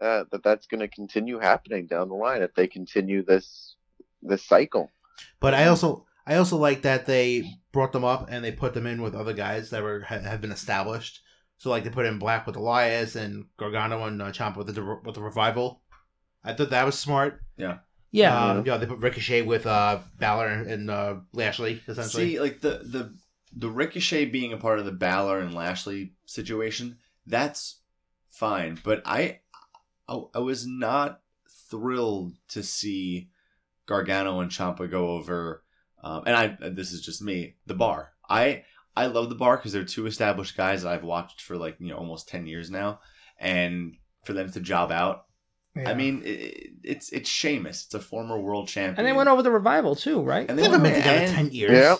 uh, 0.01 0.26
that 0.32 0.43
that's 0.43 0.68
going 0.68 0.80
to 0.80 0.88
continue 0.88 1.39
happening 1.39 1.88
down 1.88 2.10
the 2.10 2.16
line 2.16 2.41
if 2.41 2.53
they 2.53 2.68
continue 2.68 3.24
this 3.24 3.76
this 4.22 4.43
cycle. 4.43 4.91
But 5.39 5.53
I 5.53 5.68
also 5.68 6.05
I 6.26 6.36
also 6.36 6.58
like 6.58 6.84
that 6.84 7.05
they 7.05 7.51
brought 7.72 7.91
them 7.91 8.03
up 8.03 8.28
and 8.30 8.43
they 8.43 8.51
put 8.51 8.74
them 8.74 8.86
in 8.86 9.01
with 9.01 9.16
other 9.16 9.34
guys 9.34 9.70
that 9.72 9.84
were 9.84 10.01
have 10.01 10.41
been 10.41 10.51
established. 10.51 11.22
So 11.58 11.70
like 11.70 11.84
they 11.84 11.89
put 11.89 12.05
in 12.05 12.20
Black 12.20 12.45
with 12.45 12.55
Elias 12.55 13.16
and 13.16 13.45
Gargano 13.58 14.05
and 14.05 14.22
uh, 14.22 14.32
Ciampa 14.32 14.58
with 14.58 14.74
the 14.74 14.99
with 15.03 15.16
the 15.16 15.22
revival. 15.22 15.82
I 16.47 16.53
thought 16.53 16.69
that 16.71 16.85
was 16.85 16.97
smart. 16.97 17.41
yeah, 18.11 18.51
Um, 18.51 18.65
yeah, 18.65 18.77
they 18.77 18.85
put 18.85 18.99
Ricochet 18.99 19.41
with 19.43 19.65
uh, 19.65 19.99
Balor 20.17 20.47
and 20.47 20.89
uh, 20.89 21.15
Lashley 21.33 21.81
essentially. 21.87 22.31
See, 22.31 22.39
like 22.39 22.61
the 22.61 22.81
the 22.83 23.13
the 23.55 23.69
Ricochet 23.69 24.25
being 24.25 24.53
a 24.53 24.57
part 24.57 24.79
of 24.79 24.85
the 24.85 24.91
Balor 24.91 25.39
and 25.39 25.53
Lashley 25.53 26.13
situation, 26.25 26.97
that's 27.25 27.79
fine. 28.29 28.79
But 28.83 29.01
I, 29.05 29.39
I, 30.07 30.21
I 30.35 30.39
was 30.39 30.65
not 30.65 31.21
thrilled 31.69 32.33
to 32.49 32.63
see 32.63 33.29
Gargano 33.85 34.39
and 34.39 34.51
Ciampa 34.51 34.89
go 34.89 35.09
over. 35.11 35.63
Um, 36.03 36.23
and 36.25 36.35
I, 36.35 36.69
this 36.69 36.91
is 36.91 37.01
just 37.01 37.21
me, 37.21 37.55
the 37.65 37.73
bar. 37.73 38.11
I 38.29 38.63
I 38.95 39.07
love 39.07 39.29
the 39.29 39.35
bar 39.35 39.57
because 39.57 39.73
they're 39.73 39.83
two 39.83 40.05
established 40.07 40.57
guys 40.57 40.83
that 40.83 40.91
I've 40.91 41.03
watched 41.03 41.41
for 41.41 41.57
like 41.57 41.75
you 41.79 41.89
know 41.89 41.97
almost 41.97 42.27
ten 42.27 42.47
years 42.47 42.71
now, 42.71 42.99
and 43.39 43.95
for 44.23 44.33
them 44.33 44.51
to 44.51 44.59
job 44.59 44.91
out. 44.91 45.25
Yeah. 45.78 45.89
I 45.89 45.93
mean, 45.93 46.21
it, 46.25 46.71
it's 46.84 47.09
it's 47.11 47.30
Sheamus. 47.30 47.86
It's 47.86 47.93
a 47.93 47.99
former 47.99 48.39
world 48.39 48.67
champion, 48.67 48.97
and 48.97 49.07
they 49.07 49.13
went 49.13 49.30
over 49.30 49.41
the 49.43 49.51
revival 49.51 49.95
too, 49.95 50.21
right? 50.21 50.49
And 50.49 50.57
They 50.57 50.63
haven't 50.63 50.84
been 50.84 50.91
went- 50.93 51.03
together 51.03 51.25
and- 51.25 51.34
ten 51.36 51.51
years. 51.51 51.71
Yeah. 51.71 51.95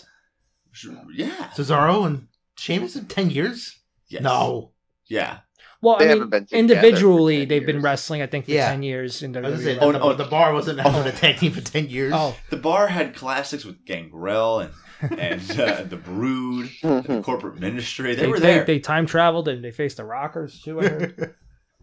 Yeah. 1.14 1.50
Cesaro 1.56 2.06
and 2.06 2.28
Sheamus 2.56 2.96
in 2.96 3.06
ten 3.06 3.30
years? 3.30 3.78
Yes. 4.08 4.22
No. 4.22 4.72
Yeah. 5.06 5.38
Well, 5.80 5.98
They 5.98 6.10
I 6.10 6.14
mean, 6.16 6.28
been 6.28 6.46
individually, 6.50 7.44
they've 7.44 7.64
been 7.64 7.82
wrestling. 7.82 8.20
I 8.22 8.26
think 8.26 8.46
for 8.46 8.50
Yeah. 8.50 8.68
ten 8.70 8.82
years 8.82 9.22
in 9.22 9.36
I 9.36 9.40
was 9.40 9.50
gonna 9.50 9.62
say, 9.62 9.76
WWE. 9.76 9.78
Oh, 9.82 9.92
the, 9.92 9.98
no. 9.98 10.12
the 10.14 10.24
bar 10.24 10.52
wasn't 10.52 10.80
having 10.80 11.06
a 11.06 11.12
tag 11.16 11.36
team 11.38 11.52
for 11.52 11.60
ten 11.60 11.88
years. 11.88 12.12
Oh, 12.14 12.36
The 12.50 12.56
bar 12.56 12.88
had 12.88 13.14
classics 13.14 13.64
with 13.64 13.84
Gangrel 13.84 14.60
and 14.60 14.72
and 15.16 15.60
uh, 15.60 15.82
the 15.84 15.96
Brood, 15.96 16.70
the 16.82 17.22
corporate 17.24 17.60
ministry. 17.60 18.16
They, 18.16 18.26
were 18.26 18.40
there. 18.40 18.64
They, 18.64 18.80
time 18.80 19.06
traveled 19.06 19.46
and 19.46 19.62
they 19.64 19.70
faced 19.70 19.98
the 19.98 20.04
Rockers 20.04 20.60
too. 20.60 20.80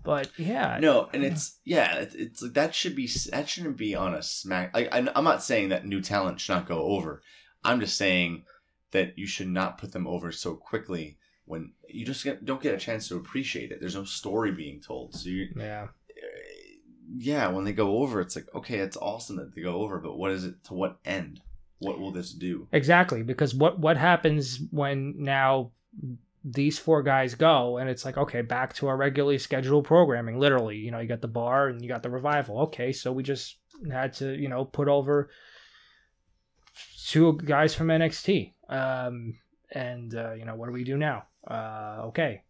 But 0.06 0.30
yeah, 0.38 0.78
no, 0.80 1.10
and 1.14 1.24
it's 1.24 1.60
yeah, 1.66 1.96
it's, 1.96 2.16
it's 2.16 2.42
like 2.44 2.54
that 2.54 2.76
should 2.76 2.96
be 2.96 3.10
that 3.32 3.50
shouldn't 3.50 3.76
be 3.76 3.96
on 3.96 4.14
a 4.14 4.22
smack. 4.22 4.74
Like 4.74 4.90
I'm 4.94 5.24
not 5.24 5.44
saying 5.44 5.70
that 5.70 5.86
new 5.86 6.00
talent 6.00 6.40
should 6.40 6.54
not 6.54 6.68
go 6.68 6.84
over. 6.84 7.22
I'm 7.64 7.80
just 7.80 7.98
saying 7.98 8.44
that 8.92 9.18
you 9.18 9.26
should 9.26 9.48
not 9.50 9.80
put 9.80 9.92
them 9.92 10.08
over 10.08 10.32
so 10.32 10.54
quickly 10.56 11.18
when 11.46 11.74
you 11.90 12.06
just 12.06 12.24
get, 12.24 12.46
don't 12.46 12.62
get 12.62 12.74
a 12.74 12.78
chance 12.78 13.08
to 13.08 13.18
appreciate 13.18 13.72
it. 13.72 13.80
There's 13.80 13.96
no 13.96 14.04
story 14.04 14.52
being 14.52 14.80
told, 14.80 15.16
so 15.16 15.30
you 15.30 15.50
yeah. 15.56 15.88
Eh, 16.10 16.78
yeah, 17.18 17.48
when 17.48 17.66
they 17.66 17.74
go 17.74 17.98
over, 18.00 18.22
it's 18.22 18.36
like 18.36 18.48
okay, 18.54 18.80
it's 18.80 18.98
awesome 18.98 19.38
that 19.38 19.56
they 19.56 19.62
go 19.62 19.82
over, 19.82 20.00
but 20.00 20.18
what 20.18 20.32
is 20.32 20.44
it 20.44 20.64
to 20.66 20.74
what 20.74 20.98
end? 21.04 21.42
What 21.80 22.00
will 22.00 22.12
this 22.12 22.32
do? 22.32 22.68
Exactly, 22.72 23.24
because 23.24 23.54
what 23.54 23.80
what 23.80 23.98
happens 23.98 24.60
when 24.72 25.16
now 25.18 25.72
these 26.48 26.78
four 26.78 27.02
guys 27.02 27.34
go 27.34 27.78
and 27.78 27.90
it's 27.90 28.06
like 28.06 28.18
okay, 28.18 28.42
back 28.42 28.74
to 28.76 28.88
our 28.88 28.96
regularly 28.98 29.40
scheduled 29.40 29.86
programming. 29.86 30.38
Literally, 30.40 30.78
you 30.78 30.92
know, 30.92 31.00
you 31.00 31.08
got 31.08 31.22
the 31.22 31.28
bar 31.28 31.68
and 31.70 31.82
you 31.82 31.88
got 31.88 32.04
the 32.04 32.10
revival. 32.10 32.60
Okay, 32.62 32.92
so 32.92 33.12
we 33.12 33.24
just 33.24 33.58
had 33.92 34.14
to 34.14 34.36
you 34.40 34.48
know 34.48 34.64
put 34.66 34.88
over 34.88 35.30
two 37.08 37.34
guys 37.44 37.74
from 37.76 37.88
NXT. 37.88 38.54
Um, 38.70 39.40
and 39.72 40.14
uh, 40.16 40.34
you 40.34 40.46
know 40.46 40.56
what 40.56 40.68
do 40.68 40.72
we 40.74 40.84
do 40.84 40.98
now? 40.98 41.24
Uh, 41.48 42.04
okay, 42.08 42.44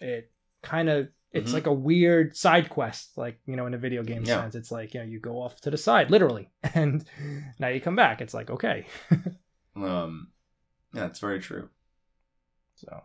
it 0.00 0.30
kind 0.62 0.88
of 0.88 1.08
it's 1.32 1.50
Mhm. 1.50 1.54
like 1.54 1.66
a 1.66 1.72
weird 1.72 2.36
side 2.36 2.68
quest, 2.70 3.16
like 3.16 3.40
you 3.46 3.56
know 3.56 3.66
in 3.66 3.74
a 3.74 3.78
video 3.78 4.02
game 4.02 4.24
Yeah. 4.24 4.42
sense. 4.42 4.54
It's 4.54 4.70
like 4.70 4.94
you 4.94 5.00
know 5.00 5.06
you 5.06 5.18
go 5.18 5.40
off 5.42 5.60
to 5.62 5.70
the 5.70 5.78
side, 5.78 6.10
literally, 6.10 6.50
and 6.74 7.04
now 7.58 7.68
you 7.68 7.80
come 7.80 7.96
back. 7.96 8.20
It's 8.20 8.34
like 8.34 8.50
okay, 8.50 8.86
Um, 9.76 10.30
yeah, 10.92 11.06
it's 11.06 11.18
very 11.20 11.40
true. 11.40 11.70
so 12.76 13.02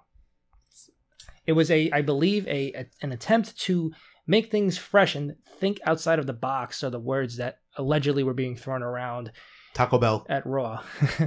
it 1.48 1.54
was 1.54 1.72
a 1.72 1.90
I 1.92 2.02
believe 2.02 2.46
a, 2.48 2.72
a 2.76 2.86
an 3.02 3.12
attempt 3.12 3.58
to 3.62 3.92
make 4.28 4.52
things 4.52 4.78
fresh 4.78 5.16
and 5.16 5.36
think 5.60 5.80
outside 5.86 6.20
of 6.20 6.28
the 6.28 6.34
box. 6.34 6.78
So 6.78 6.90
the 6.90 7.00
words 7.00 7.38
that 7.38 7.60
allegedly 7.78 8.24
were 8.24 8.34
being 8.34 8.56
thrown 8.58 8.84
around 8.84 9.32
Taco 9.74 9.98
Bell. 9.98 10.26
at 10.30 10.46
Raw 10.46 10.84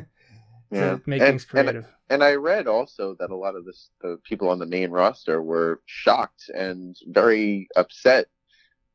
Yeah. 0.72 0.90
to 0.96 1.00
make 1.06 1.20
And- 1.20 1.30
things 1.30 1.44
creative. 1.44 1.86
And 2.10 2.22
I 2.24 2.34
read 2.34 2.66
also 2.66 3.14
that 3.20 3.30
a 3.30 3.36
lot 3.36 3.54
of 3.54 3.64
this, 3.64 3.90
the 4.00 4.18
people 4.24 4.48
on 4.50 4.58
the 4.58 4.66
main 4.66 4.90
roster 4.90 5.40
were 5.40 5.80
shocked 5.86 6.50
and 6.52 6.96
very 7.06 7.68
upset 7.76 8.26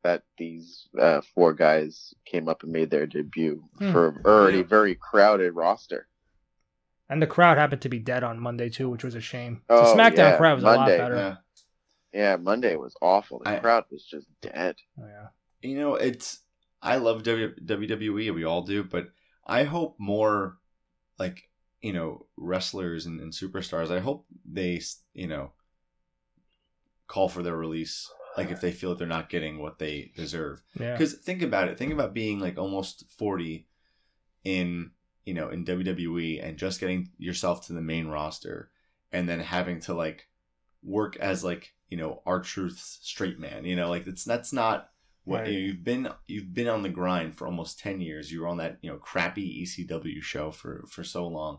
that 0.04 0.22
these 0.38 0.86
uh, 1.00 1.20
four 1.34 1.52
guys 1.54 2.12
came 2.26 2.46
up 2.48 2.62
and 2.62 2.70
made 2.72 2.90
their 2.90 3.06
debut 3.06 3.62
Hmm. 3.78 3.90
for 3.92 4.08
an 4.08 4.22
already 4.26 4.58
Yeah. 4.58 4.64
very 4.64 4.94
crowded 4.94 5.52
roster. 5.52 6.08
And 7.08 7.22
the 7.22 7.26
crowd 7.26 7.56
happened 7.58 7.82
to 7.82 7.88
be 7.88 7.98
dead 7.98 8.24
on 8.24 8.40
Monday 8.40 8.68
too, 8.68 8.88
which 8.88 9.04
was 9.04 9.14
a 9.14 9.20
shame. 9.20 9.62
Oh, 9.68 9.94
the 9.94 10.02
SmackDown 10.02 10.16
yeah, 10.16 10.36
crowd 10.36 10.54
was 10.56 10.64
Monday, 10.64 10.96
a 10.96 11.02
lot 11.02 11.10
better. 11.10 11.16
Yeah. 11.16 11.36
Yeah, 12.12 12.36
Monday 12.36 12.76
was 12.76 12.96
awful. 13.02 13.40
The 13.44 13.56
I- 13.56 13.58
crowd 13.58 13.84
was 13.90 14.04
just 14.04 14.26
dead. 14.40 14.76
Oh, 14.98 15.06
yeah. 15.06 15.28
You 15.62 15.78
know, 15.78 15.94
it's 15.94 16.40
I 16.82 16.96
love 16.96 17.22
w- 17.22 17.54
WWE, 17.64 18.34
we 18.34 18.44
all 18.44 18.62
do, 18.62 18.84
but 18.84 19.08
I 19.46 19.64
hope 19.64 19.96
more 19.98 20.58
like 21.18 21.48
you 21.80 21.92
know 21.92 22.26
wrestlers 22.36 23.06
and, 23.06 23.20
and 23.20 23.32
superstars. 23.32 23.90
I 23.90 24.00
hope 24.00 24.26
they 24.44 24.80
you 25.14 25.26
know 25.26 25.52
call 27.06 27.28
for 27.28 27.42
their 27.42 27.56
release, 27.56 28.10
like 28.36 28.50
if 28.50 28.60
they 28.60 28.72
feel 28.72 28.90
that 28.90 28.98
they're 28.98 29.06
not 29.06 29.28
getting 29.28 29.58
what 29.58 29.78
they 29.78 30.12
deserve. 30.16 30.62
Yeah. 30.78 30.92
Because 30.92 31.14
think 31.14 31.42
about 31.42 31.68
it. 31.68 31.78
Think 31.78 31.92
about 31.92 32.14
being 32.14 32.38
like 32.38 32.58
almost 32.58 33.04
forty 33.18 33.66
in 34.44 34.92
you 35.26 35.34
know 35.34 35.50
in 35.50 35.64
WWE 35.66 36.42
and 36.42 36.56
just 36.56 36.80
getting 36.80 37.10
yourself 37.18 37.66
to 37.66 37.74
the 37.74 37.82
main 37.82 38.06
roster, 38.08 38.70
and 39.12 39.28
then 39.28 39.40
having 39.40 39.80
to 39.80 39.94
like 39.94 40.28
work 40.82 41.16
as 41.16 41.44
like 41.44 41.74
you 41.90 41.98
know 41.98 42.22
R-Truth's 42.24 43.00
straight 43.02 43.38
man. 43.38 43.66
You 43.66 43.76
know, 43.76 43.90
like 43.90 44.06
it's 44.06 44.24
that's 44.24 44.52
not 44.54 44.88
what 45.24 45.42
Right. 45.42 45.52
you've 45.52 45.84
been. 45.84 46.08
You've 46.26 46.54
been 46.54 46.68
on 46.68 46.82
the 46.82 46.88
grind 46.88 47.36
for 47.36 47.46
almost 47.46 47.78
ten 47.78 48.00
years. 48.00 48.32
You 48.32 48.40
were 48.42 48.48
on 48.48 48.58
that 48.58 48.78
you 48.80 48.90
know 48.90 48.96
crappy 48.98 49.62
ECW 49.64 50.22
show 50.22 50.50
for 50.52 50.84
for 50.88 51.04
so 51.04 51.26
long, 51.26 51.58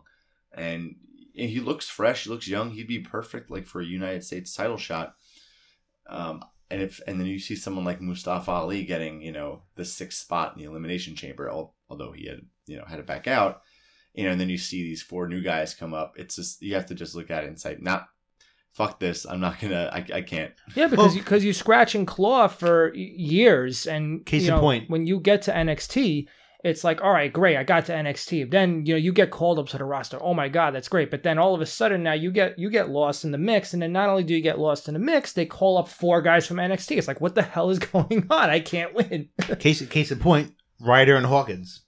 and. 0.52 0.96
and 1.36 1.50
he 1.50 1.60
looks 1.60 1.88
fresh. 1.88 2.24
He 2.24 2.30
looks 2.30 2.48
young. 2.48 2.70
He'd 2.72 2.88
be 2.88 2.98
perfect, 2.98 3.48
like 3.48 3.64
for 3.66 3.80
a 3.80 3.86
United 3.86 4.24
States 4.24 4.52
title 4.54 4.76
shot. 4.76 5.14
Um, 6.08 6.42
and 6.70 6.82
if 6.82 7.00
and 7.06 7.18
then 7.18 7.26
you 7.26 7.38
see 7.38 7.56
someone 7.56 7.84
like 7.84 8.00
Mustafa 8.00 8.50
Ali 8.50 8.84
getting 8.84 9.22
you 9.22 9.32
know 9.32 9.62
the 9.76 9.84
sixth 9.84 10.20
spot 10.20 10.54
in 10.56 10.62
the 10.62 10.68
elimination 10.70 11.14
chamber, 11.16 11.50
although 11.88 12.12
he 12.12 12.26
had 12.26 12.40
you 12.66 12.76
know 12.76 12.84
had 12.86 12.96
to 12.96 13.02
back 13.02 13.26
out, 13.26 13.62
you 14.14 14.24
know, 14.24 14.30
and 14.32 14.40
then 14.40 14.48
you 14.48 14.58
see 14.58 14.82
these 14.82 15.02
four 15.02 15.28
new 15.28 15.42
guys 15.42 15.74
come 15.74 15.94
up. 15.94 16.14
It's 16.16 16.36
just 16.36 16.62
you 16.62 16.74
have 16.74 16.86
to 16.86 16.94
just 16.94 17.14
look 17.14 17.30
at 17.30 17.44
it 17.44 17.48
and 17.48 17.58
say, 17.60 17.76
not 17.80 18.08
fuck 18.72 19.00
this. 19.00 19.24
I'm 19.26 19.40
not 19.40 19.58
gonna. 19.60 19.90
I, 19.92 20.04
I 20.18 20.22
can't. 20.22 20.52
Yeah, 20.74 20.86
because 20.86 21.08
Well- 21.08 21.16
you, 21.16 21.22
cause 21.22 21.44
you 21.44 21.52
scratch 21.52 21.94
and 21.94 22.06
claw 22.06 22.46
for 22.48 22.92
years, 22.94 23.86
and 23.86 24.24
Case 24.24 24.42
you 24.42 24.48
in 24.50 24.54
know, 24.56 24.60
point. 24.60 24.88
when 24.90 25.06
you 25.06 25.20
get 25.20 25.42
to 25.42 25.52
NXT, 25.52 26.28
it's 26.64 26.82
like, 26.82 27.00
all 27.02 27.12
right, 27.12 27.32
great, 27.32 27.56
I 27.56 27.62
got 27.62 27.86
to 27.86 27.92
NXT. 27.92 28.50
Then 28.50 28.84
you 28.84 28.94
know 28.94 28.98
you 28.98 29.12
get 29.12 29.30
called 29.30 29.58
up 29.60 29.68
to 29.68 29.78
the 29.78 29.84
roster. 29.84 30.18
Oh 30.20 30.34
my 30.34 30.48
god, 30.48 30.74
that's 30.74 30.88
great. 30.88 31.10
But 31.10 31.22
then 31.22 31.38
all 31.38 31.54
of 31.54 31.60
a 31.60 31.66
sudden 31.66 32.02
now 32.02 32.14
you 32.14 32.30
get 32.32 32.58
you 32.58 32.68
get 32.70 32.88
lost 32.90 33.24
in 33.24 33.30
the 33.30 33.38
mix, 33.38 33.72
and 33.72 33.80
then 33.82 33.92
not 33.92 34.08
only 34.08 34.24
do 34.24 34.34
you 34.34 34.42
get 34.42 34.58
lost 34.58 34.88
in 34.88 34.94
the 34.94 35.00
mix, 35.00 35.32
they 35.32 35.46
call 35.46 35.78
up 35.78 35.88
four 35.88 36.20
guys 36.20 36.46
from 36.46 36.56
NXT. 36.56 36.96
It's 36.98 37.06
like, 37.08 37.20
what 37.20 37.34
the 37.34 37.42
hell 37.42 37.70
is 37.70 37.78
going 37.92 38.26
on? 38.30 38.50
I 38.50 38.60
can't 38.60 38.92
win. 38.94 39.28
Case 39.60 39.86
case 39.86 40.10
in 40.10 40.18
point, 40.18 40.52
Ryder 40.80 41.14
and 41.16 41.26
Hawkins. 41.26 41.82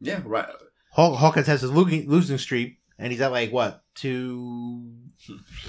Yeah, 0.00 0.20
right. 0.24 0.48
Haw- 0.92 1.14
Hawkins 1.14 1.46
has 1.46 1.60
his 1.62 1.70
losing, 1.70 2.08
losing 2.08 2.38
streak, 2.38 2.78
and 2.98 3.12
he's 3.12 3.20
at 3.20 3.30
like 3.32 3.52
what 3.52 3.82
two 3.94 4.92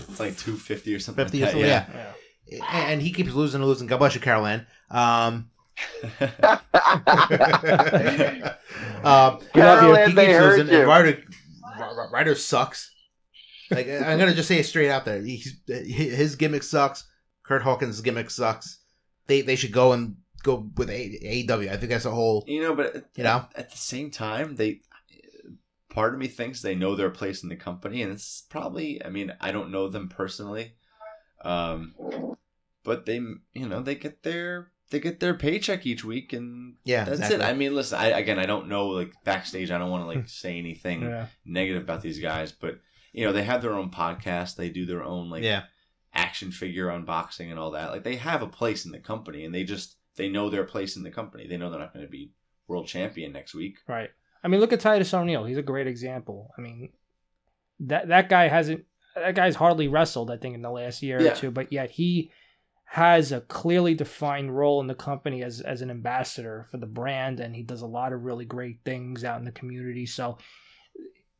It's 0.07 0.20
like 0.20 0.38
two 0.38 0.55
fifty 0.57 0.95
or 0.95 0.99
something. 0.99 1.26
fifty 1.26 1.41
like 1.41 1.55
or 1.55 1.62
that, 1.62 1.86
something. 1.88 2.01
yeah. 2.01 2.14
Yeah. 2.47 2.88
and 2.89 3.01
he 3.01 3.12
keeps 3.12 3.34
losing 3.34 3.62
and 3.62 3.70
losing. 3.70 3.86
God 3.88 3.97
bless 3.97 4.16
you, 4.16 4.22
Caroline. 4.22 4.66
Um, 4.89 5.51
um, 9.03 9.39
We 9.53 9.61
love 9.61 9.84
you. 9.84 9.95
he 9.95 10.13
Caroline, 10.13 10.15
they 10.15 10.25
keeps 10.27 10.39
losing, 10.39 10.69
and. 10.75 10.88
Ryder, 10.88 11.23
Ryder- 11.80 12.09
Ryder 12.11 12.36
sucks. 12.36 12.91
Like 13.71 13.88
I'm 13.88 14.17
gonna 14.17 14.34
just 14.34 14.47
say 14.47 14.59
it 14.59 14.65
straight 14.65 14.89
out 14.89 15.05
there. 15.05 15.21
He's, 15.21 15.59
his 15.67 16.36
gimmick 16.36 16.63
sucks. 16.63 17.07
Kurt 17.43 17.61
Hawkins' 17.61 18.01
gimmick 18.01 18.30
sucks. 18.32 18.80
They 19.27 19.41
they 19.41 19.55
should 19.55 19.71
go 19.71 19.93
and 19.93 20.15
go 20.43 20.69
with 20.75 20.89
A- 20.89 21.45
AEW. 21.47 21.69
I 21.71 21.77
think 21.77 21.91
that's 21.91 22.05
a 22.05 22.11
whole. 22.11 22.43
You 22.47 22.61
know, 22.63 22.75
but 22.75 23.09
You 23.15 23.23
know? 23.23 23.45
at 23.55 23.69
the 23.69 23.77
same 23.77 24.09
time, 24.09 24.55
they 24.55 24.82
part 25.89 26.13
of 26.13 26.19
me 26.19 26.27
thinks 26.27 26.61
they 26.61 26.75
know 26.75 26.95
their 26.95 27.11
place 27.11 27.43
in 27.43 27.49
the 27.49 27.55
company, 27.55 28.01
and 28.01 28.11
it's 28.11 28.41
probably. 28.49 29.03
I 29.05 29.09
mean, 29.09 29.34
I 29.39 29.51
don't 29.51 29.71
know 29.71 29.88
them 29.88 30.09
personally, 30.09 30.73
um, 31.45 31.93
but 32.84 33.05
they, 33.05 33.15
you 33.53 33.67
know, 33.69 33.82
they 33.84 33.95
get 33.95 34.23
their 34.23 34.71
they 34.90 35.00
get 35.00 35.20
their 35.20 35.34
paycheck 35.34 35.86
each 35.86 36.04
week, 36.04 36.34
and 36.34 36.76
Yeah, 36.84 37.04
that's 37.04 37.20
exactly. 37.20 37.46
it. 37.46 37.50
I 37.50 37.54
mean, 37.54 37.76
listen, 37.76 38.00
I 38.00 38.08
again, 38.08 38.40
I 38.40 38.46
don't 38.46 38.68
know 38.70 38.88
like 38.88 39.14
backstage. 39.24 39.72
I 39.72 39.78
don't 39.78 39.92
want 39.92 40.04
to 40.04 40.08
like 40.08 40.28
say 40.44 40.58
anything 40.58 41.02
Yeah. 41.04 41.28
negative 41.46 41.84
about 41.84 42.02
these 42.02 42.20
guys, 42.20 42.52
but 42.52 42.80
you 43.12 43.26
know, 43.26 43.34
they 43.34 43.44
have 43.44 43.62
their 43.62 43.74
own 43.74 43.90
podcast. 43.92 44.56
They 44.56 44.70
do 44.70 44.86
their 44.86 45.04
own 45.04 45.30
like 45.30 45.44
yeah, 45.44 45.64
action 46.14 46.52
figure 46.52 46.88
unboxing 46.88 47.50
and 47.50 47.60
all 47.60 47.72
that. 47.72 47.92
Like 47.92 48.04
they 48.04 48.16
have 48.18 48.42
a 48.42 48.48
place 48.48 48.86
in 48.86 48.92
the 48.92 49.00
company, 49.00 49.46
and 49.46 49.54
they 49.54 49.64
just 49.64 49.96
they 50.16 50.30
know 50.30 50.50
their 50.50 50.64
place 50.66 50.96
in 50.96 51.04
the 51.04 51.12
company. 51.12 51.48
They 51.48 51.58
know 51.58 51.70
they're 51.70 51.80
not 51.80 51.94
going 51.94 52.06
to 52.06 52.12
be 52.12 52.32
world 52.68 52.88
champion 52.88 53.32
next 53.32 53.54
week. 53.56 53.78
Right. 53.88 54.10
I 54.44 54.48
mean, 54.48 54.60
look 54.60 54.74
at 54.74 54.80
Titus 54.80 55.14
O'Neil. 55.14 55.44
He's 55.46 55.58
a 55.58 55.62
great 55.64 55.88
example. 55.88 56.52
I 56.58 56.62
mean, 56.62 56.90
that 57.82 58.08
that 58.10 58.30
guy 58.30 58.48
hasn't. 58.48 58.86
That 59.16 59.36
guy's 59.36 59.56
hardly 59.56 59.88
wrestled, 59.88 60.32
I 60.32 60.38
think, 60.38 60.56
in 60.56 60.62
the 60.62 60.70
last 60.72 61.02
year 61.04 61.22
Yeah. 61.22 61.32
or 61.32 61.36
two. 61.36 61.52
But 61.52 61.74
yet 61.74 61.92
he 61.92 62.32
has 62.92 63.32
a 63.32 63.42
clearly 63.42 63.94
defined 63.94 64.56
role 64.58 64.82
in 64.82 64.88
the 64.88 64.96
company 64.96 65.44
as 65.44 65.62
as 65.62 65.82
an 65.82 65.92
ambassador 65.92 66.66
for 66.72 66.78
the 66.78 66.88
brand, 66.88 67.40
and 67.40 67.56
he 67.56 67.62
does 67.64 67.82
a 67.82 67.88
lot 67.88 68.14
of 68.14 68.24
really 68.24 68.46
great 68.46 68.80
things 68.84 69.24
out 69.24 69.38
in 69.40 69.46
the 69.46 69.52
community. 69.52 70.06
So, 70.08 70.38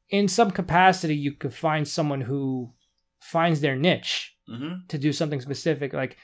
in 0.10 0.28
some 0.28 0.52
capacity, 0.52 1.16
you 1.16 1.32
could 1.34 1.54
find 1.54 1.88
someone 1.88 2.22
who 2.22 2.72
finds 3.20 3.62
their 3.62 3.76
niche 3.76 4.36
Mm-hmm. 4.50 4.88
to 4.88 4.98
do 4.98 5.14
something 5.14 5.40
specific 5.42 5.94
like 5.94 6.18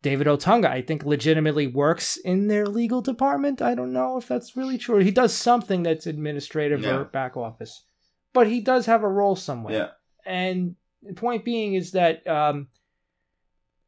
David 0.00 0.26
Otunga, 0.26 0.64
I 0.66 0.80
think 0.80 1.04
legitimately 1.04 1.66
works 1.66 2.16
in 2.16 2.46
their 2.46 2.64
legal 2.66 3.02
department. 3.02 3.60
I 3.60 3.74
don't 3.74 3.92
know 3.92 4.16
if 4.16 4.26
that's 4.26 4.56
really 4.56 4.78
true. 4.78 5.00
He 5.00 5.10
does 5.10 5.34
something 5.34 5.82
that's 5.82 6.06
administrative 6.06 6.80
Yeah. 6.80 6.96
or 6.96 7.04
back 7.04 7.36
office, 7.36 7.84
but 8.32 8.46
he 8.46 8.60
does 8.62 8.86
have 8.86 9.02
a 9.02 9.08
role 9.08 9.36
somewhere. 9.36 9.74
Yeah. 9.74 9.88
And 10.24 10.76
the 11.02 11.12
point 11.12 11.44
being 11.44 11.74
is 11.74 11.92
that 11.92 12.26
um, 12.26 12.68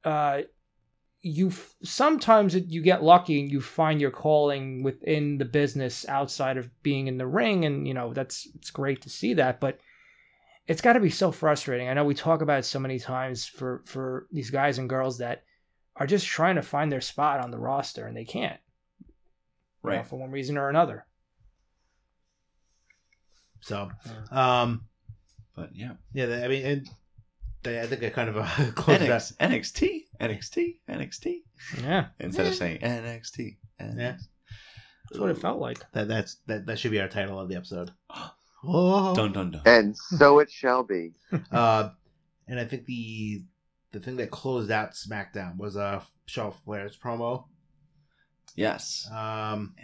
uh, 0.05 0.43
you 1.23 1.49
f- 1.49 1.75
sometimes 1.83 2.55
you 2.55 2.81
get 2.83 3.03
lucky 3.03 3.41
and 3.41 3.51
you 3.51 3.61
find 3.61 4.01
your 4.01 4.11
calling 4.11 4.83
within 4.83 5.39
the 5.39 5.45
business 5.45 6.07
outside 6.09 6.57
of 6.57 6.71
being 6.83 7.07
in 7.09 7.19
the 7.19 7.27
ring, 7.27 7.65
and 7.65 7.87
you 7.89 7.95
know 7.95 8.13
that's 8.13 8.47
it's 8.55 8.71
great 8.71 9.03
to 9.03 9.11
see 9.11 9.35
that, 9.35 9.61
but 9.61 9.81
it's 10.67 10.81
got 10.83 10.93
to 10.93 11.01
be 11.01 11.11
so 11.11 11.33
frustrating. 11.33 11.89
I 11.89 11.95
know 11.95 12.05
we 12.05 12.15
talk 12.15 12.41
about 12.43 12.61
it 12.61 12.65
so 12.65 12.79
many 12.79 12.99
times 12.99 13.47
for 13.47 13.83
for 13.87 14.27
these 14.31 14.51
guys 14.51 14.79
and 14.79 14.89
girls 14.89 15.19
that 15.19 15.43
are 15.97 16.07
just 16.07 16.27
trying 16.27 16.55
to 16.57 16.63
find 16.63 16.93
their 16.93 17.01
spot 17.01 17.41
on 17.41 17.51
the 17.51 17.59
roster 17.59 18.07
and 18.07 18.17
they 18.17 18.25
can't, 18.25 18.61
you 19.01 19.07
know, 19.91 19.97
Right. 19.97 20.07
for 20.07 20.17
one 20.17 20.31
reason 20.31 20.57
or 20.57 20.69
another. 20.69 21.05
so 23.61 23.91
um, 24.31 24.87
But 25.57 25.71
yeah. 25.75 25.93
yeah. 26.13 26.43
I 26.45 26.49
mean, 26.49 26.65
and 26.65 26.87
they, 26.87 26.91
I 27.77 27.87
think 27.87 28.03
I 28.03 28.11
kind 28.11 28.29
of 28.29 28.37
uh, 28.39 28.45
closed 28.75 29.03
that. 29.03 29.23
NXT, 29.41 30.05
NXT, 30.21 30.21
NXT, 30.21 30.75
NXT. 30.89 31.35
Yeah, 31.83 32.07
Instead 32.21 32.47
of 32.47 32.55
saying 32.55 32.81
NXT. 32.81 33.57
NXT. 33.81 33.97
Yeah. 33.99 34.17
that's 35.11 35.19
what 35.21 35.31
it 35.31 35.39
felt 35.39 35.61
like. 35.61 35.79
That 35.93 36.09
that's 36.09 36.37
that 36.47 36.67
that 36.67 36.79
should 36.79 36.91
be 36.91 37.01
our 37.01 37.09
title 37.09 37.39
of 37.41 37.49
the 37.49 37.57
episode. 37.57 37.93
Oh. 38.65 39.15
Dun 39.15 39.33
dun 39.33 39.53
dun. 39.53 39.63
and 39.67 39.97
so 39.97 40.41
it 40.41 40.51
shall 40.51 40.83
be. 40.83 41.13
Uh, 41.53 41.91
and 42.49 42.59
I 42.59 42.65
think 42.65 42.87
the 42.87 43.45
the 43.93 44.01
thing 44.01 44.17
that 44.17 44.31
closed 44.31 44.71
out 44.71 44.93
SmackDown 44.95 45.57
was 45.59 45.77
uh 45.77 46.01
Charlotte 46.27 46.57
Flair's 46.65 46.97
promo. 46.97 47.45
Yes. 48.57 49.09
Um, 49.15 49.75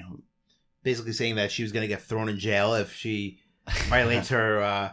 basically 0.83 1.13
saying 1.13 1.37
that 1.37 1.53
she 1.53 1.63
was 1.63 1.71
going 1.73 1.83
to 1.83 1.89
get 1.89 2.03
thrown 2.03 2.29
in 2.29 2.39
jail 2.39 2.75
if 2.75 2.93
she 2.93 3.39
violates 3.89 4.29
her 4.29 4.61
uh 4.63 4.93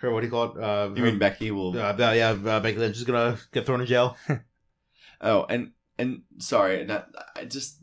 her 0.00 0.10
what 0.10 0.20
do 0.20 0.26
you 0.26 0.30
call 0.30 0.52
it? 0.56 0.62
Uh, 0.62 0.90
You 0.94 1.02
mean 1.02 1.18
Becky 1.18 1.50
will? 1.50 1.76
uh, 1.78 1.92
uh, 1.92 2.12
yeah, 2.12 2.30
uh, 2.30 2.60
Becky 2.60 2.78
Lynch 2.78 2.96
is 2.96 3.04
gonna 3.04 3.38
get 3.52 3.66
thrown 3.66 3.80
in 3.80 3.86
jail. 3.86 4.16
Oh, 5.22 5.44
and 5.50 5.72
and 5.98 6.22
sorry, 6.38 6.84
not, 6.86 7.10
I 7.36 7.44
just 7.44 7.78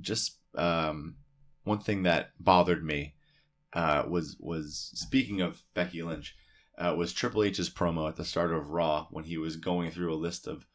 just 0.00 0.38
um 0.56 1.14
one 1.62 1.78
thing 1.78 2.02
that 2.02 2.30
bothered 2.40 2.84
me 2.84 3.14
uh 3.72 4.02
was 4.08 4.36
was 4.40 4.90
speaking 4.94 5.40
of 5.40 5.62
Becky 5.74 6.02
Lynch 6.02 6.34
uh, 6.76 6.92
was 6.96 7.12
Triple 7.12 7.44
H's 7.44 7.70
promo 7.70 8.08
at 8.08 8.16
the 8.16 8.24
start 8.24 8.52
of 8.52 8.70
Raw 8.70 9.06
when 9.10 9.24
he 9.24 9.38
was 9.38 9.54
going 9.56 9.92
through 9.92 10.12
a 10.12 10.16
list 10.16 10.48
of 10.48 10.66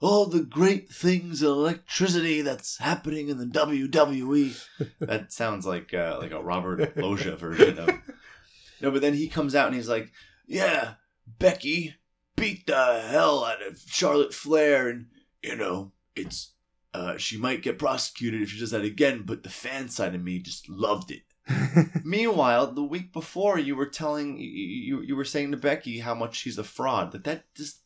all 0.00 0.26
the 0.26 0.42
great 0.42 0.88
things 0.90 1.42
electricity 1.42 2.40
that's 2.42 2.78
happening 2.78 3.28
in 3.28 3.38
the 3.38 3.46
WWE. 3.46 4.60
that 5.00 5.32
sounds 5.32 5.66
like 5.66 5.92
uh, 5.92 6.18
like 6.20 6.32
a 6.32 6.42
Robert 6.42 6.96
Loggia 6.96 7.36
version 7.36 7.78
of 7.78 7.88
no, 8.80 8.90
but 8.90 9.02
then 9.02 9.14
he 9.14 9.28
comes 9.28 9.54
out 9.54 9.66
and 9.66 9.76
he's 9.76 9.88
like, 9.88 10.12
"Yeah, 10.46 10.94
Becky 11.38 11.94
beat 12.36 12.66
the 12.66 13.02
hell 13.06 13.44
out 13.44 13.66
of 13.66 13.80
Charlotte 13.86 14.34
Flair, 14.34 14.88
and 14.88 15.06
you 15.42 15.56
know, 15.56 15.92
it's 16.14 16.52
uh, 16.94 17.16
she 17.16 17.36
might 17.36 17.62
get 17.62 17.78
prosecuted 17.78 18.42
if 18.42 18.50
she 18.50 18.60
does 18.60 18.70
that 18.70 18.84
again, 18.84 19.22
but 19.24 19.42
the 19.42 19.50
fan 19.50 19.88
side 19.88 20.14
of 20.14 20.22
me 20.22 20.38
just 20.38 20.68
loved 20.68 21.10
it." 21.10 21.22
Meanwhile, 22.04 22.72
the 22.74 22.84
week 22.84 23.12
before, 23.12 23.58
you 23.58 23.74
were 23.74 23.86
telling 23.86 24.38
you, 24.38 24.48
you 24.48 25.02
you 25.02 25.16
were 25.16 25.24
saying 25.24 25.50
to 25.50 25.56
Becky 25.56 25.98
how 25.98 26.14
much 26.14 26.36
she's 26.36 26.58
a 26.58 26.64
fraud. 26.64 27.10
That 27.12 27.24
that 27.24 27.54
just 27.56 27.80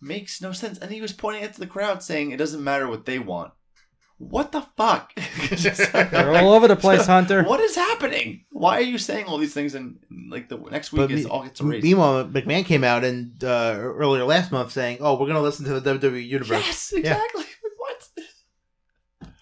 makes 0.00 0.40
no 0.42 0.52
sense. 0.52 0.78
And 0.78 0.90
he 0.90 1.00
was 1.00 1.12
pointing 1.12 1.42
it 1.42 1.54
to 1.54 1.60
the 1.60 1.66
crowd, 1.66 2.02
saying 2.02 2.30
it 2.30 2.36
doesn't 2.36 2.62
matter 2.62 2.88
what 2.88 3.06
they 3.06 3.18
want. 3.18 3.52
What 4.18 4.52
the 4.52 4.62
fuck? 4.76 5.12
They're 5.50 6.34
all 6.36 6.52
over 6.52 6.68
the 6.68 6.76
place, 6.76 7.04
Hunter. 7.14 7.42
What 7.42 7.60
is 7.60 7.74
happening? 7.74 8.44
Why 8.52 8.78
are 8.78 8.82
you 8.82 8.96
saying 8.96 9.26
all 9.26 9.38
these 9.38 9.52
things 9.52 9.74
and 9.74 9.96
like 10.30 10.48
the 10.48 10.56
next 10.56 10.92
week 10.92 11.02
But 11.02 11.10
is 11.10 11.24
me- 11.24 11.30
all 11.30 11.42
gets 11.42 11.60
erased? 11.60 11.82
Meanwhile, 11.84 12.26
McMahon 12.26 12.64
came 12.64 12.84
out 12.84 13.02
and 13.04 13.42
uh, 13.42 13.74
earlier 13.76 14.24
last 14.24 14.52
month 14.52 14.70
saying, 14.70 14.98
"Oh, 15.00 15.18
we're 15.18 15.26
gonna 15.26 15.40
listen 15.42 15.66
to 15.66 15.78
the 15.80 15.98
WWE 15.98 16.26
universe." 16.26 16.64
Yes, 16.64 16.92
exactly. 16.92 17.44
What? 17.76 18.08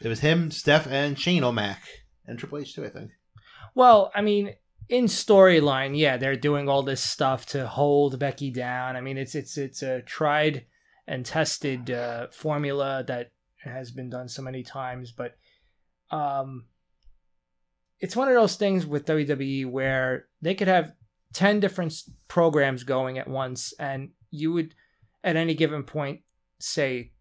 It 0.00 0.08
was 0.08 0.20
him, 0.20 0.50
Steph, 0.50 0.88
and 0.88 1.16
Shane 1.18 1.44
O'Mac, 1.44 1.80
and 2.26 2.38
Triple 2.38 2.58
H 2.58 2.74
too. 2.74 2.84
I 2.84 2.88
think. 2.88 3.10
Well, 3.74 4.10
I 4.14 4.22
mean, 4.22 4.54
in 4.92 5.06
storyline, 5.06 5.96
yeah, 5.96 6.18
they're 6.18 6.36
doing 6.36 6.68
all 6.68 6.82
this 6.82 7.02
stuff 7.02 7.46
to 7.46 7.66
hold 7.66 8.18
Becky 8.18 8.50
down. 8.50 8.94
I 8.94 9.00
mean, 9.00 9.16
it's 9.16 9.34
it's 9.34 9.56
it's 9.56 9.82
a 9.82 10.02
tried 10.02 10.66
and 11.08 11.24
tested 11.24 11.90
uh, 11.90 12.26
formula 12.30 13.02
that 13.08 13.32
has 13.64 13.90
been 13.90 14.10
done 14.10 14.28
so 14.28 14.42
many 14.42 14.62
times, 14.62 15.10
but 15.10 15.38
um, 16.10 16.66
it's 18.00 18.14
one 18.14 18.28
of 18.28 18.34
those 18.34 18.56
things 18.56 18.84
with 18.84 19.06
WWE 19.06 19.70
where 19.70 20.26
they 20.42 20.54
could 20.54 20.68
have 20.68 20.92
ten 21.32 21.58
different 21.58 21.94
programs 22.28 22.84
going 22.84 23.16
at 23.18 23.28
once, 23.28 23.72
and 23.78 24.10
you 24.30 24.52
would, 24.52 24.74
at 25.24 25.36
any 25.36 25.54
given 25.54 25.84
point, 25.84 26.20
say 26.58 27.12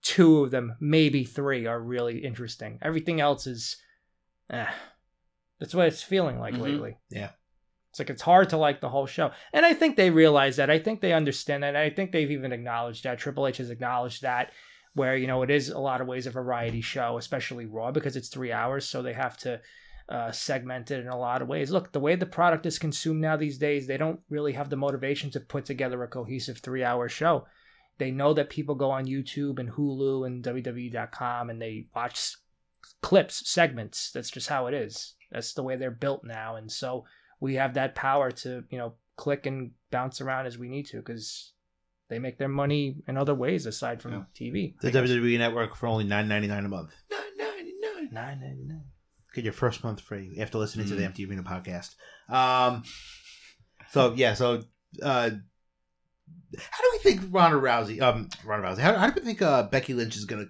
two 0.00 0.42
of 0.42 0.50
them, 0.50 0.74
maybe 0.80 1.24
three, 1.24 1.66
are 1.66 1.82
really 1.82 2.24
interesting. 2.24 2.78
Everything 2.80 3.20
else 3.20 3.46
is. 3.46 3.76
Eh. 4.48 4.64
That's 5.60 5.74
what 5.74 5.86
it's 5.86 6.02
feeling 6.02 6.38
like 6.40 6.54
Mhm. 6.54 6.60
lately. 6.62 6.96
Yeah. 7.10 7.30
It's 7.90 7.98
like 7.98 8.10
it's 8.10 8.22
hard 8.22 8.50
to 8.50 8.56
like 8.56 8.80
the 8.80 8.88
whole 8.88 9.06
show. 9.06 9.32
And 9.52 9.66
I 9.66 9.74
think 9.74 9.96
they 9.96 10.10
realize 10.10 10.56
that. 10.56 10.70
I 10.70 10.78
think 10.78 11.00
they 11.00 11.12
understand 11.12 11.62
that. 11.62 11.76
I 11.76 11.90
think 11.90 12.12
they've 12.12 12.30
even 12.30 12.52
acknowledged 12.52 13.04
that. 13.04 13.18
Triple 13.18 13.46
H 13.46 13.58
has 13.58 13.68
acknowledged 13.70 14.22
that, 14.22 14.52
where, 14.94 15.16
you 15.16 15.26
know, 15.26 15.42
it 15.42 15.50
is 15.50 15.68
a 15.68 15.78
lot 15.78 16.00
of 16.00 16.06
ways 16.06 16.26
a 16.26 16.30
variety 16.30 16.80
show, 16.80 17.18
especially 17.18 17.66
Raw, 17.66 17.90
because 17.90 18.16
it's 18.16 18.28
three 18.28 18.52
hours. 18.52 18.86
So 18.88 19.02
they 19.02 19.12
have 19.12 19.36
to 19.38 19.60
uh, 20.08 20.32
segment 20.32 20.90
it 20.90 21.00
in 21.00 21.08
a 21.08 21.18
lot 21.18 21.42
of 21.42 21.46
ways. 21.48 21.70
Look, 21.70 21.92
the 21.92 22.00
way 22.00 22.16
the 22.16 22.26
product 22.26 22.64
is 22.66 22.78
consumed 22.80 23.20
now 23.20 23.36
these 23.36 23.58
days, 23.58 23.86
they 23.86 23.96
don't 23.96 24.20
really 24.28 24.52
have 24.54 24.68
the 24.70 24.76
motivation 24.76 25.30
to 25.30 25.40
put 25.40 25.64
together 25.64 26.02
a 26.02 26.08
cohesive 26.08 26.58
three 26.58 26.82
hour 26.82 27.08
show. 27.08 27.46
They 27.98 28.10
know 28.10 28.32
that 28.34 28.50
people 28.50 28.74
go 28.74 28.90
on 28.90 29.06
YouTube 29.06 29.58
and 29.58 29.70
Hulu 29.70 30.26
and 30.26 30.42
WWE.com 30.42 31.50
and 31.50 31.60
they 31.60 31.86
watch 31.94 32.36
clips, 33.02 33.48
segments. 33.48 34.10
That's 34.10 34.30
just 34.30 34.48
how 34.48 34.66
it 34.66 34.74
is. 34.74 35.14
That's 35.30 35.52
the 35.54 35.62
way 35.62 35.76
they're 35.76 35.90
built 35.90 36.24
now. 36.24 36.56
And 36.56 36.70
so 36.70 37.04
we 37.40 37.54
have 37.54 37.74
that 37.74 37.94
power 37.94 38.30
to, 38.30 38.64
you 38.70 38.78
know, 38.78 38.94
click 39.16 39.46
and 39.46 39.72
bounce 39.90 40.20
around 40.20 40.46
as 40.46 40.58
we 40.58 40.68
need 40.68 40.86
to 40.86 40.96
because 40.98 41.52
they 42.08 42.18
make 42.18 42.38
their 42.38 42.48
money 42.48 42.96
in 43.06 43.16
other 43.16 43.34
ways 43.34 43.66
aside 43.66 44.02
from 44.02 44.12
Yeah. 44.12 44.22
TV. 44.34 44.74
The 44.80 44.90
WWE 44.90 45.38
Network 45.38 45.76
for 45.76 45.86
only 45.86 46.04
nine 46.04 46.26
ninety 46.28 46.48
nine 46.48 46.64
a 46.64 46.68
month. 46.68 46.94
Nine 47.10 47.20
ninety 47.38 47.74
nine. 47.80 48.08
Nine 48.12 48.40
ninety 48.40 48.64
nine. 48.64 48.84
Get 49.34 49.44
your 49.44 49.52
first 49.52 49.84
month 49.84 50.00
free 50.00 50.36
after 50.40 50.58
listening 50.58 50.88
to 50.88 50.94
the 50.96 51.02
Mm. 51.02 51.06
Empty 51.06 51.26
Arena 51.26 51.42
podcast. 51.44 51.94
Um, 52.28 52.82
so 53.92 54.12
yeah, 54.14 54.34
so 54.34 54.62
uh, 55.02 55.30
how 56.58 56.82
do 56.82 56.88
we 56.92 56.98
think 56.98 57.20
Ronda 57.30 57.56
Rousey, 57.58 58.00
um, 58.02 58.28
Ronda 58.44 58.66
Rousey, 58.66 58.78
how, 58.80 58.94
how 58.96 59.08
do 59.08 59.20
we 59.20 59.24
think 59.24 59.40
uh, 59.40 59.64
Becky 59.64 59.94
Lynch 59.94 60.16
is 60.16 60.24
gonna 60.24 60.46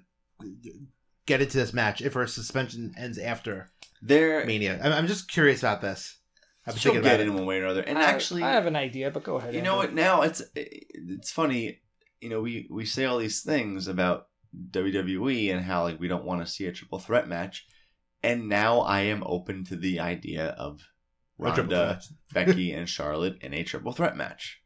get 1.27 1.43
into 1.43 1.59
this 1.59 1.75
match 1.75 2.01
if 2.01 2.15
her 2.15 2.27
suspension 2.27 2.95
ends 2.97 3.19
after 3.19 3.71
There, 4.03 4.45
Mania? 4.47 4.81
I'm, 4.83 4.93
I'm 4.93 5.07
just 5.07 5.31
curious 5.31 5.61
about 5.61 5.81
this. 5.81 6.17
I've 6.67 6.75
been 6.75 6.81
she'll 6.81 6.93
thinking 6.93 7.09
get 7.11 7.15
about 7.21 7.27
in 7.27 7.35
one 7.35 7.47
way 7.47 7.59
or 7.61 7.65
another. 7.65 7.83
And 7.83 7.99
I- 7.99 8.03
actually, 8.03 8.43
I 8.43 8.53
have 8.53 8.67
an 8.67 8.77
idea, 8.77 9.11
but 9.11 9.23
go 9.25 9.37
ahead. 9.37 9.55
you 9.55 9.63
know 9.63 9.77
what? 9.77 9.93
Now 9.95 10.23
it's 10.23 10.43
it's 10.55 11.31
funny. 11.31 11.81
You 12.21 12.29
know, 12.29 12.41
we 12.41 12.69
we 12.71 12.85
say 12.85 13.05
all 13.07 13.19
these 13.19 13.43
things 13.43 13.89
about 13.89 14.27
WWE 14.71 15.53
and 15.53 15.65
how 15.65 15.85
like 15.85 16.01
we 16.01 16.09
don't 16.09 16.25
want 16.25 16.45
to 16.45 16.51
see 16.51 16.67
a 16.67 16.73
triple 16.73 16.99
threat 16.99 17.29
match, 17.29 17.67
and 18.23 18.49
now 18.49 18.81
I 18.81 19.03
am 19.03 19.23
open 19.25 19.65
to 19.67 19.77
the 19.77 20.01
idea 20.01 20.49
of 20.59 20.81
Ronda. 21.39 22.01
Becky, 22.35 22.73
and 22.73 22.89
Charlotte 22.89 23.39
in 23.41 23.55
a 23.55 23.65
triple 23.65 23.93
threat 23.93 24.17
match. 24.17 24.61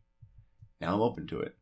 Now 0.80 0.94
I'm 0.94 1.00
open 1.00 1.26
to 1.28 1.40
it. 1.40 1.56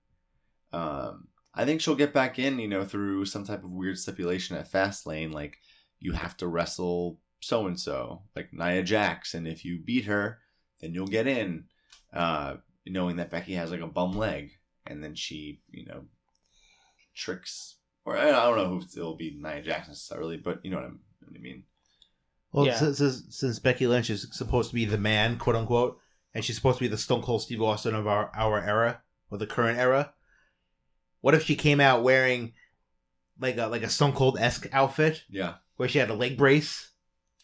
Um, 0.73 1.29
I 1.55 1.65
think 1.67 1.81
she'll 1.81 1.95
get 1.95 2.15
back 2.15 2.39
in, 2.39 2.59
you 2.59 2.69
know, 2.69 2.85
through 2.85 3.27
some 3.27 3.45
type 3.45 3.63
of 3.63 3.71
weird 3.71 3.99
stipulation 3.99 4.57
at 4.57 4.71
Fastlane, 4.73 5.33
like 5.33 5.59
you 6.01 6.13
have 6.13 6.37
to 6.39 6.49
wrestle 6.49 7.19
so 7.43 7.67
and 7.67 7.79
so, 7.79 8.23
like 8.35 8.53
Nia 8.53 8.83
Jax, 8.83 9.35
and 9.35 9.47
if 9.47 9.65
you 9.65 9.79
beat 9.85 10.07
her, 10.07 10.39
then 10.81 10.95
you'll 10.95 11.07
get 11.07 11.27
in. 11.27 11.65
Uh, 12.13 12.57
knowing 12.87 13.17
that 13.17 13.31
Becky 13.31 13.55
has 13.55 13.71
like 13.71 13.81
a 13.81 13.87
bum 13.87 14.13
leg, 14.13 14.53
and 14.87 15.03
then 15.03 15.15
she, 15.15 15.63
you 15.71 15.87
know, 15.87 16.05
tricks, 17.15 17.77
or 18.05 18.17
I 18.17 18.31
don't 18.31 18.57
know 18.57 18.69
who 18.69 18.83
it'll 18.97 19.17
be 19.17 19.39
Nia 19.41 19.63
Jax 19.63 19.89
necessarily, 19.89 20.37
but 20.37 20.61
you 20.65 20.71
know 20.71 20.77
what, 20.79 20.87
I'm, 20.87 21.01
what 21.27 21.37
I 21.37 21.41
mean. 21.41 21.65
Well, 22.53 22.67
Yeah. 22.67 22.77
since, 22.77 22.99
since, 22.99 23.23
since 23.31 23.59
Becky 23.59 23.87
Lynch 23.87 24.11
is 24.11 24.29
supposed 24.33 24.71
to 24.71 24.75
be 24.75 24.85
the 24.85 24.99
man, 24.99 25.39
quote 25.39 25.57
unquote, 25.57 25.99
and 26.35 26.45
she's 26.45 26.57
supposed 26.57 26.79
to 26.79 26.85
be 26.85 26.89
the 26.89 26.99
Stone 26.99 27.23
Cold 27.23 27.43
Steve 27.43 27.63
Austin 27.63 27.95
of 27.95 28.07
our, 28.07 28.31
our 28.35 28.63
era 28.63 29.03
or 29.31 29.39
the 29.39 29.47
current 29.47 29.79
era, 29.79 30.13
what 31.21 31.35
if 31.35 31.45
she 31.45 31.55
came 31.57 31.81
out 31.81 32.03
wearing 32.03 32.53
like 33.41 33.57
a 33.57 33.67
like 33.67 33.83
a 33.83 33.89
Stone 33.89 34.13
Cold 34.13 34.39
esque 34.39 34.69
outfit 34.73 35.25
Yeah, 35.31 35.55
where 35.77 35.89
she 35.89 35.99
had 35.99 36.11
a 36.11 36.15
leg 36.15 36.37
brace? 36.37 36.91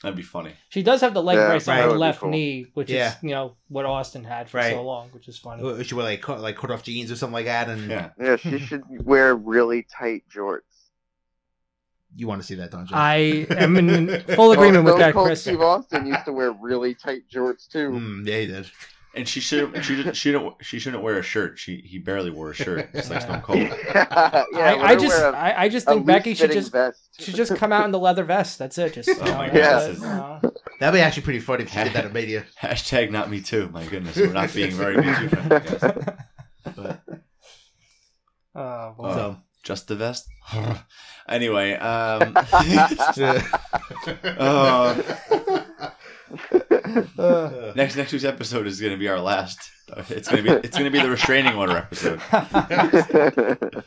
That'd 0.03 0.17
be 0.17 0.23
funny. 0.23 0.53
She 0.69 0.83
does 0.83 1.01
have 1.01 1.15
the 1.15 1.23
leg 1.23 1.37
Yeah, 1.37 1.49
brace 1.49 1.65
that 1.67 1.83
on 1.85 1.91
her 1.91 1.99
left 1.99 2.21
cool. 2.21 2.31
knee, 2.31 2.67
which 2.75 2.91
Yeah. 2.91 3.11
is 3.17 3.17
you 3.23 3.31
know 3.31 3.57
what 3.69 3.85
Austin 3.87 4.25
had 4.25 4.49
for 4.49 4.59
Right. 4.59 4.73
so 4.73 4.83
long, 4.83 5.09
which 5.11 5.29
is 5.29 5.39
funny. 5.39 5.85
She 5.85 5.95
wear 5.95 6.05
like 6.05 6.23
cut, 6.23 6.41
like 6.41 6.57
cut 6.57 6.71
off 6.71 6.83
jeans 6.83 7.11
or 7.11 7.17
something 7.17 7.33
like 7.35 7.47
that, 7.47 7.69
and 7.69 7.91
Yeah, 7.91 8.11
Yeah, 8.21 8.37
she 8.37 8.59
should 8.67 8.83
wear 9.05 9.35
really 9.35 9.83
tight 9.85 10.25
jorts. 10.33 10.61
you 12.17 12.27
want 12.27 12.41
to 12.41 12.47
see 12.47 12.55
that, 12.57 12.71
don't 12.71 12.89
you? 12.91 12.97
I 12.97 13.47
am 13.51 13.77
in 13.77 14.21
full 14.35 14.53
agreement 14.53 14.85
with 14.85 14.99
that, 14.99 15.13
Cold 15.15 15.27
Chris. 15.27 15.43
Steve 15.43 15.61
Austin 15.61 16.07
used 16.07 16.25
to 16.25 16.33
wear 16.33 16.53
really 16.53 16.95
tight 16.95 17.23
jorts 17.33 17.69
too. 17.69 17.91
Mm, 17.91 18.27
yeah, 18.27 18.39
he 18.41 18.47
did. 18.47 18.71
And 19.15 19.27
she 19.29 19.41
should 19.41 19.85
she 19.85 20.03
should 20.03 20.17
she 20.17 20.33
don't 20.33 20.55
she 20.65 20.79
shouldn't 20.79 21.03
wear 21.03 21.19
a 21.19 21.23
shirt. 21.23 21.59
She 21.59 21.79
he 21.79 21.99
barely 21.99 22.31
wore 22.31 22.51
a 22.51 22.55
shirt. 22.55 22.89
It's 22.93 23.11
like 23.11 23.23
Stone 23.23 23.41
Cold. 23.43 23.59
yeah, 23.95 24.07
I, 24.11 24.45
let 24.75 24.81
I 24.81 24.97
just, 24.97 25.21
a- 25.23 25.27
I, 25.37 25.63
I 25.65 25.69
just 25.69 25.87
think 25.87 26.07
Becky 26.07 26.35
should 26.35 26.53
just, 26.53 26.71
vest. 26.73 27.21
should 27.21 27.35
just 27.35 27.55
come 27.57 27.73
out 27.73 27.85
in 27.85 27.91
the 27.91 27.99
leather 27.99 28.25
vest. 28.25 28.59
That's 28.59 28.77
it. 28.79 28.93
Just 28.95 29.09
Oh 29.11 29.25
know, 29.25 29.35
my 29.37 29.51
that's 29.51 29.59
God. 29.59 29.91
it, 29.91 29.95
you 29.95 30.01
know. 30.03 30.53
That'd 30.81 30.99
be 30.99 31.03
actually 31.03 31.23
pretty 31.25 31.41
funny 31.41 31.65
if 31.65 31.71
she 31.71 31.83
did 31.83 31.93
that 31.95 32.05
at 32.05 32.13
Mania. 32.15 32.45
Hashtag 32.61 33.11
not 33.11 33.29
me 33.31 33.41
too. 33.41 33.69
My 33.73 33.85
goodness, 33.87 34.17
we're 34.17 34.33
not 34.33 34.53
being 34.55 34.71
very 34.73 34.97
me 35.03 35.15
too 35.15 35.29
friendly. 35.29 35.61
But 36.77 37.01
Oh, 38.55 38.95
boy. 38.97 39.05
Uh, 39.05 39.15
So 39.15 39.37
just 39.65 39.89
the 39.89 39.97
vest. 39.97 40.27
anyway, 41.29 41.75
um, 41.75 42.33
uh, 44.39 44.95
Uh, 47.19 47.73
next 47.77 47.97
next 47.97 48.13
week's 48.13 48.25
episode 48.25 48.67
is 48.67 48.81
going 48.81 48.93
to 48.93 48.99
be 48.99 49.09
our 49.09 49.21
last. 49.21 49.71
It's 50.09 50.29
going 50.29 50.45
to 50.45 50.51
be 50.51 50.57
it's 50.67 50.77
going 50.79 50.91
to 50.91 50.97
be 50.97 51.03
the 51.03 51.11
restraining 51.11 51.55
order 51.55 51.77
episode. 51.77 52.21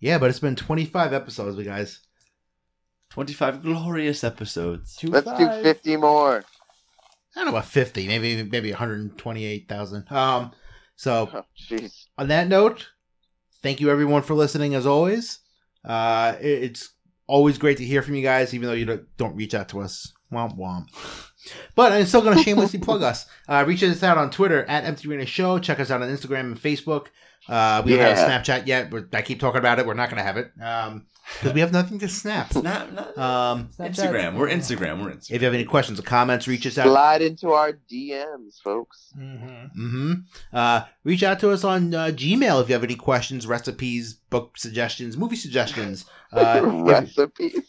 yeah, 0.00 0.18
but 0.18 0.30
it's 0.30 0.38
been 0.40 0.56
25 0.56 1.12
episodes, 1.12 1.56
you 1.58 1.64
guys. 1.64 2.00
Twenty 3.10 3.34
five 3.34 3.62
glorious 3.62 4.24
episodes. 4.24 4.96
two 4.96 5.08
Let's 5.08 5.30
do 5.32 5.46
50 5.62 5.96
more. 5.98 6.38
I 7.34 7.40
don't 7.40 7.44
know 7.46 7.50
about 7.52 7.66
50, 7.66 8.06
maybe 8.08 8.42
maybe 8.42 8.70
128,000. 8.70 10.10
Um, 10.12 10.52
so 10.96 11.30
Oh, 11.32 11.44
on 12.18 12.28
that 12.28 12.48
note, 12.48 12.88
thank 13.62 13.80
you 13.80 13.90
everyone 13.90 14.22
for 14.22 14.34
listening 14.34 14.74
as 14.74 14.86
always. 14.86 15.38
Uh, 15.84 16.36
it- 16.40 16.62
it's 16.64 16.90
always 17.26 17.58
great 17.58 17.78
to 17.78 17.84
hear 17.84 18.02
from 18.02 18.14
you 18.14 18.22
guys, 18.22 18.52
even 18.54 18.66
though 18.68 18.74
you 18.74 18.84
don't, 18.84 19.16
don't 19.16 19.36
reach 19.36 19.54
out 19.54 19.68
to 19.70 19.80
us. 19.80 20.12
Womp 20.32 20.56
womp. 20.58 20.86
But 21.74 21.92
I'm 21.92 22.06
still 22.06 22.22
going 22.22 22.36
to 22.38 22.42
shamelessly 22.42 22.78
plug 22.78 23.02
us. 23.02 23.26
Uh, 23.48 23.64
reach 23.66 23.82
us 23.82 24.02
out 24.02 24.18
on 24.18 24.30
Twitter 24.30 24.64
at 24.66 24.84
Empty 24.84 25.08
Arena 25.08 25.26
Show. 25.26 25.58
Check 25.58 25.80
us 25.80 25.90
out 25.90 26.02
on 26.02 26.08
Instagram 26.08 26.40
and 26.40 26.60
Facebook. 26.60 27.06
Uh, 27.48 27.82
we 27.84 27.92
don't 27.96 28.00
have 28.00 28.16
Yeah. 28.16 28.26
a 28.26 28.40
Snapchat 28.40 28.66
yet. 28.66 28.90
But 28.90 29.06
I 29.12 29.22
keep 29.22 29.40
talking 29.40 29.58
about 29.58 29.78
it. 29.80 29.86
We're 29.86 29.94
not 29.94 30.10
going 30.10 30.18
to 30.18 30.22
have 30.24 30.36
it 30.36 30.52
because 30.54 31.52
we 31.54 31.60
have 31.60 31.72
nothing 31.72 31.98
to 32.00 32.08
snap. 32.08 32.54
Not, 32.62 32.92
not 32.92 33.18
Um, 33.18 33.70
Instagram. 33.80 34.36
We're 34.36 34.48
Instagram. 34.48 35.02
We're 35.02 35.10
Instagram. 35.12 35.30
if 35.34 35.40
you 35.42 35.46
have 35.46 35.54
any 35.54 35.64
questions 35.64 35.98
or 35.98 36.02
comments, 36.02 36.46
reach 36.46 36.66
us 36.66 36.78
out. 36.78 36.86
Slide 36.86 37.22
into 37.22 37.50
our 37.52 37.72
DMs, 37.90 38.60
folks. 38.62 39.12
Mhm. 39.18 39.70
hmm 39.72 40.12
Uh, 40.52 40.82
reach 41.04 41.22
out 41.24 41.40
to 41.40 41.50
us 41.50 41.64
on 41.64 41.94
uh, 41.94 42.06
Gmail 42.12 42.60
if 42.62 42.68
you 42.68 42.74
have 42.74 42.84
any 42.84 42.94
questions, 42.96 43.46
recipes, 43.46 44.14
book 44.30 44.56
suggestions, 44.56 45.16
movie 45.16 45.36
suggestions. 45.36 46.04
Uh, 46.32 46.62
Recipes. 46.86 47.60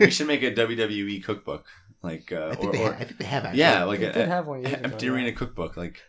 we 0.00 0.10
should 0.10 0.26
make 0.26 0.42
a 0.42 0.50
WWE 0.50 1.22
cookbook, 1.22 1.64
like 2.04 2.30
uh, 2.32 2.48
I 2.52 2.54
think, 2.54 2.68
or, 2.68 2.72
they, 2.76 2.84
or 2.84 2.94
I 2.94 3.04
think 3.04 3.18
they 3.18 3.24
have 3.24 3.44
actually. 3.44 3.60
yeah, 3.60 3.84
like 3.84 4.00
We 4.00 4.06
a, 4.06 4.12
did 4.12 4.28
have 4.28 4.46
one 4.46 4.60
years 4.60 4.72
ago, 4.74 4.80
empty 4.84 5.06
yeah. 5.06 5.12
arena 5.12 5.32
cookbook, 5.32 5.76
like 5.76 6.00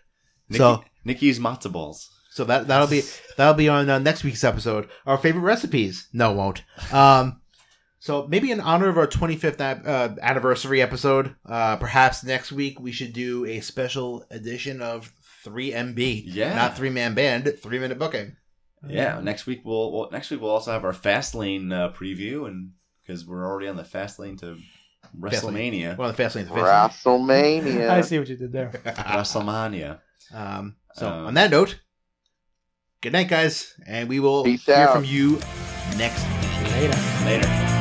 Nikki, 0.50 0.58
So- 0.60 0.84
Nikki's 1.04 1.40
matzo 1.40 1.72
balls. 1.72 2.10
So 2.32 2.44
that 2.46 2.68
that'll 2.68 2.88
be 2.88 3.02
that'll 3.38 3.54
be 3.54 3.70
on 3.70 3.90
uh, 3.90 3.98
next 4.00 4.24
week's 4.26 4.44
episode. 4.44 4.90
Our 5.06 5.18
favorite 5.18 5.42
recipes. 5.44 6.10
No, 6.12 6.32
it 6.32 6.36
won't. 6.36 6.64
Um, 6.92 7.42
so 8.00 8.28
maybe 8.28 8.52
in 8.52 8.60
honor 8.60 8.90
of 8.90 8.98
our 8.98 9.08
25th 9.08 9.62
ap- 9.62 9.88
uh, 9.88 10.10
anniversary 10.22 10.82
episode, 10.82 11.34
uh, 11.46 11.78
perhaps 11.78 12.24
next 12.26 12.52
week 12.52 12.78
we 12.80 12.92
should 12.92 13.14
do 13.14 13.46
a 13.46 13.62
special 13.62 14.26
edition 14.30 14.82
of 14.82 15.14
3MB. 15.46 16.24
Yeah. 16.26 16.54
Not 16.56 16.76
three 16.76 16.90
man 16.90 17.14
band, 17.14 17.52
three 17.62 17.80
minute 17.80 17.98
booking. 17.98 18.36
Yeah, 18.88 19.20
next 19.24 19.46
week 19.48 19.62
we'll, 19.64 19.92
well 19.92 20.10
next 20.12 20.30
week 20.30 20.42
we'll 20.42 20.52
also 20.52 20.72
have 20.72 20.84
our 20.84 20.94
Fastlane 20.94 21.72
uh, 21.74 21.92
preview, 21.94 22.46
and 22.48 22.74
because 23.02 23.26
we're 23.26 23.46
already 23.46 23.68
on 23.68 23.78
the 23.78 23.84
fast 23.86 24.20
lane 24.20 24.36
to 24.38 24.58
WrestleMania, 25.20 25.98
We're 25.98 26.08
the 26.08 26.14
fast 26.14 26.36
lane. 26.36 26.46
The 26.48 26.54
fast 26.54 27.04
WrestleMania. 27.06 27.90
I 27.90 28.02
see 28.02 28.20
what 28.20 28.28
you 28.30 28.36
did 28.38 28.52
there. 28.52 28.72
lane. 28.86 28.96
WrestleMania. 28.96 30.00
um, 30.34 30.76
so 30.94 31.08
Um, 31.10 31.26
on 31.28 31.34
that 31.36 31.52
note, 31.52 31.80
good 33.02 33.14
night, 33.14 33.28
guys, 33.28 33.74
and 33.86 34.08
we 34.10 34.20
will 34.20 34.44
hear 34.46 34.76
out. 34.76 34.94
from 34.94 35.04
you 35.06 35.40
next 35.98 36.24
week. 36.24 36.72
Later. 36.72 36.98
Later. 37.26 37.75